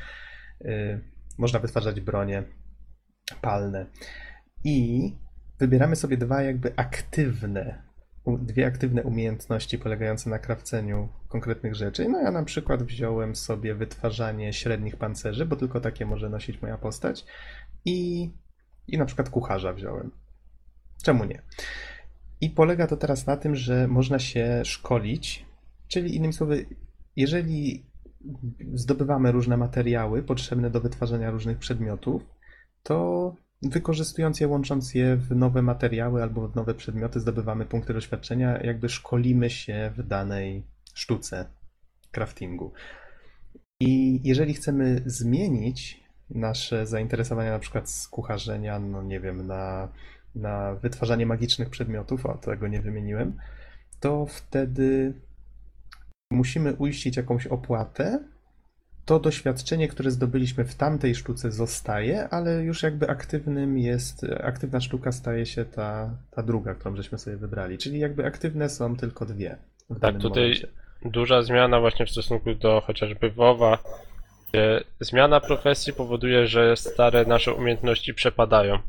[0.65, 0.99] E,
[1.37, 2.43] Można wytwarzać bronie
[3.41, 3.85] palne.
[4.63, 5.11] I
[5.59, 7.83] wybieramy sobie dwa jakby aktywne,
[8.27, 12.09] dwie aktywne umiejętności polegające na krawceniu konkretnych rzeczy.
[12.09, 16.77] No ja na przykład wziąłem sobie wytwarzanie średnich pancerzy, bo tylko takie może nosić moja
[16.77, 17.25] postać.
[17.85, 18.29] I,
[18.87, 20.11] i na przykład kucharza wziąłem.
[21.03, 21.41] Czemu nie?
[22.41, 25.45] I polega to teraz na tym, że można się szkolić,
[25.87, 26.65] czyli innymi słowy,
[27.15, 27.85] jeżeli
[28.73, 32.21] zdobywamy różne materiały potrzebne do wytwarzania różnych przedmiotów,
[32.83, 38.57] to wykorzystując je, łącząc je w nowe materiały albo w nowe przedmioty, zdobywamy punkty doświadczenia,
[38.57, 40.63] jakby szkolimy się w danej
[40.93, 41.45] sztuce
[42.11, 42.73] craftingu.
[43.79, 49.87] I jeżeli chcemy zmienić nasze zainteresowania na przykład z kucharzenia, no nie wiem, na,
[50.37, 53.37] na wytwarzanie magicznych przedmiotów, o tego nie wymieniłem,
[53.99, 55.13] to wtedy
[56.31, 58.19] musimy uiścić jakąś opłatę.
[59.05, 65.11] To doświadczenie, które zdobyliśmy w tamtej sztuce zostaje, ale już jakby aktywnym jest, aktywna sztuka
[65.11, 67.77] staje się ta, ta druga, którą żeśmy sobie wybrali.
[67.77, 69.57] Czyli jakby aktywne są tylko dwie
[69.89, 70.67] w danym tutaj momencie.
[71.05, 73.77] Duża zmiana właśnie w stosunku do chociażby WoWa,
[74.49, 78.79] gdzie zmiana profesji powoduje, że stare nasze umiejętności przepadają.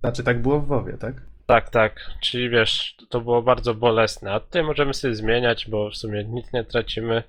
[0.00, 1.14] Znaczy tak było w WoWie, tak?
[1.46, 2.00] Tak, tak.
[2.20, 4.32] Czyli wiesz, to było bardzo bolesne.
[4.32, 7.22] A tutaj możemy sobie zmieniać, bo w sumie nic nie tracimy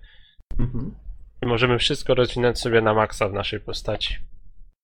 [0.60, 0.96] Mhm.
[1.44, 4.18] i możemy wszystko rozwinąć sobie na maksa w naszej postaci.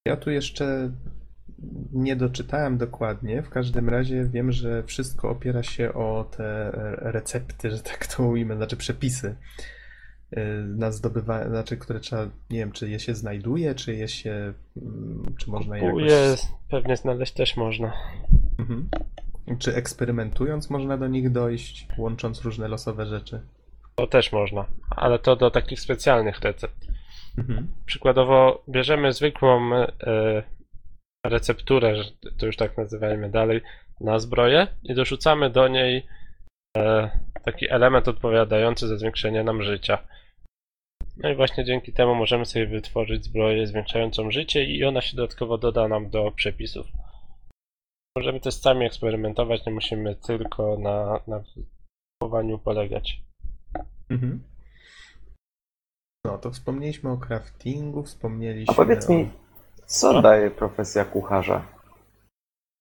[0.05, 0.91] Ja tu jeszcze
[1.93, 3.43] nie doczytałem dokładnie.
[3.43, 8.55] W każdym razie wiem, że wszystko opiera się o te recepty, że tak to ujmę,
[8.55, 9.35] znaczy przepisy
[10.65, 15.35] na zdobywanie, znaczy, które trzeba, nie wiem, czy je się znajduje, czy je się, mm,
[15.39, 16.39] czy można Kupuje, jakoś,
[16.69, 17.93] pewnie znaleźć też można.
[18.59, 18.89] mhm.
[19.59, 23.41] czy eksperymentując można do nich dojść, łącząc różne losowe rzeczy.
[23.95, 26.87] To też można, ale to do takich specjalnych recept.
[27.37, 27.67] Mhm.
[27.85, 30.43] Przykładowo bierzemy zwykłą e,
[31.25, 32.03] recepturę, że
[32.37, 33.61] to już tak nazywajmy dalej,
[34.01, 36.05] na zbroję i dorzucamy do niej
[36.77, 37.09] e,
[37.45, 39.97] taki element odpowiadający za zwiększenie nam życia.
[41.17, 45.57] No i właśnie dzięki temu możemy sobie wytworzyć zbroję zwiększającą życie i ona się dodatkowo
[45.57, 46.87] doda nam do przepisów.
[48.17, 51.43] Możemy też sami eksperymentować, nie musimy tylko na, na
[52.19, 53.21] kupowaniu polegać.
[54.09, 54.43] Mhm.
[56.25, 59.13] No, to wspomnieliśmy o craftingu, wspomnieliśmy A powiedz o...
[59.13, 59.29] mi,
[59.85, 61.72] co daje profesja kucharza?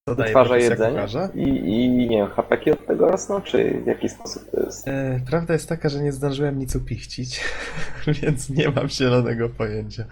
[0.07, 4.61] Wytwarza jedzenie i, i nie wiem, hapeki od tego rosną, czy w jaki sposób to
[4.61, 4.89] jest?
[4.89, 7.41] E, prawda jest taka, że nie zdążyłem nic upichcić,
[8.23, 10.05] więc nie mam zielonego pojęcia.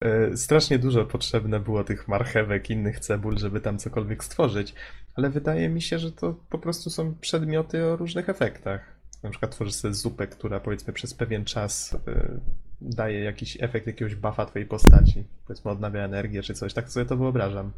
[0.00, 4.74] E, strasznie dużo potrzebne było tych marchewek, innych cebul, żeby tam cokolwiek stworzyć,
[5.14, 8.80] ale wydaje mi się, że to po prostu są przedmioty o różnych efektach.
[9.22, 12.40] Na przykład tworzysz sobie zupę, która powiedzmy przez pewien czas e,
[12.80, 15.24] daje jakiś efekt jakiegoś buffa twojej postaci.
[15.46, 17.72] Powiedzmy odnawia energię czy coś, tak sobie to wyobrażam.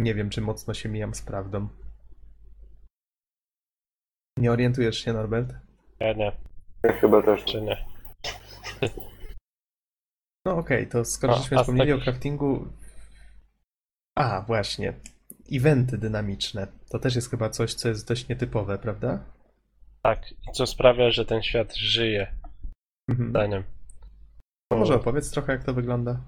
[0.00, 1.68] Nie wiem, czy mocno się mijam z prawdą.
[4.38, 5.54] Nie orientujesz się, Norbert?
[6.00, 6.32] Ja nie,
[6.84, 7.44] Ja chyba też.
[7.44, 7.86] czy nie.
[10.46, 12.66] No okej, to skoro żeśmy wspomnieli o takich- craftingu...
[14.18, 14.94] A, właśnie.
[15.52, 16.66] Eventy dynamiczne.
[16.90, 19.24] To też jest chyba coś, co jest dość nietypowe, prawda?
[20.02, 22.34] Tak, i co sprawia, że ten świat żyje,
[23.10, 23.30] Mhm.
[23.30, 23.64] zdaniem.
[24.72, 26.20] To może opowiedz trochę, jak to wygląda.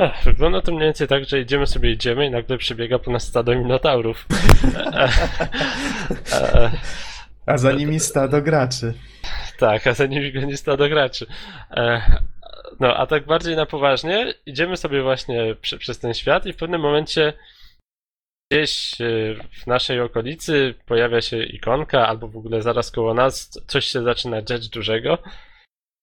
[0.00, 3.28] Ech, wygląda to mniej więcej tak, że idziemy sobie, idziemy i nagle przebiega po nas
[3.28, 4.26] stado minotaurów.
[6.32, 6.70] E, e, e,
[7.46, 8.94] A za nimi stado graczy.
[9.58, 11.26] tak, a za nimi goni stado graczy.
[12.80, 16.56] No, a tak bardziej na poważnie, idziemy sobie właśnie przy, przez ten świat i w
[16.56, 17.32] pewnym momencie
[18.52, 18.94] gdzieś
[19.62, 24.42] w naszej okolicy pojawia się ikonka, albo w ogóle zaraz koło nas coś się zaczyna
[24.42, 25.18] dziać dużego.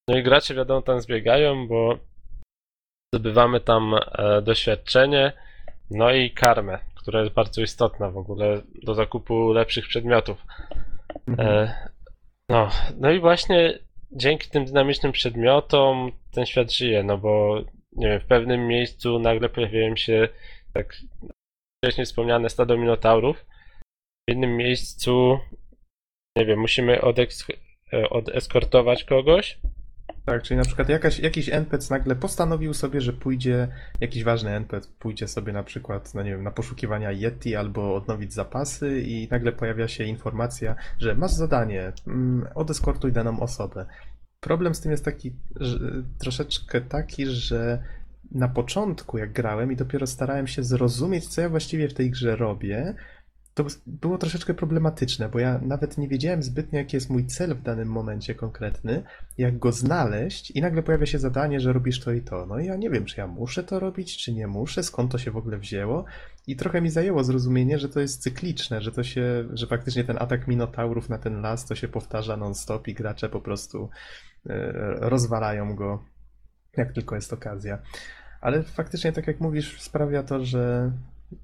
[0.10, 1.99] No i gracze wiadomo tam zbiegają, bo
[3.13, 5.34] zdobywamy tam e, doświadczenie,
[5.91, 10.45] no i karmę, która jest bardzo istotna w ogóle do zakupu lepszych przedmiotów.
[11.27, 11.49] Mhm.
[11.49, 11.89] E,
[12.49, 12.69] no,
[12.99, 13.79] no i właśnie
[14.11, 17.61] dzięki tym dynamicznym przedmiotom ten świat żyje, no bo
[17.91, 20.29] nie wiem, w pewnym miejscu nagle pojawiają się
[20.73, 20.95] tak
[21.77, 23.45] wcześniej wspomniane stado minotaurów.
[24.29, 25.39] W innym miejscu,
[26.38, 27.53] nie wiem, musimy odeks-
[27.93, 29.59] e, odeskortować kogoś.
[30.25, 33.67] Tak, czyli na przykład jakaś, jakiś NPC nagle postanowił sobie, że pójdzie,
[34.01, 38.34] jakiś ważny NPC pójdzie sobie na przykład, no nie wiem, na poszukiwania Yeti albo odnowić
[38.34, 43.85] zapasy i nagle pojawia się informacja, że masz zadanie, mm, odeskortuj daną osobę.
[44.39, 45.79] Problem z tym jest taki, że,
[46.19, 47.84] troszeczkę taki, że
[48.31, 52.35] na początku jak grałem i dopiero starałem się zrozumieć, co ja właściwie w tej grze
[52.35, 52.95] robię,
[53.57, 57.61] to było troszeczkę problematyczne, bo ja nawet nie wiedziałem zbytnio, jaki jest mój cel w
[57.61, 59.03] danym momencie konkretny,
[59.38, 62.45] jak go znaleźć i nagle pojawia się zadanie, że robisz to i to.
[62.45, 65.17] No i ja nie wiem, czy ja muszę to robić, czy nie muszę, skąd to
[65.17, 66.05] się w ogóle wzięło.
[66.47, 70.17] I trochę mi zajęło zrozumienie, że to jest cykliczne, że to się, że faktycznie ten
[70.19, 73.89] atak minotaurów na ten las to się powtarza non-stop i gracze po prostu
[74.49, 76.03] e, rozwalają go,
[76.77, 77.77] jak tylko jest okazja.
[78.41, 80.91] Ale faktycznie, tak jak mówisz, sprawia to, że,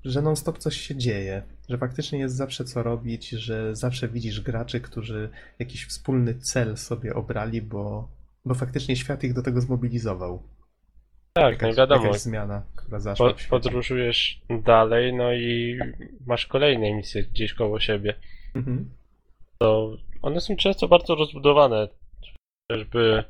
[0.03, 4.81] że non-stop coś się dzieje, że faktycznie jest zawsze co robić, że zawsze widzisz graczy,
[4.81, 5.29] którzy
[5.59, 8.09] jakiś wspólny cel sobie obrali, bo,
[8.45, 10.43] bo faktycznie świat ich do tego zmobilizował.
[11.33, 15.79] Tak, no i wiadomo, jakaś zmiana, która zaszła po, podróżujesz dalej, no i
[16.25, 18.13] masz kolejne misje gdzieś koło siebie.
[18.55, 18.89] Mhm.
[19.57, 21.87] to one są często bardzo rozbudowane.
[22.71, 23.23] Chociażby.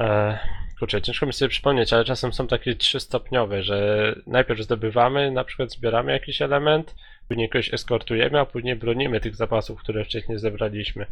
[0.00, 0.38] E,
[0.78, 5.72] kurczę, ciężko mi sobie przypomnieć, ale czasem są takie trzystopniowe, że najpierw zdobywamy, na przykład
[5.72, 6.94] zbieramy jakiś element,
[7.28, 11.06] później kogoś eskortujemy, a później bronimy tych zapasów, które wcześniej zebraliśmy.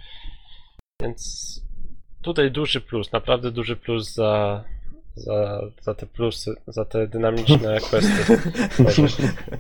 [1.03, 1.61] Więc
[2.23, 4.65] tutaj duży plus, naprawdę duży plus za,
[5.15, 8.39] za, za te plusy, za te dynamiczne questy.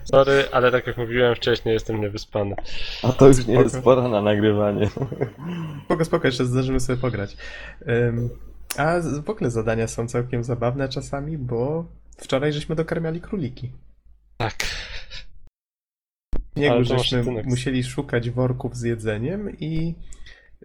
[0.04, 0.44] Sorry.
[0.52, 2.56] Ale tak jak mówiłem wcześniej, jestem niewyspany.
[3.02, 3.62] A to już nie Spoko.
[3.62, 4.90] jest pora na nagrywanie.
[5.84, 7.36] Spoko, spoko, jeszcze zdążymy sobie pograć.
[7.88, 8.30] Ym,
[8.76, 11.86] a z- w ogóle zadania są całkiem zabawne czasami, bo
[12.18, 13.72] wczoraj żeśmy dokarmiali króliki.
[14.36, 14.54] Tak.
[16.56, 19.94] Nie, żeśmy musieli szukać worków z jedzeniem i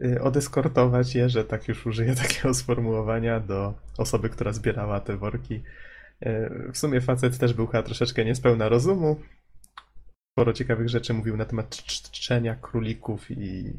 [0.02, 5.56] y, odeskortować je, że tak już użyję takiego sformułowania, do osoby, która zbierała te worki.
[6.26, 9.20] Y, W sumie facet też był chyba troszeczkę niespełna rozumu.
[10.34, 13.74] Sporo ciekawych rzeczy mówił na temat cz- czczenia królików i,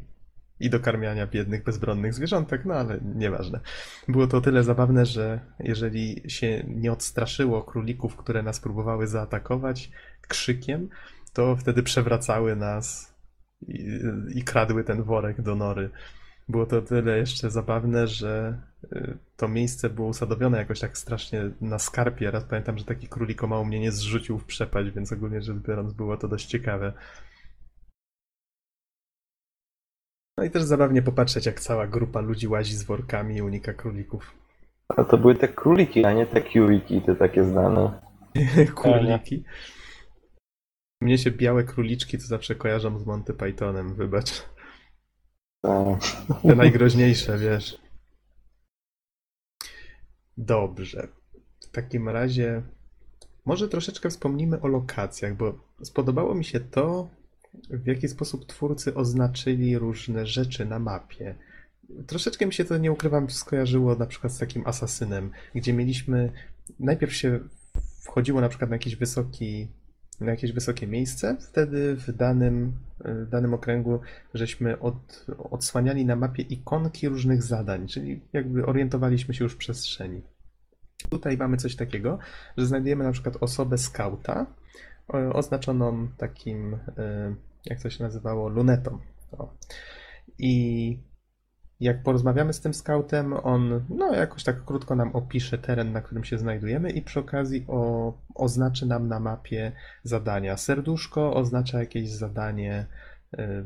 [0.61, 3.59] i dokarmiania biednych, bezbronnych zwierzątek, no ale nieważne.
[4.07, 9.91] Było to o tyle zabawne, że jeżeli się nie odstraszyło królików, które nas próbowały zaatakować
[10.27, 10.89] krzykiem,
[11.33, 13.15] to wtedy przewracały nas
[13.67, 13.99] i,
[14.35, 15.89] i kradły ten worek do nory.
[16.49, 21.51] Było to o tyle jeszcze zabawne, że y, to miejsce było usadowione jakoś tak strasznie
[21.61, 22.31] na skarpie.
[22.31, 25.93] Raz pamiętam, że taki królik mało mnie nie zrzucił w przepaść, więc ogólnie rzecz biorąc
[25.93, 26.93] było to dość ciekawe.
[30.41, 34.35] No i też zabawnie popatrzeć, jak cała grupa ludzi łazi z workami i unika królików.
[34.87, 38.01] A to były te króliki, a nie te kiwiki, te takie znane.
[38.75, 39.43] Króliki.
[41.01, 44.45] Mnie się białe króliczki to zawsze kojarzą z Monty Pythonem, wybacz.
[45.61, 45.99] Tak.
[46.41, 47.77] Te najgroźniejsze, wiesz.
[50.37, 51.07] Dobrze.
[51.59, 52.61] W takim razie
[53.45, 55.53] może troszeczkę wspomnimy o lokacjach, bo
[55.83, 57.09] spodobało mi się to,
[57.69, 61.35] w jaki sposób twórcy oznaczyli różne rzeczy na mapie.
[62.07, 66.31] Troszeczkę mi się to, nie ukrywam, skojarzyło na przykład z takim asasynem, gdzie mieliśmy,
[66.79, 67.39] najpierw się
[68.01, 69.67] wchodziło na przykład na jakiś wysoki,
[70.19, 73.99] na jakieś wysokie miejsce, wtedy w danym, w danym okręgu
[74.33, 80.21] żeśmy od, odsłaniali na mapie ikonki różnych zadań, czyli jakby orientowaliśmy się już w przestrzeni.
[81.09, 82.19] Tutaj mamy coś takiego,
[82.57, 84.45] że znajdujemy na przykład osobę skauta
[85.33, 88.99] oznaczoną takim, e, jak to się nazywało, lunetą.
[89.31, 89.53] O.
[90.37, 91.03] I
[91.79, 96.23] jak porozmawiamy z tym skautem, on no jakoś tak krótko nam opisze teren, na którym
[96.23, 99.71] się znajdujemy i przy okazji o, oznaczy nam na mapie
[100.03, 100.57] zadania.
[100.57, 102.85] Serduszko oznacza jakieś zadanie,
[103.37, 103.65] e,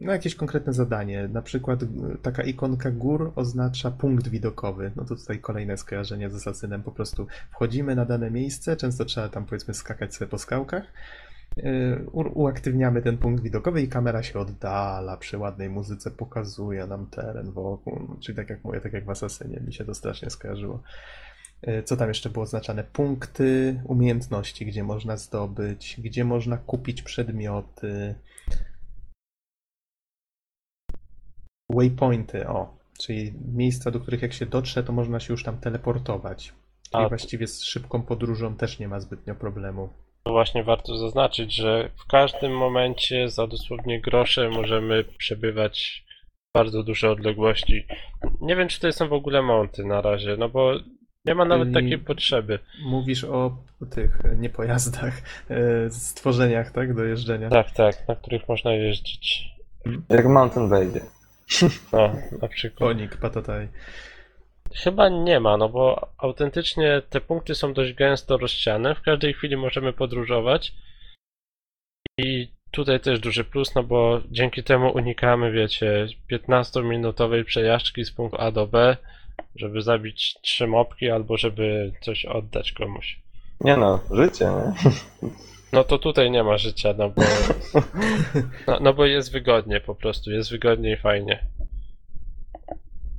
[0.00, 1.28] no, jakieś konkretne zadanie.
[1.28, 1.80] Na przykład
[2.22, 4.92] taka ikonka gór oznacza punkt widokowy.
[4.96, 6.82] No to tutaj kolejne skojarzenie z asasynem.
[6.82, 10.84] Po prostu wchodzimy na dane miejsce, często trzeba tam powiedzmy skakać sobie po skałkach.
[11.58, 17.52] Y, Uaktywniamy ten punkt widokowy i kamera się oddala przy ładnej muzyce, pokazuje nam teren
[17.52, 18.06] wokół.
[18.08, 20.82] No, Czyli tak jak mówię, tak jak w Asasynie, mi się to strasznie skojarzyło.
[21.68, 22.84] Y, Co tam jeszcze było oznaczane?
[22.84, 28.14] Punkty umiejętności, gdzie można zdobyć, gdzie można kupić przedmioty.
[31.74, 36.52] Waypointy, o, czyli miejsca, do których jak się dotrze, to można się już tam teleportować.
[36.92, 39.88] Czyli A- właściwie z szybką podróżą też nie ma zbytnio problemu.
[40.24, 46.04] To właśnie warto zaznaczyć, że w każdym momencie za dosłownie grosze możemy przebywać
[46.54, 47.86] bardzo duże odległości.
[48.40, 50.72] Nie wiem, czy to są w ogóle monty na razie, no bo
[51.24, 52.58] nie ma nawet Czyli- takiej potrzeby.
[52.84, 53.56] Mówisz o
[53.90, 57.48] tych, nie pojazdach, e, stworzeniach, tak, do jeżdżenia.
[57.50, 59.44] Tak, tak, na których można jeździć.
[60.08, 61.00] Jak Mountain Blade.
[61.92, 62.12] No,
[62.42, 62.90] na przykład.
[62.90, 63.68] Konik, patataj.
[64.74, 68.94] Chyba nie ma, no bo autentycznie te punkty są dość gęsto rozsiane.
[68.94, 70.72] W każdej chwili możemy podróżować.
[72.18, 78.40] I tutaj też duży plus, no bo dzięki temu unikamy, wiecie, 15-minutowej przejażdżki z punktu
[78.40, 78.96] A do B,
[79.56, 83.20] żeby zabić trzy mopki albo żeby coś oddać komuś.
[83.60, 84.90] Nie no, życie, nie?
[85.72, 87.22] No to tutaj nie ma życia, no bo,
[88.66, 91.46] no, no bo jest wygodnie po prostu, jest wygodnie i fajnie.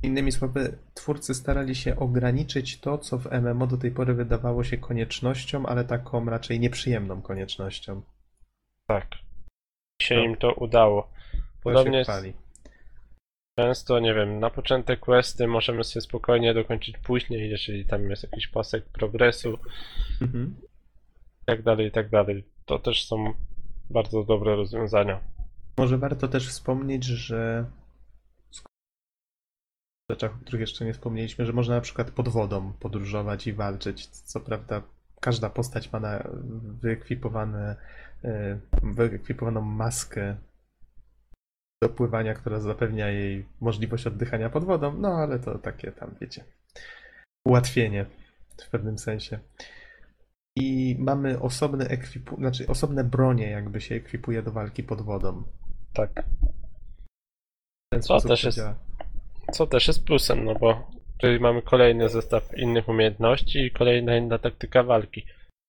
[0.02, 4.78] Innymi słowy, twórcy starali się ograniczyć to, co w MMO do tej pory wydawało się
[4.78, 8.02] koniecznością, ale taką raczej nieprzyjemną koniecznością.
[8.86, 9.06] Tak.
[10.02, 10.22] Się No.
[10.22, 11.02] im to udało.
[11.02, 12.32] To Podobnie chwali.
[13.58, 18.46] Często, nie wiem, na początek questy możemy sobie spokojnie dokończyć później, jeżeli tam jest jakiś
[18.48, 19.58] pasek progresu
[20.20, 20.54] Mhm.
[21.44, 22.44] Tak dalej, i tak dalej.
[22.66, 23.34] To też są
[23.90, 25.20] bardzo dobre rozwiązania.
[25.76, 27.64] Może warto też wspomnieć, że
[28.52, 33.52] w rzeczach, o których jeszcze nie wspomnieliśmy, że można na przykład pod wodą podróżować i
[33.52, 34.06] walczyć.
[34.06, 34.82] Co prawda,
[35.20, 36.28] każda postać ma na
[36.82, 37.76] wyekwipowane,
[38.24, 40.36] e, wyekwipowaną maskę
[41.82, 46.44] do pływania, która zapewnia jej możliwość oddychania pod wodą, no ale to takie tam, wiecie,
[47.44, 48.06] ułatwienie
[48.66, 49.38] w pewnym sensie.
[50.56, 55.42] I mamy osobne ekwipu, znaczy osobne bronie, jakby się ekwipuje do walki pod wodą.
[55.92, 56.24] Tak.
[58.00, 58.60] Co też jest-.
[59.52, 64.38] Co też jest plusem, no bo tutaj mamy kolejny zestaw innych umiejętności i kolejna inna
[64.38, 65.26] taktyka walki.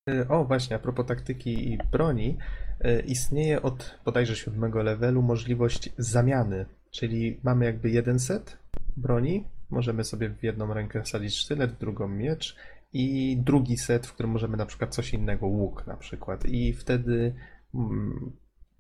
[0.10, 2.38] Y, O, właśnie, a propos taktyki i broni,
[2.86, 8.58] y, istnieje od bodajże siódmego levelu możliwość zamiany, czyli mamy jakby jeden set
[8.98, 12.56] broni, możemy sobie w jedną rękę wsadzić sztylet, w drugą miecz
[12.94, 17.36] i drugi set, w którym możemy na przykład coś innego, łuk na przykład i wtedy
[17.76, 18.32] mm,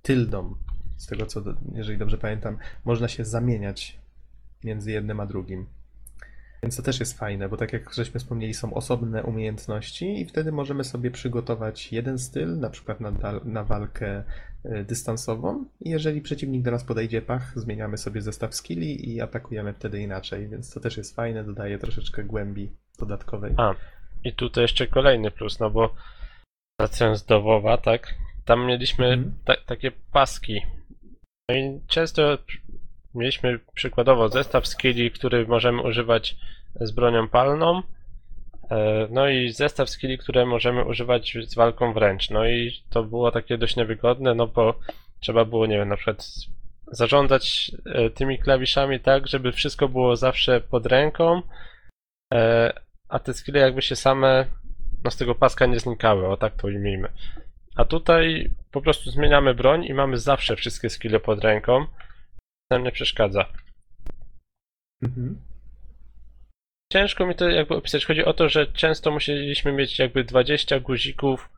[0.01, 0.55] tyldą,
[0.97, 1.41] z tego co,
[1.73, 3.99] jeżeli dobrze pamiętam, można się zamieniać
[4.63, 5.65] między jednym a drugim.
[6.63, 10.51] Więc to też jest fajne, bo tak jak żeśmy wspomnieli, są osobne umiejętności i wtedy
[10.51, 13.11] możemy sobie przygotować jeden styl, na przykład na,
[13.45, 14.23] na walkę
[14.65, 19.73] y, dystansową i jeżeli przeciwnik do nas podejdzie pach, zmieniamy sobie zestaw skilli i atakujemy
[19.73, 23.53] wtedy inaczej, więc to też jest fajne, dodaje troszeczkę głębi dodatkowej.
[23.57, 23.75] A.
[24.23, 25.95] I tutaj jeszcze kolejny plus, no bo
[26.79, 29.33] wracając do WoWa, tak, tam mieliśmy Mhm.
[29.45, 30.61] ta, takie paski.
[31.49, 32.37] No i często
[33.15, 36.35] mieliśmy przykładowo zestaw skilli, który możemy używać
[36.75, 37.81] z bronią palną,
[38.71, 42.29] e, no i zestaw skilli, które możemy używać z walką wręcz.
[42.29, 44.79] No i to było takie dość niewygodne, no bo
[45.19, 46.25] trzeba było, nie wiem, na przykład
[46.87, 51.41] zarządzać e, tymi klawiszami tak, żeby wszystko było zawsze pod ręką,
[52.33, 52.73] e,
[53.13, 54.45] a te skille jakby się same
[55.03, 57.09] no, z tego paska nie znikały, o tak to ujmijmy.
[57.75, 61.85] A tutaj po prostu zmieniamy broń i mamy zawsze wszystkie skille pod ręką.
[62.71, 63.45] Nam nie przeszkadza.
[65.03, 65.41] Mhm.
[66.93, 68.05] Ciężko mi to jakby opisać.
[68.05, 71.49] Chodzi o to, że często musieliśmy mieć jakby 20 guzików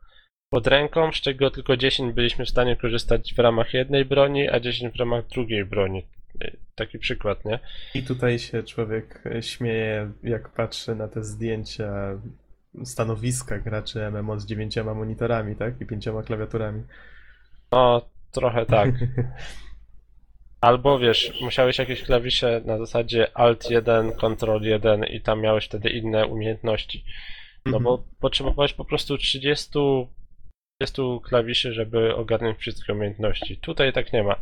[0.50, 4.60] pod ręką, z czego tylko 10 byliśmy w stanie korzystać w ramach jednej broni, a
[4.60, 6.06] 10 w ramach drugiej broni.
[6.74, 7.58] Taki przykład, nie?
[7.94, 12.20] I tutaj się człowiek śmieje, jak patrzy na te zdjęcia
[12.84, 15.80] stanowiska graczy MMO z dziewięcioma monitorami, tak?
[15.80, 16.82] I pięcioma klawiaturami.
[17.72, 18.90] No, trochę tak.
[20.60, 25.88] Albo wiesz, musiałeś jakieś klawisze na zasadzie Alt 1, Ctrl 1 i tam miałeś wtedy
[25.88, 27.04] inne umiejętności.
[27.66, 29.70] No bo potrzebowałeś po prostu 30,
[30.80, 33.56] 30 klawiszy, żeby ogarnąć wszystkie umiejętności.
[33.56, 34.36] Tutaj tak nie ma.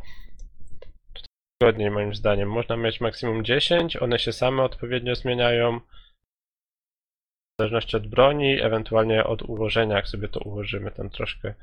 [1.64, 2.50] Tutaj wygodniej moim zdaniem.
[2.50, 5.80] Można mieć maksimum 10, one się same odpowiednio zmieniają.
[5.80, 11.54] W zależności od broni, ewentualnie od ułożenia, jak sobie to ułożymy, tam troszkę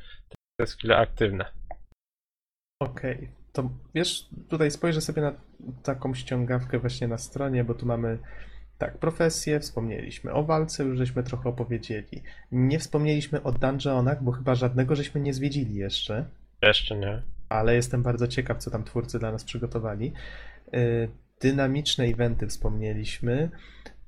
[0.60, 1.46] te skille aktywne.
[2.80, 3.30] Okej.
[3.54, 5.34] to wiesz, tutaj spojrzę sobie na
[5.84, 8.18] taką ściągawkę właśnie na stronie, bo tu mamy
[8.78, 10.34] tak, profesję, wspomnieliśmy.
[10.34, 12.24] O walce już żeśmy trochę opowiedzieli.
[12.52, 16.26] Nie wspomnieliśmy o dungeonach, bo chyba żadnego żeśmy nie zwiedzili jeszcze,
[16.62, 17.22] Jeszcze nie.
[17.52, 20.14] Ale jestem bardzo ciekaw, co tam twórcy dla nas przygotowali.
[20.74, 21.10] Y,
[21.42, 23.50] Dynamiczne eventy wspomnieliśmy.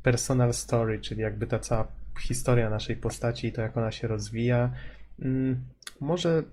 [0.04, 1.88] Personal story, czyli jakby ta cała
[2.20, 4.74] historia naszej postaci i to, jak ona się rozwija.
[5.20, 5.64] Mm,
[6.00, 6.44] Może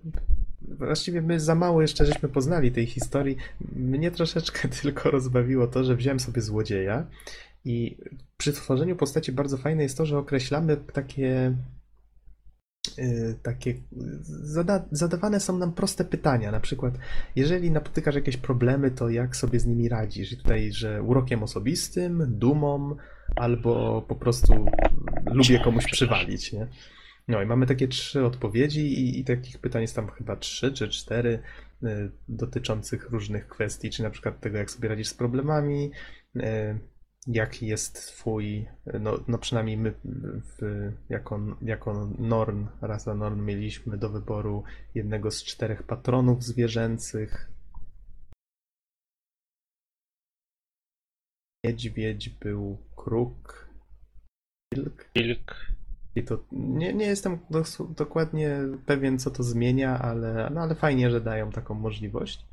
[0.63, 3.37] właściwie my za mało jeszcze żeśmy poznali tej historii.
[3.77, 7.07] Mnie troszeczkę tylko rozbawiło to, że wziąłem sobie złodzieja
[7.65, 7.97] i
[8.37, 11.55] przy tworzeniu postaci bardzo fajne jest to, że określamy takie
[13.43, 13.75] takie
[14.23, 16.95] zada, zadawane są nam proste pytania, na przykład
[17.37, 20.33] jeżeli napotykasz jakieś problemy, to jak sobie z nimi radzisz?
[20.33, 22.97] I tutaj, że urokiem osobistym, dumą,
[23.37, 24.67] albo po prostu
[25.27, 26.67] lubię komuś przywalić, nie?
[27.29, 30.89] No i mamy takie trzy odpowiedzi i, i takich pytań jest tam chyba trzy czy
[30.89, 31.39] cztery
[31.83, 35.91] y, dotyczących różnych kwestii, czy na przykład tego, jak sobie radzisz z problemami,
[36.37, 36.41] y,
[37.35, 38.69] jaki jest twój,
[39.01, 45.45] no, no przynajmniej my w, jako, jako Norn, rasa Norn mieliśmy do wyboru jednego z
[45.45, 47.51] czterech patronów zwierzęcych.
[51.65, 53.69] Niedźwiedź był kruk,
[54.75, 55.11] wilk.
[55.17, 55.67] Wilk.
[56.15, 57.39] I to nie, nie jestem
[57.97, 62.50] dokładnie pewien, co to zmienia, ale, no, ale fajnie, że dają taką możliwość.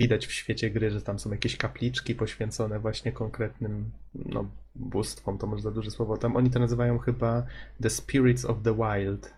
[0.00, 5.46] Widać w świecie gry, że tam są jakieś kapliczki poświęcone właśnie konkretnym no, bóstwom, to
[5.46, 6.16] może za duże słowo.
[6.16, 7.46] Tam oni to nazywają chyba
[7.82, 9.34] The Spirits of the Wild.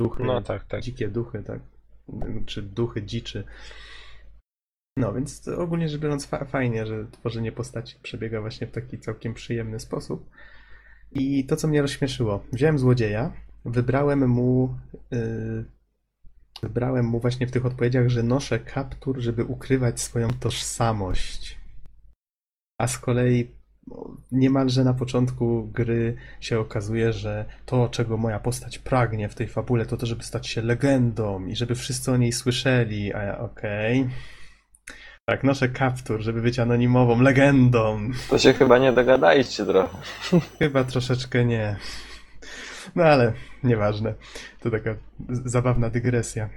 [0.00, 0.82] Duchy, No tak, tak.
[0.82, 1.60] dzikie duchy, tak?
[2.46, 3.44] Czy duchy dziczy.
[4.96, 9.34] No, więc ogólnie rzecz biorąc fa- fajnie, że tworzenie postaci przebiega właśnie w taki całkiem
[9.34, 10.30] przyjemny sposób.
[11.12, 13.32] I to, co mnie rozśmieszyło, wziąłem złodzieja,
[13.64, 14.78] wybrałem mu,
[15.10, 15.64] yy,
[16.62, 21.58] wybrałem mu właśnie w tych odpowiedziach, że noszę kaptur, żeby ukrywać swoją tożsamość.
[22.78, 23.50] A z kolei
[23.90, 29.48] o, niemalże na początku gry się okazuje, że to, czego moja postać pragnie w tej
[29.48, 33.14] fabule, to to, żeby stać się legendą i żeby wszyscy o niej słyszeli.
[33.14, 34.08] A ja, okej.
[35.26, 38.10] Tak, noszę kaptur, żeby być anonimową legendą.
[38.30, 39.98] To się chyba nie dogadaliście trochę.
[40.58, 41.76] Chyba troszeczkę nie.
[42.94, 43.32] No ale
[43.64, 44.14] nieważne.
[44.60, 44.96] To taka
[45.28, 46.48] zabawna dygresja.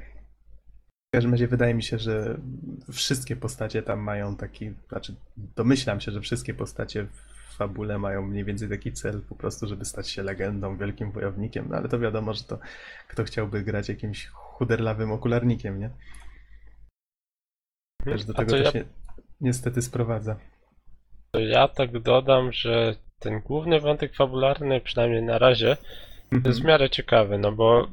[1.07, 2.37] W każdym razie wydaje mi się, że
[2.91, 8.45] wszystkie postacie tam mają taki, znaczy domyślam się, że wszystkie postacie w fabule mają mniej
[8.45, 12.33] więcej taki cel po prostu, żeby stać się legendą, wielkim wojownikiem, no ale to wiadomo,
[12.33, 12.59] że to
[13.07, 15.89] kto chciałby grać jakimś chuderlawym okularnikiem, nie?
[18.03, 18.85] Też do A tego to to ja, się
[19.41, 20.39] niestety sprowadza.
[21.31, 25.77] to ja tak dodam, że ten główny wątek fabularny, przynajmniej na razie,
[26.31, 26.43] Mhm.
[26.45, 27.87] jest w miarę ciekawy, no bo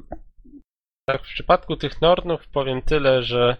[1.09, 3.57] tak w przypadku tych Nornów powiem tyle, że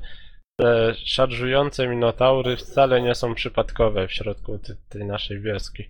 [0.61, 5.89] te szarżujące minotaury wcale nie są przypadkowe w środku tej naszej wioski.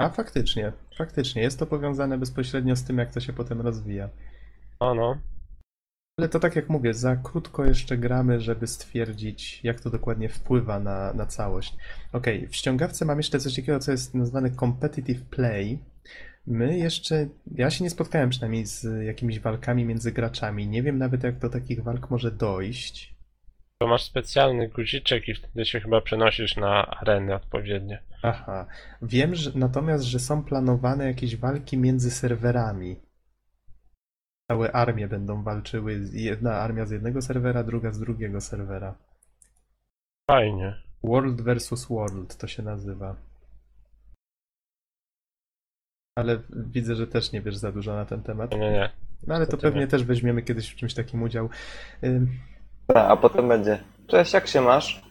[0.00, 4.08] A faktycznie, faktycznie, jest to powiązane bezpośrednio z tym, jak to się potem rozwija.
[4.80, 5.20] No, no.
[6.18, 10.80] Ale to tak jak mówię, za krótko jeszcze gramy, żeby stwierdzić, jak to dokładnie wpływa
[10.80, 11.76] na, na całość.
[12.12, 15.78] Okej, w ściągawce mam jeszcze coś takiego, co jest nazwane competitive play.
[16.46, 20.68] My jeszcze, ja się nie spotkałem przynajmniej z jakimiś walkami między graczami.
[20.68, 23.14] Nie wiem nawet, jak do takich walk może dojść.
[23.78, 28.02] To masz specjalny guziczek i wtedy się chyba przenosisz na areny odpowiednie.
[28.22, 28.66] Aha,
[29.02, 32.96] wiem że, natomiast, że są planowane jakieś walki między serwerami.
[34.50, 38.94] Całe armie będą walczyły, jedna armia z jednego serwera, druga z drugiego serwera.
[40.30, 40.74] Fajnie.
[41.04, 43.16] World versus World to się nazywa.
[46.14, 48.50] Ale widzę, że też nie wiesz za dużo na ten temat.
[48.50, 48.90] Nie, nie, nie.
[49.26, 49.86] No ale to Niestety pewnie nie.
[49.86, 51.48] też weźmiemy kiedyś w czymś takim udział.
[52.86, 55.02] Tak, a potem będzie, cześć, jak się masz?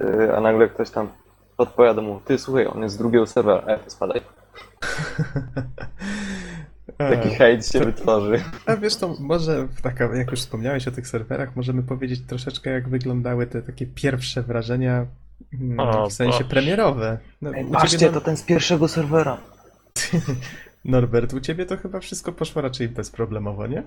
[0.00, 1.08] Yy, A nagle ktoś tam
[1.56, 4.20] podpowiada mu, ty słuchaj, on jest z drugiego serwera, e, spadaj.
[6.98, 8.42] Taki hejt się wytworzy.
[8.66, 12.70] A wiesz, to może, w taka, jak już wspomniałeś o tych serwerach, możemy powiedzieć troszeczkę,
[12.70, 15.06] jak wyglądały te takie pierwsze wrażenia,
[15.52, 17.18] mm, O, w sensie premierowe.
[17.42, 19.38] No, Ej, patrzcie, to ten z pierwszego serwera.
[20.84, 23.82] Norbert, u ciebie to chyba wszystko poszło raczej bezproblemowo, nie?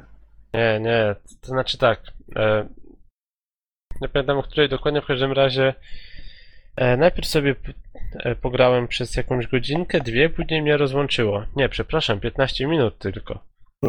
[0.53, 1.15] Nie, nie.
[1.41, 2.01] To znaczy tak.
[2.35, 2.67] E,
[4.01, 5.73] nie pamiętam, o której dokładnie, w każdym razie
[6.75, 7.73] e, najpierw sobie p-
[8.13, 11.45] e, pograłem przez jakąś godzinkę, dwie, później mnie rozłączyło.
[11.55, 13.39] Nie, przepraszam, 15 minut tylko.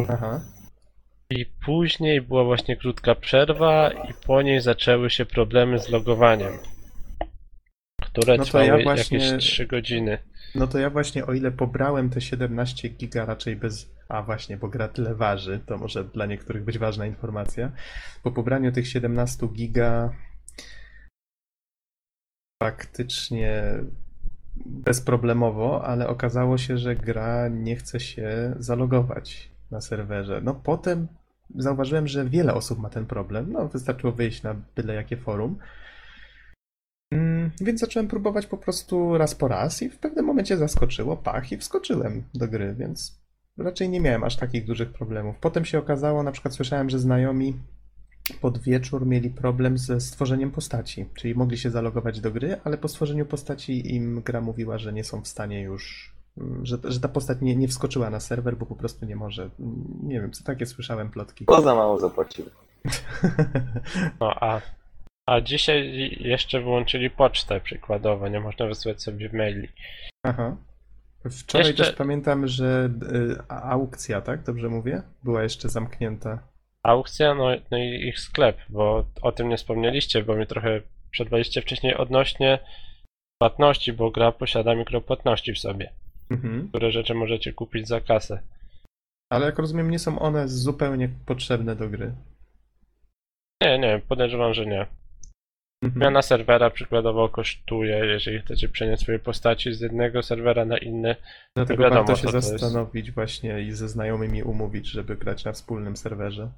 [0.09, 0.41] Aha.
[1.29, 6.53] I później była właśnie krótka przerwa i po niej zaczęły się problemy z logowaniem,
[8.21, 10.17] które No to ja trwały właśnie- jakieś 3 godziny.
[10.55, 14.67] No to ja właśnie, o ile pobrałem te 17 giga raczej bez A właśnie, bo
[14.67, 17.71] gra tyle waży, to może dla niektórych być ważna informacja.
[18.23, 20.13] Po pobraniu tych 17 giga
[22.63, 23.63] faktycznie
[24.65, 30.41] bezproblemowo, ale okazało się, że gra nie chce się zalogować na serwerze.
[30.43, 31.07] No potem
[31.55, 33.51] zauważyłem, że wiele osób ma ten problem.
[33.51, 35.57] No wystarczyło wyjść na byle jakie forum.
[37.15, 41.51] Mm, Więc zacząłem próbować po prostu raz po raz i w pewnym momencie zaskoczyło, pach
[41.51, 43.19] i wskoczyłem do gry, więc
[43.57, 45.35] raczej nie miałem aż takich dużych problemów.
[45.41, 47.53] Potem się okazało, na przykład słyszałem, że znajomi
[48.41, 52.87] pod wieczór mieli problem ze stworzeniem postaci, czyli mogli się zalogować do gry, ale po
[52.87, 57.07] stworzeniu postaci im gra mówiła, że nie są w stanie już, mm, że, że ta
[57.07, 59.49] postać nie, nie wskoczyła na serwer, bo po prostu nie może.
[60.03, 61.45] Nie wiem, co takie słyszałem plotki.
[61.45, 62.49] Bo za mało zapłaciły.
[64.19, 64.61] No a,
[65.25, 69.67] a dzisiaj jeszcze wyłączyli pocztę przykładowo, nie można wysłać sobie maili.
[70.23, 70.57] Aha.
[71.41, 72.89] Wczoraj Jeszcze- też pamiętam, że
[73.39, 74.43] y, aukcja, tak?
[74.43, 75.01] Dobrze mówię?
[75.23, 76.39] Była jeszcze zamknięta.
[76.83, 80.81] Aukcja, no, no i ich sklep, bo o tym nie wspomnieliście, bo mi trochę
[81.11, 82.59] przerwaliście wcześniej odnośnie
[83.41, 85.89] płatności, bo gra posiada mikropłatności w sobie,
[86.29, 86.69] Mhm.
[86.69, 88.39] które rzeczy możecie kupić za kasę.
[89.31, 92.11] Ale jak rozumiem, nie są one zupełnie potrzebne do gry.
[93.63, 94.85] Nie, nie, podejrzewam, że nie.
[95.83, 96.01] Mhm.
[96.01, 101.15] Zmiana serwera przykładowo kosztuje, jeżeli chcecie przenieść swoje postaci z jednego serwera na inny.
[101.55, 102.49] Dlatego wiadomo, warto się to jest.
[102.49, 106.51] zastanowić właśnie i ze znajomymi umówić, żeby grać na wspólnym serwerze.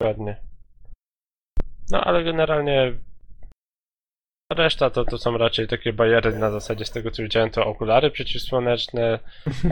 [0.00, 0.36] Dokładnie.
[1.90, 2.92] No ale generalnie
[4.52, 8.10] reszta to, to są raczej takie bariery na zasadzie z tego co widziałem to okulary
[8.10, 9.18] przeciwsłoneczne,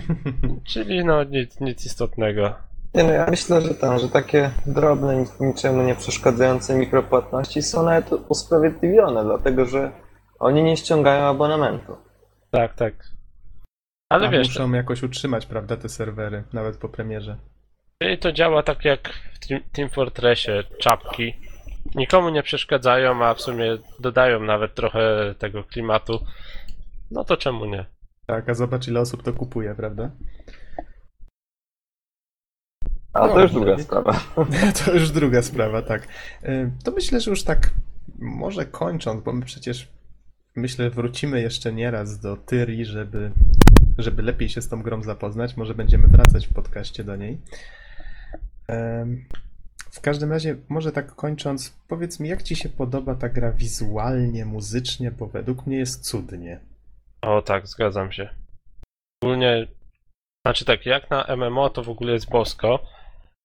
[0.72, 2.54] czyli no nic, nic istotnego.
[2.94, 7.82] Nie no, ja myślę, że tam, że takie drobne, nic- niczemu nie przeszkadzające mikropłatności są
[7.82, 9.92] nawet usprawiedliwione, dlatego że
[10.38, 11.96] oni nie ściągają abonamentu.
[12.50, 12.94] Tak, tak.
[14.08, 17.36] Ale A wiesz, muszą jakoś utrzymać, prawda, te serwery, nawet po premierze.
[18.02, 19.38] czyli to działa tak jak w
[19.72, 20.50] Team Fortressie,
[20.80, 21.34] czapki.
[21.94, 26.20] Nikomu nie przeszkadzają, a w sumie dodają nawet trochę tego klimatu.
[27.10, 27.86] No to czemu nie?
[28.26, 30.10] Tak, a zobacz ile osób to kupuje, prawda?
[33.12, 34.20] A No, to już druga sprawa.
[34.84, 36.08] To już druga sprawa, tak.
[36.44, 37.70] Y, To myślę, że już tak
[38.18, 39.88] może kończąc, bo my przecież
[40.56, 43.32] myślę wrócimy jeszcze nieraz do Tyri, żeby,
[43.98, 45.56] żeby lepiej się z tą grą zapoznać.
[45.56, 47.38] Może będziemy wracać w podcaście do niej.
[49.90, 54.44] W każdym razie, może tak kończąc, powiedz mi, jak ci się podoba ta gra wizualnie,
[54.44, 56.60] muzycznie, bo według mnie jest cudnie.
[57.22, 58.28] O tak, zgadzam się.
[59.22, 59.66] Ogólnie,
[60.46, 62.82] znaczy tak, jak na MMO to w ogóle jest bosko,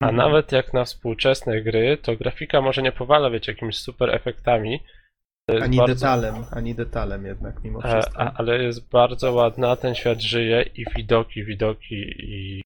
[0.01, 0.15] a Mhm.
[0.17, 4.83] nawet jak na współczesne gry, to grafika może nie powala, wiecie, jakimiś super efektami.
[5.61, 8.19] Ani bardzo, detalem, ani detalem jednak, mimo wszystko.
[8.21, 12.61] a, ale jest bardzo ładna, ten świat żyje i widoki, widoki i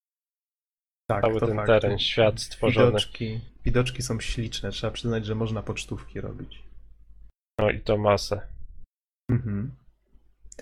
[1.10, 1.68] tak, cały ten fakt.
[1.68, 2.88] teren, świat stworzony.
[2.88, 4.72] Widoczki, widoczki są śliczne.
[4.72, 6.64] Trzeba przyznać, że można pocztówki robić.
[7.60, 8.42] No i to masę.
[9.32, 9.72] Mhm.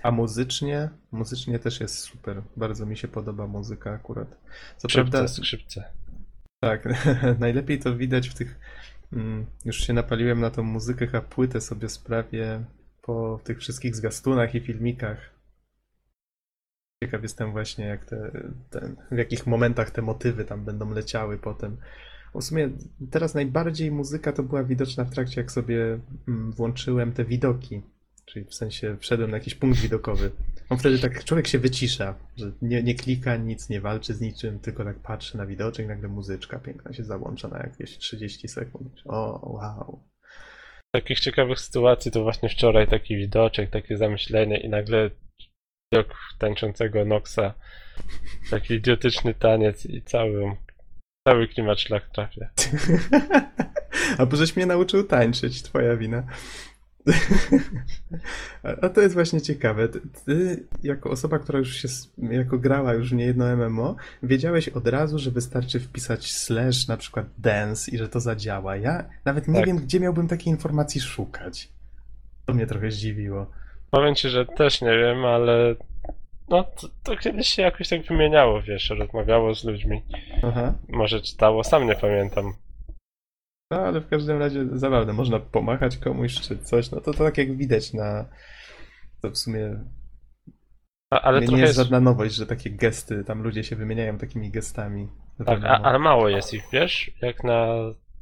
[0.04, 0.90] A muzycznie?
[1.12, 2.42] Muzycznie też jest super.
[2.58, 4.28] Bardzo mi się podoba muzyka akurat.
[4.78, 5.92] Co Skrzypce, prawda, skrzypce.
[6.60, 6.90] Tak,
[7.40, 8.60] najlepiej to widać w tych.
[9.14, 12.66] Mm, już się napaliłem na tą muzykę, a płytę sobie sprawię
[13.02, 15.40] po tych wszystkich zwiastunach i filmikach.
[17.04, 18.32] Ciekaw jestem właśnie, jak te,
[18.70, 21.78] ten, w jakich momentach te motywy tam będą leciały potem.
[22.36, 22.70] W sumie
[23.12, 27.82] teraz najbardziej muzyka to była widoczna w trakcie, jak sobie mm, włączyłem te widoki.
[28.30, 30.32] Czyli w sensie wszedłem na jakiś punkt widokowy.
[30.70, 34.60] On wtedy tak, człowiek się wycisza, że nie, nie klika, nic nie walczy z niczym,
[34.60, 39.02] tylko tak patrzy na widoczek, nagle muzyczka piękna się załącza na jakieś 30 sekund.
[39.06, 40.04] O, wow.
[40.92, 45.10] Takich ciekawych sytuacji to właśnie wczoraj taki widoczek, takie zamyślenie i nagle
[45.92, 47.54] widok tańczącego Noxa,
[48.52, 50.56] taki idiotyczny taniec i cały,
[51.28, 52.50] cały klimat szlak trafia.
[54.18, 56.24] A bo żeś mnie nauczył tańczyć, twoja wina.
[58.82, 59.90] A to jest właśnie ciekawe.
[59.90, 64.88] Ty, ty, jako osoba, która już się, jako grała już w niejedno MMO, wiedziałeś od
[64.88, 68.76] razu, że wystarczy wpisać slash na przykład dance i że to zadziała.
[68.78, 69.66] Ja nawet nie Tak.
[69.66, 71.70] wiem, gdzie miałbym takiej informacji szukać.
[72.46, 73.46] To mnie trochę zdziwiło.
[73.92, 75.76] Powiem ci, że też nie wiem, ale
[76.50, 80.04] no to, to kiedyś się jakoś tak wymieniało, wiesz, rozmawiało z ludźmi.
[80.44, 80.74] Aha.
[80.90, 82.54] Może czytało, sam nie pamiętam.
[83.72, 85.14] No, ale w każdym razie zabawne.
[85.14, 86.92] Można pomachać komuś czy coś.
[86.92, 88.26] No to, to tak jak widać na...
[89.22, 89.80] To w sumie
[91.14, 94.52] A, ale nie, jest jest, żadna nowość, że takie gesty, tam ludzie się wymieniają takimi
[94.52, 95.08] gestami.
[95.46, 97.12] tak, a, ale mało jest ich, wiesz?
[97.22, 97.68] Jak na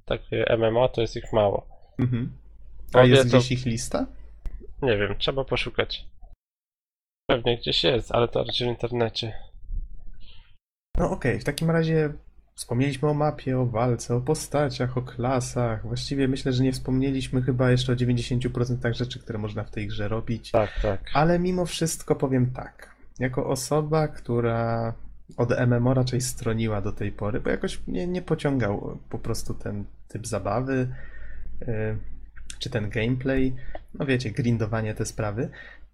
[0.06, 1.68] takie MMO to jest ich mało.
[2.00, 2.32] Mhm.
[2.94, 4.06] A Obie jest to- gdzieś ich lista?
[4.82, 6.06] Nie wiem, trzeba poszukać.
[7.30, 9.34] Pewnie gdzieś jest, ale to raczej w internecie.
[10.98, 12.14] No okej, w takim razie
[12.58, 15.88] wspomnieliśmy o mapie, o walce, o postaciach, o klasach.
[15.88, 20.08] Właściwie myślę, że nie wspomnieliśmy chyba jeszcze o 90% rzeczy, które można w tej grze
[20.08, 20.52] robić.
[20.52, 21.02] Tak, tak.
[21.14, 22.96] Ale mimo wszystko powiem tak.
[23.20, 24.94] Jako osoba, która
[25.38, 29.86] od MMO raczej stroniła do tej pory, bo jakoś mnie nie pociągał po prostu ten
[30.08, 30.88] typ zabawy,
[31.62, 31.98] yy,
[32.60, 33.56] czy ten gameplay,
[33.94, 35.50] no wiecie, grindowanie te sprawy.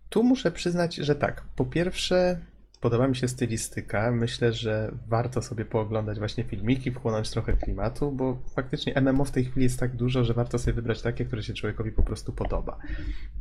[0.10, 1.44] Tu muszę przyznać, że tak.
[1.56, 2.40] Po pierwsze,
[2.84, 4.11] podoba mi się stylistyka.
[4.11, 9.45] Myślę, że warto sobie pooglądać właśnie filmiki, wchłonąć trochę klimatu, bo faktycznie MMO w tej
[9.45, 12.77] chwili jest tak dużo, że warto sobie wybrać takie, które się człowiekowi po prostu podoba.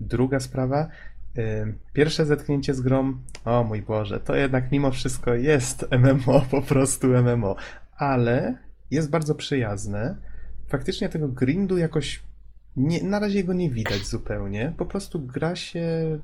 [0.01, 0.89] Druga sprawa,
[1.93, 3.15] Pierwsze zetknięcie z grą,
[3.45, 7.57] o mój Boże, to jednak mimo wszystko jest MMO, po prostu MMO,
[7.97, 8.59] ale
[8.91, 10.17] jest bardzo przyjazne.
[10.69, 12.23] Faktycznie tego grindu jakoś
[12.77, 14.73] nie, na razie go nie widać zupełnie.
[14.77, 16.19] Po prostu gra się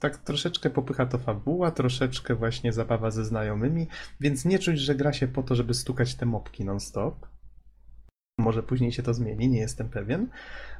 [0.00, 3.86] tak troszeczkę popycha to fabuła, troszeczkę właśnie zabawa ze znajomymi,
[4.20, 7.26] więc nie czuć, że gra się po to, żeby stukać te mopki non-stop.
[8.38, 10.28] Może później się to zmieni, nie jestem pewien.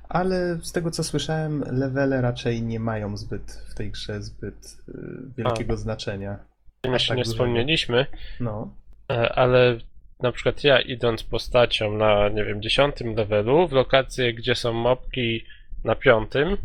[0.08, 4.92] Ale z tego co słyszałem, levele raczej nie mają zbyt w tej grze zbyt y,
[5.36, 6.38] wielkiego znaczenia.
[6.84, 8.06] Jeszcze tak nie wspomnieliśmy,
[8.40, 8.74] No.
[9.10, 9.78] e, ale
[10.20, 15.44] na przykład ja idąc postacią na, nie wiem, dziesiątym levelu, w lokację, gdzie są mopki
[15.84, 16.56] na piątym,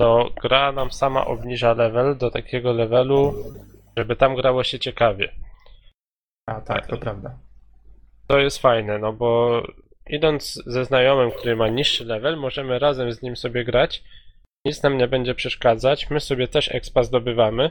[0.00, 3.34] to gra nam sama obniża level do takiego levelu,
[3.96, 5.32] żeby tam grało się ciekawie.
[6.46, 7.38] A tak, to prawda.
[8.26, 9.62] To jest fajne, no bo
[10.06, 14.04] idąc ze znajomym, który ma niższy level, możemy razem z nim sobie grać.
[14.64, 16.10] Nic nam nie będzie przeszkadzać.
[16.10, 17.70] My sobie też expa zdobywamy.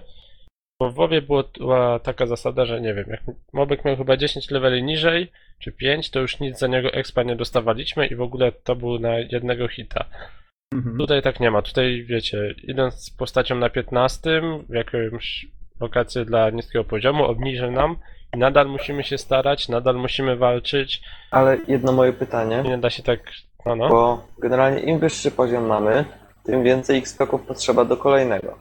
[0.80, 3.22] Bo w WoWie była taka zasada, że nie wiem, jak
[3.54, 7.36] mobek miał chyba 10 leveli niżej, czy 5, to już nic za niego expa nie
[7.36, 10.06] dostawaliśmy i w ogóle to był na jednego hita.
[10.74, 10.98] Mhm.
[10.98, 11.62] Tutaj tak nie ma.
[11.62, 15.48] Tutaj wiecie, idąc z postacią na 15 w jakąś
[15.80, 17.96] lokację dla niskiego poziomu, obniży nam
[18.36, 21.02] i nadal musimy się starać, nadal musimy walczyć.
[21.32, 23.20] Ale jedno moje pytanie, Nie da się tak.
[23.66, 23.90] No, no.
[23.90, 26.06] bo generalnie im wyższy poziom mamy,
[26.44, 28.60] tym więcej XP-ków potrzeba do kolejnego.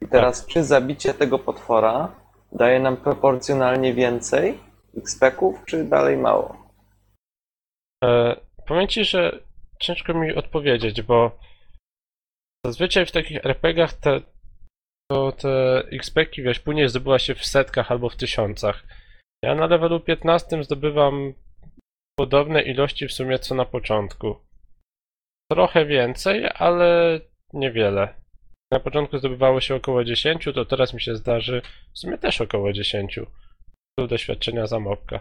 [0.00, 2.08] I teraz czy zabicie tego potwora
[2.52, 4.58] daje nam proporcjonalnie więcej
[4.96, 6.56] XP-ków, czy dalej mało?
[8.04, 8.36] E,
[8.66, 9.38] powiem ci, że
[9.80, 11.38] ciężko mi odpowiedzieć, bo
[12.66, 14.20] zazwyczaj w takich RPGach te,
[15.10, 18.86] to te XP-ki, wiesz, później zdobywa się w setkach albo w tysiącach.
[19.44, 21.34] Ja na levelu 15 zdobywam
[22.18, 24.36] podobne ilości w sumie co na początku.
[25.52, 27.20] Trochę więcej, ale
[27.52, 28.14] niewiele.
[28.72, 31.62] Na początku zdobywało się około 10, to teraz mi się zdarzy
[31.94, 33.20] w sumie też około 10.
[33.98, 35.20] Tu doświadczenia za mopka.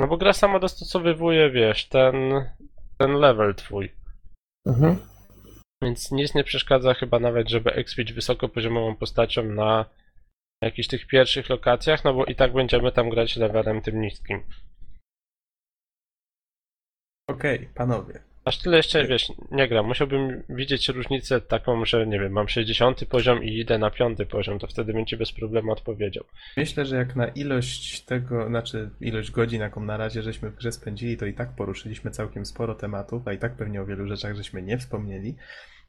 [0.00, 2.14] No bo gra sama dostosowywuje, wiesz, ten,
[3.00, 3.92] ten level twój.
[4.66, 4.98] Mhm.
[5.82, 9.84] Więc nic nie przeszkadza chyba nawet, żeby expić wysokopoziomową postacią na
[10.62, 14.42] jakichś tych pierwszych lokacjach, no bo i tak będziemy tam grać levelem tym niskim.
[17.28, 18.29] Okej, panowie.
[18.50, 19.86] Aż tyle jeszcze, wiesz, nie gram.
[19.86, 24.58] Musiałbym widzieć różnicę taką, że nie wiem, mam 60 poziom i idę na 5 poziom,
[24.58, 26.24] to wtedy bym ci bez problemu odpowiedział.
[26.56, 30.72] Myślę, że jak na ilość tego, znaczy ilość godzin, jaką na razie żeśmy w grze
[30.72, 34.36] spędzili, to i tak poruszyliśmy całkiem sporo tematów, a i tak pewnie o wielu rzeczach
[34.36, 35.36] żeśmy nie wspomnieli.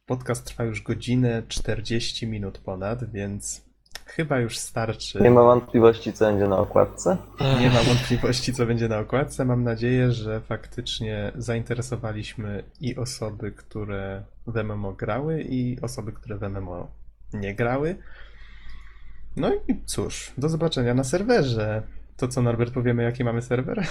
[0.06, 3.71] Podcast trwa już godzinę 40 minut ponad, więc
[4.06, 5.22] chyba już starczy.
[5.22, 7.18] Nie ma wątpliwości, co będzie na okładce?
[7.60, 9.46] Nie mam wątpliwości, co będzie na okładce.
[9.46, 16.42] Mam nadzieję, że faktycznie zainteresowaliśmy i osoby, które w MMO grały, i osoby, które w
[16.42, 16.88] MMO
[17.34, 17.96] nie grały.
[19.38, 21.84] No i cóż, do zobaczenia na serwerze.
[22.18, 23.82] To co, Norbert, powiemy, jaki mamy serwer?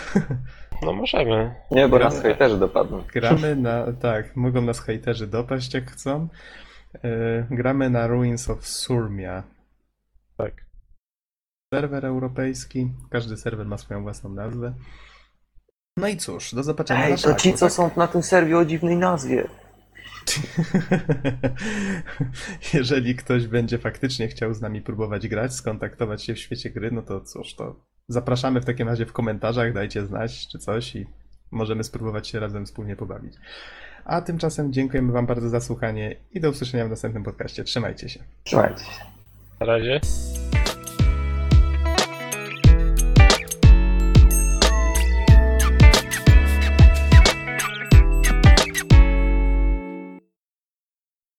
[0.82, 1.54] No możemy.
[1.70, 2.14] Nie, bo Gramy.
[2.14, 3.02] nas hejterzy dopadną.
[3.12, 3.92] Gramy na.
[3.92, 6.28] Tak, mogą nas hejterzy dopaść jak chcą.
[7.02, 9.42] Yy, gramy na Ruins of Surmia.
[10.42, 10.52] Tak.
[11.74, 12.90] Serwer europejski.
[13.10, 14.74] Każdy serwer ma swoją własną nazwę.
[15.96, 17.72] No i cóż, do zobaczenia Ej, na to ci, co tak?
[17.72, 19.48] są na tym serwie o dziwnej nazwie.
[22.74, 27.02] Jeżeli ktoś będzie faktycznie chciał z nami próbować grać, skontaktować się w świecie gry, no
[27.02, 31.06] to cóż, to zapraszamy w takim razie w komentarzach, dajcie znać czy coś i
[31.50, 33.34] możemy spróbować się razem wspólnie pobawić.
[34.04, 37.64] A tymczasem dziękujemy Wam bardzo za słuchanie i do usłyszenia w następnym podcaście.
[37.64, 38.24] Trzymajcie się.
[38.44, 39.19] Trzymajcie się.
[39.60, 40.00] Na razie.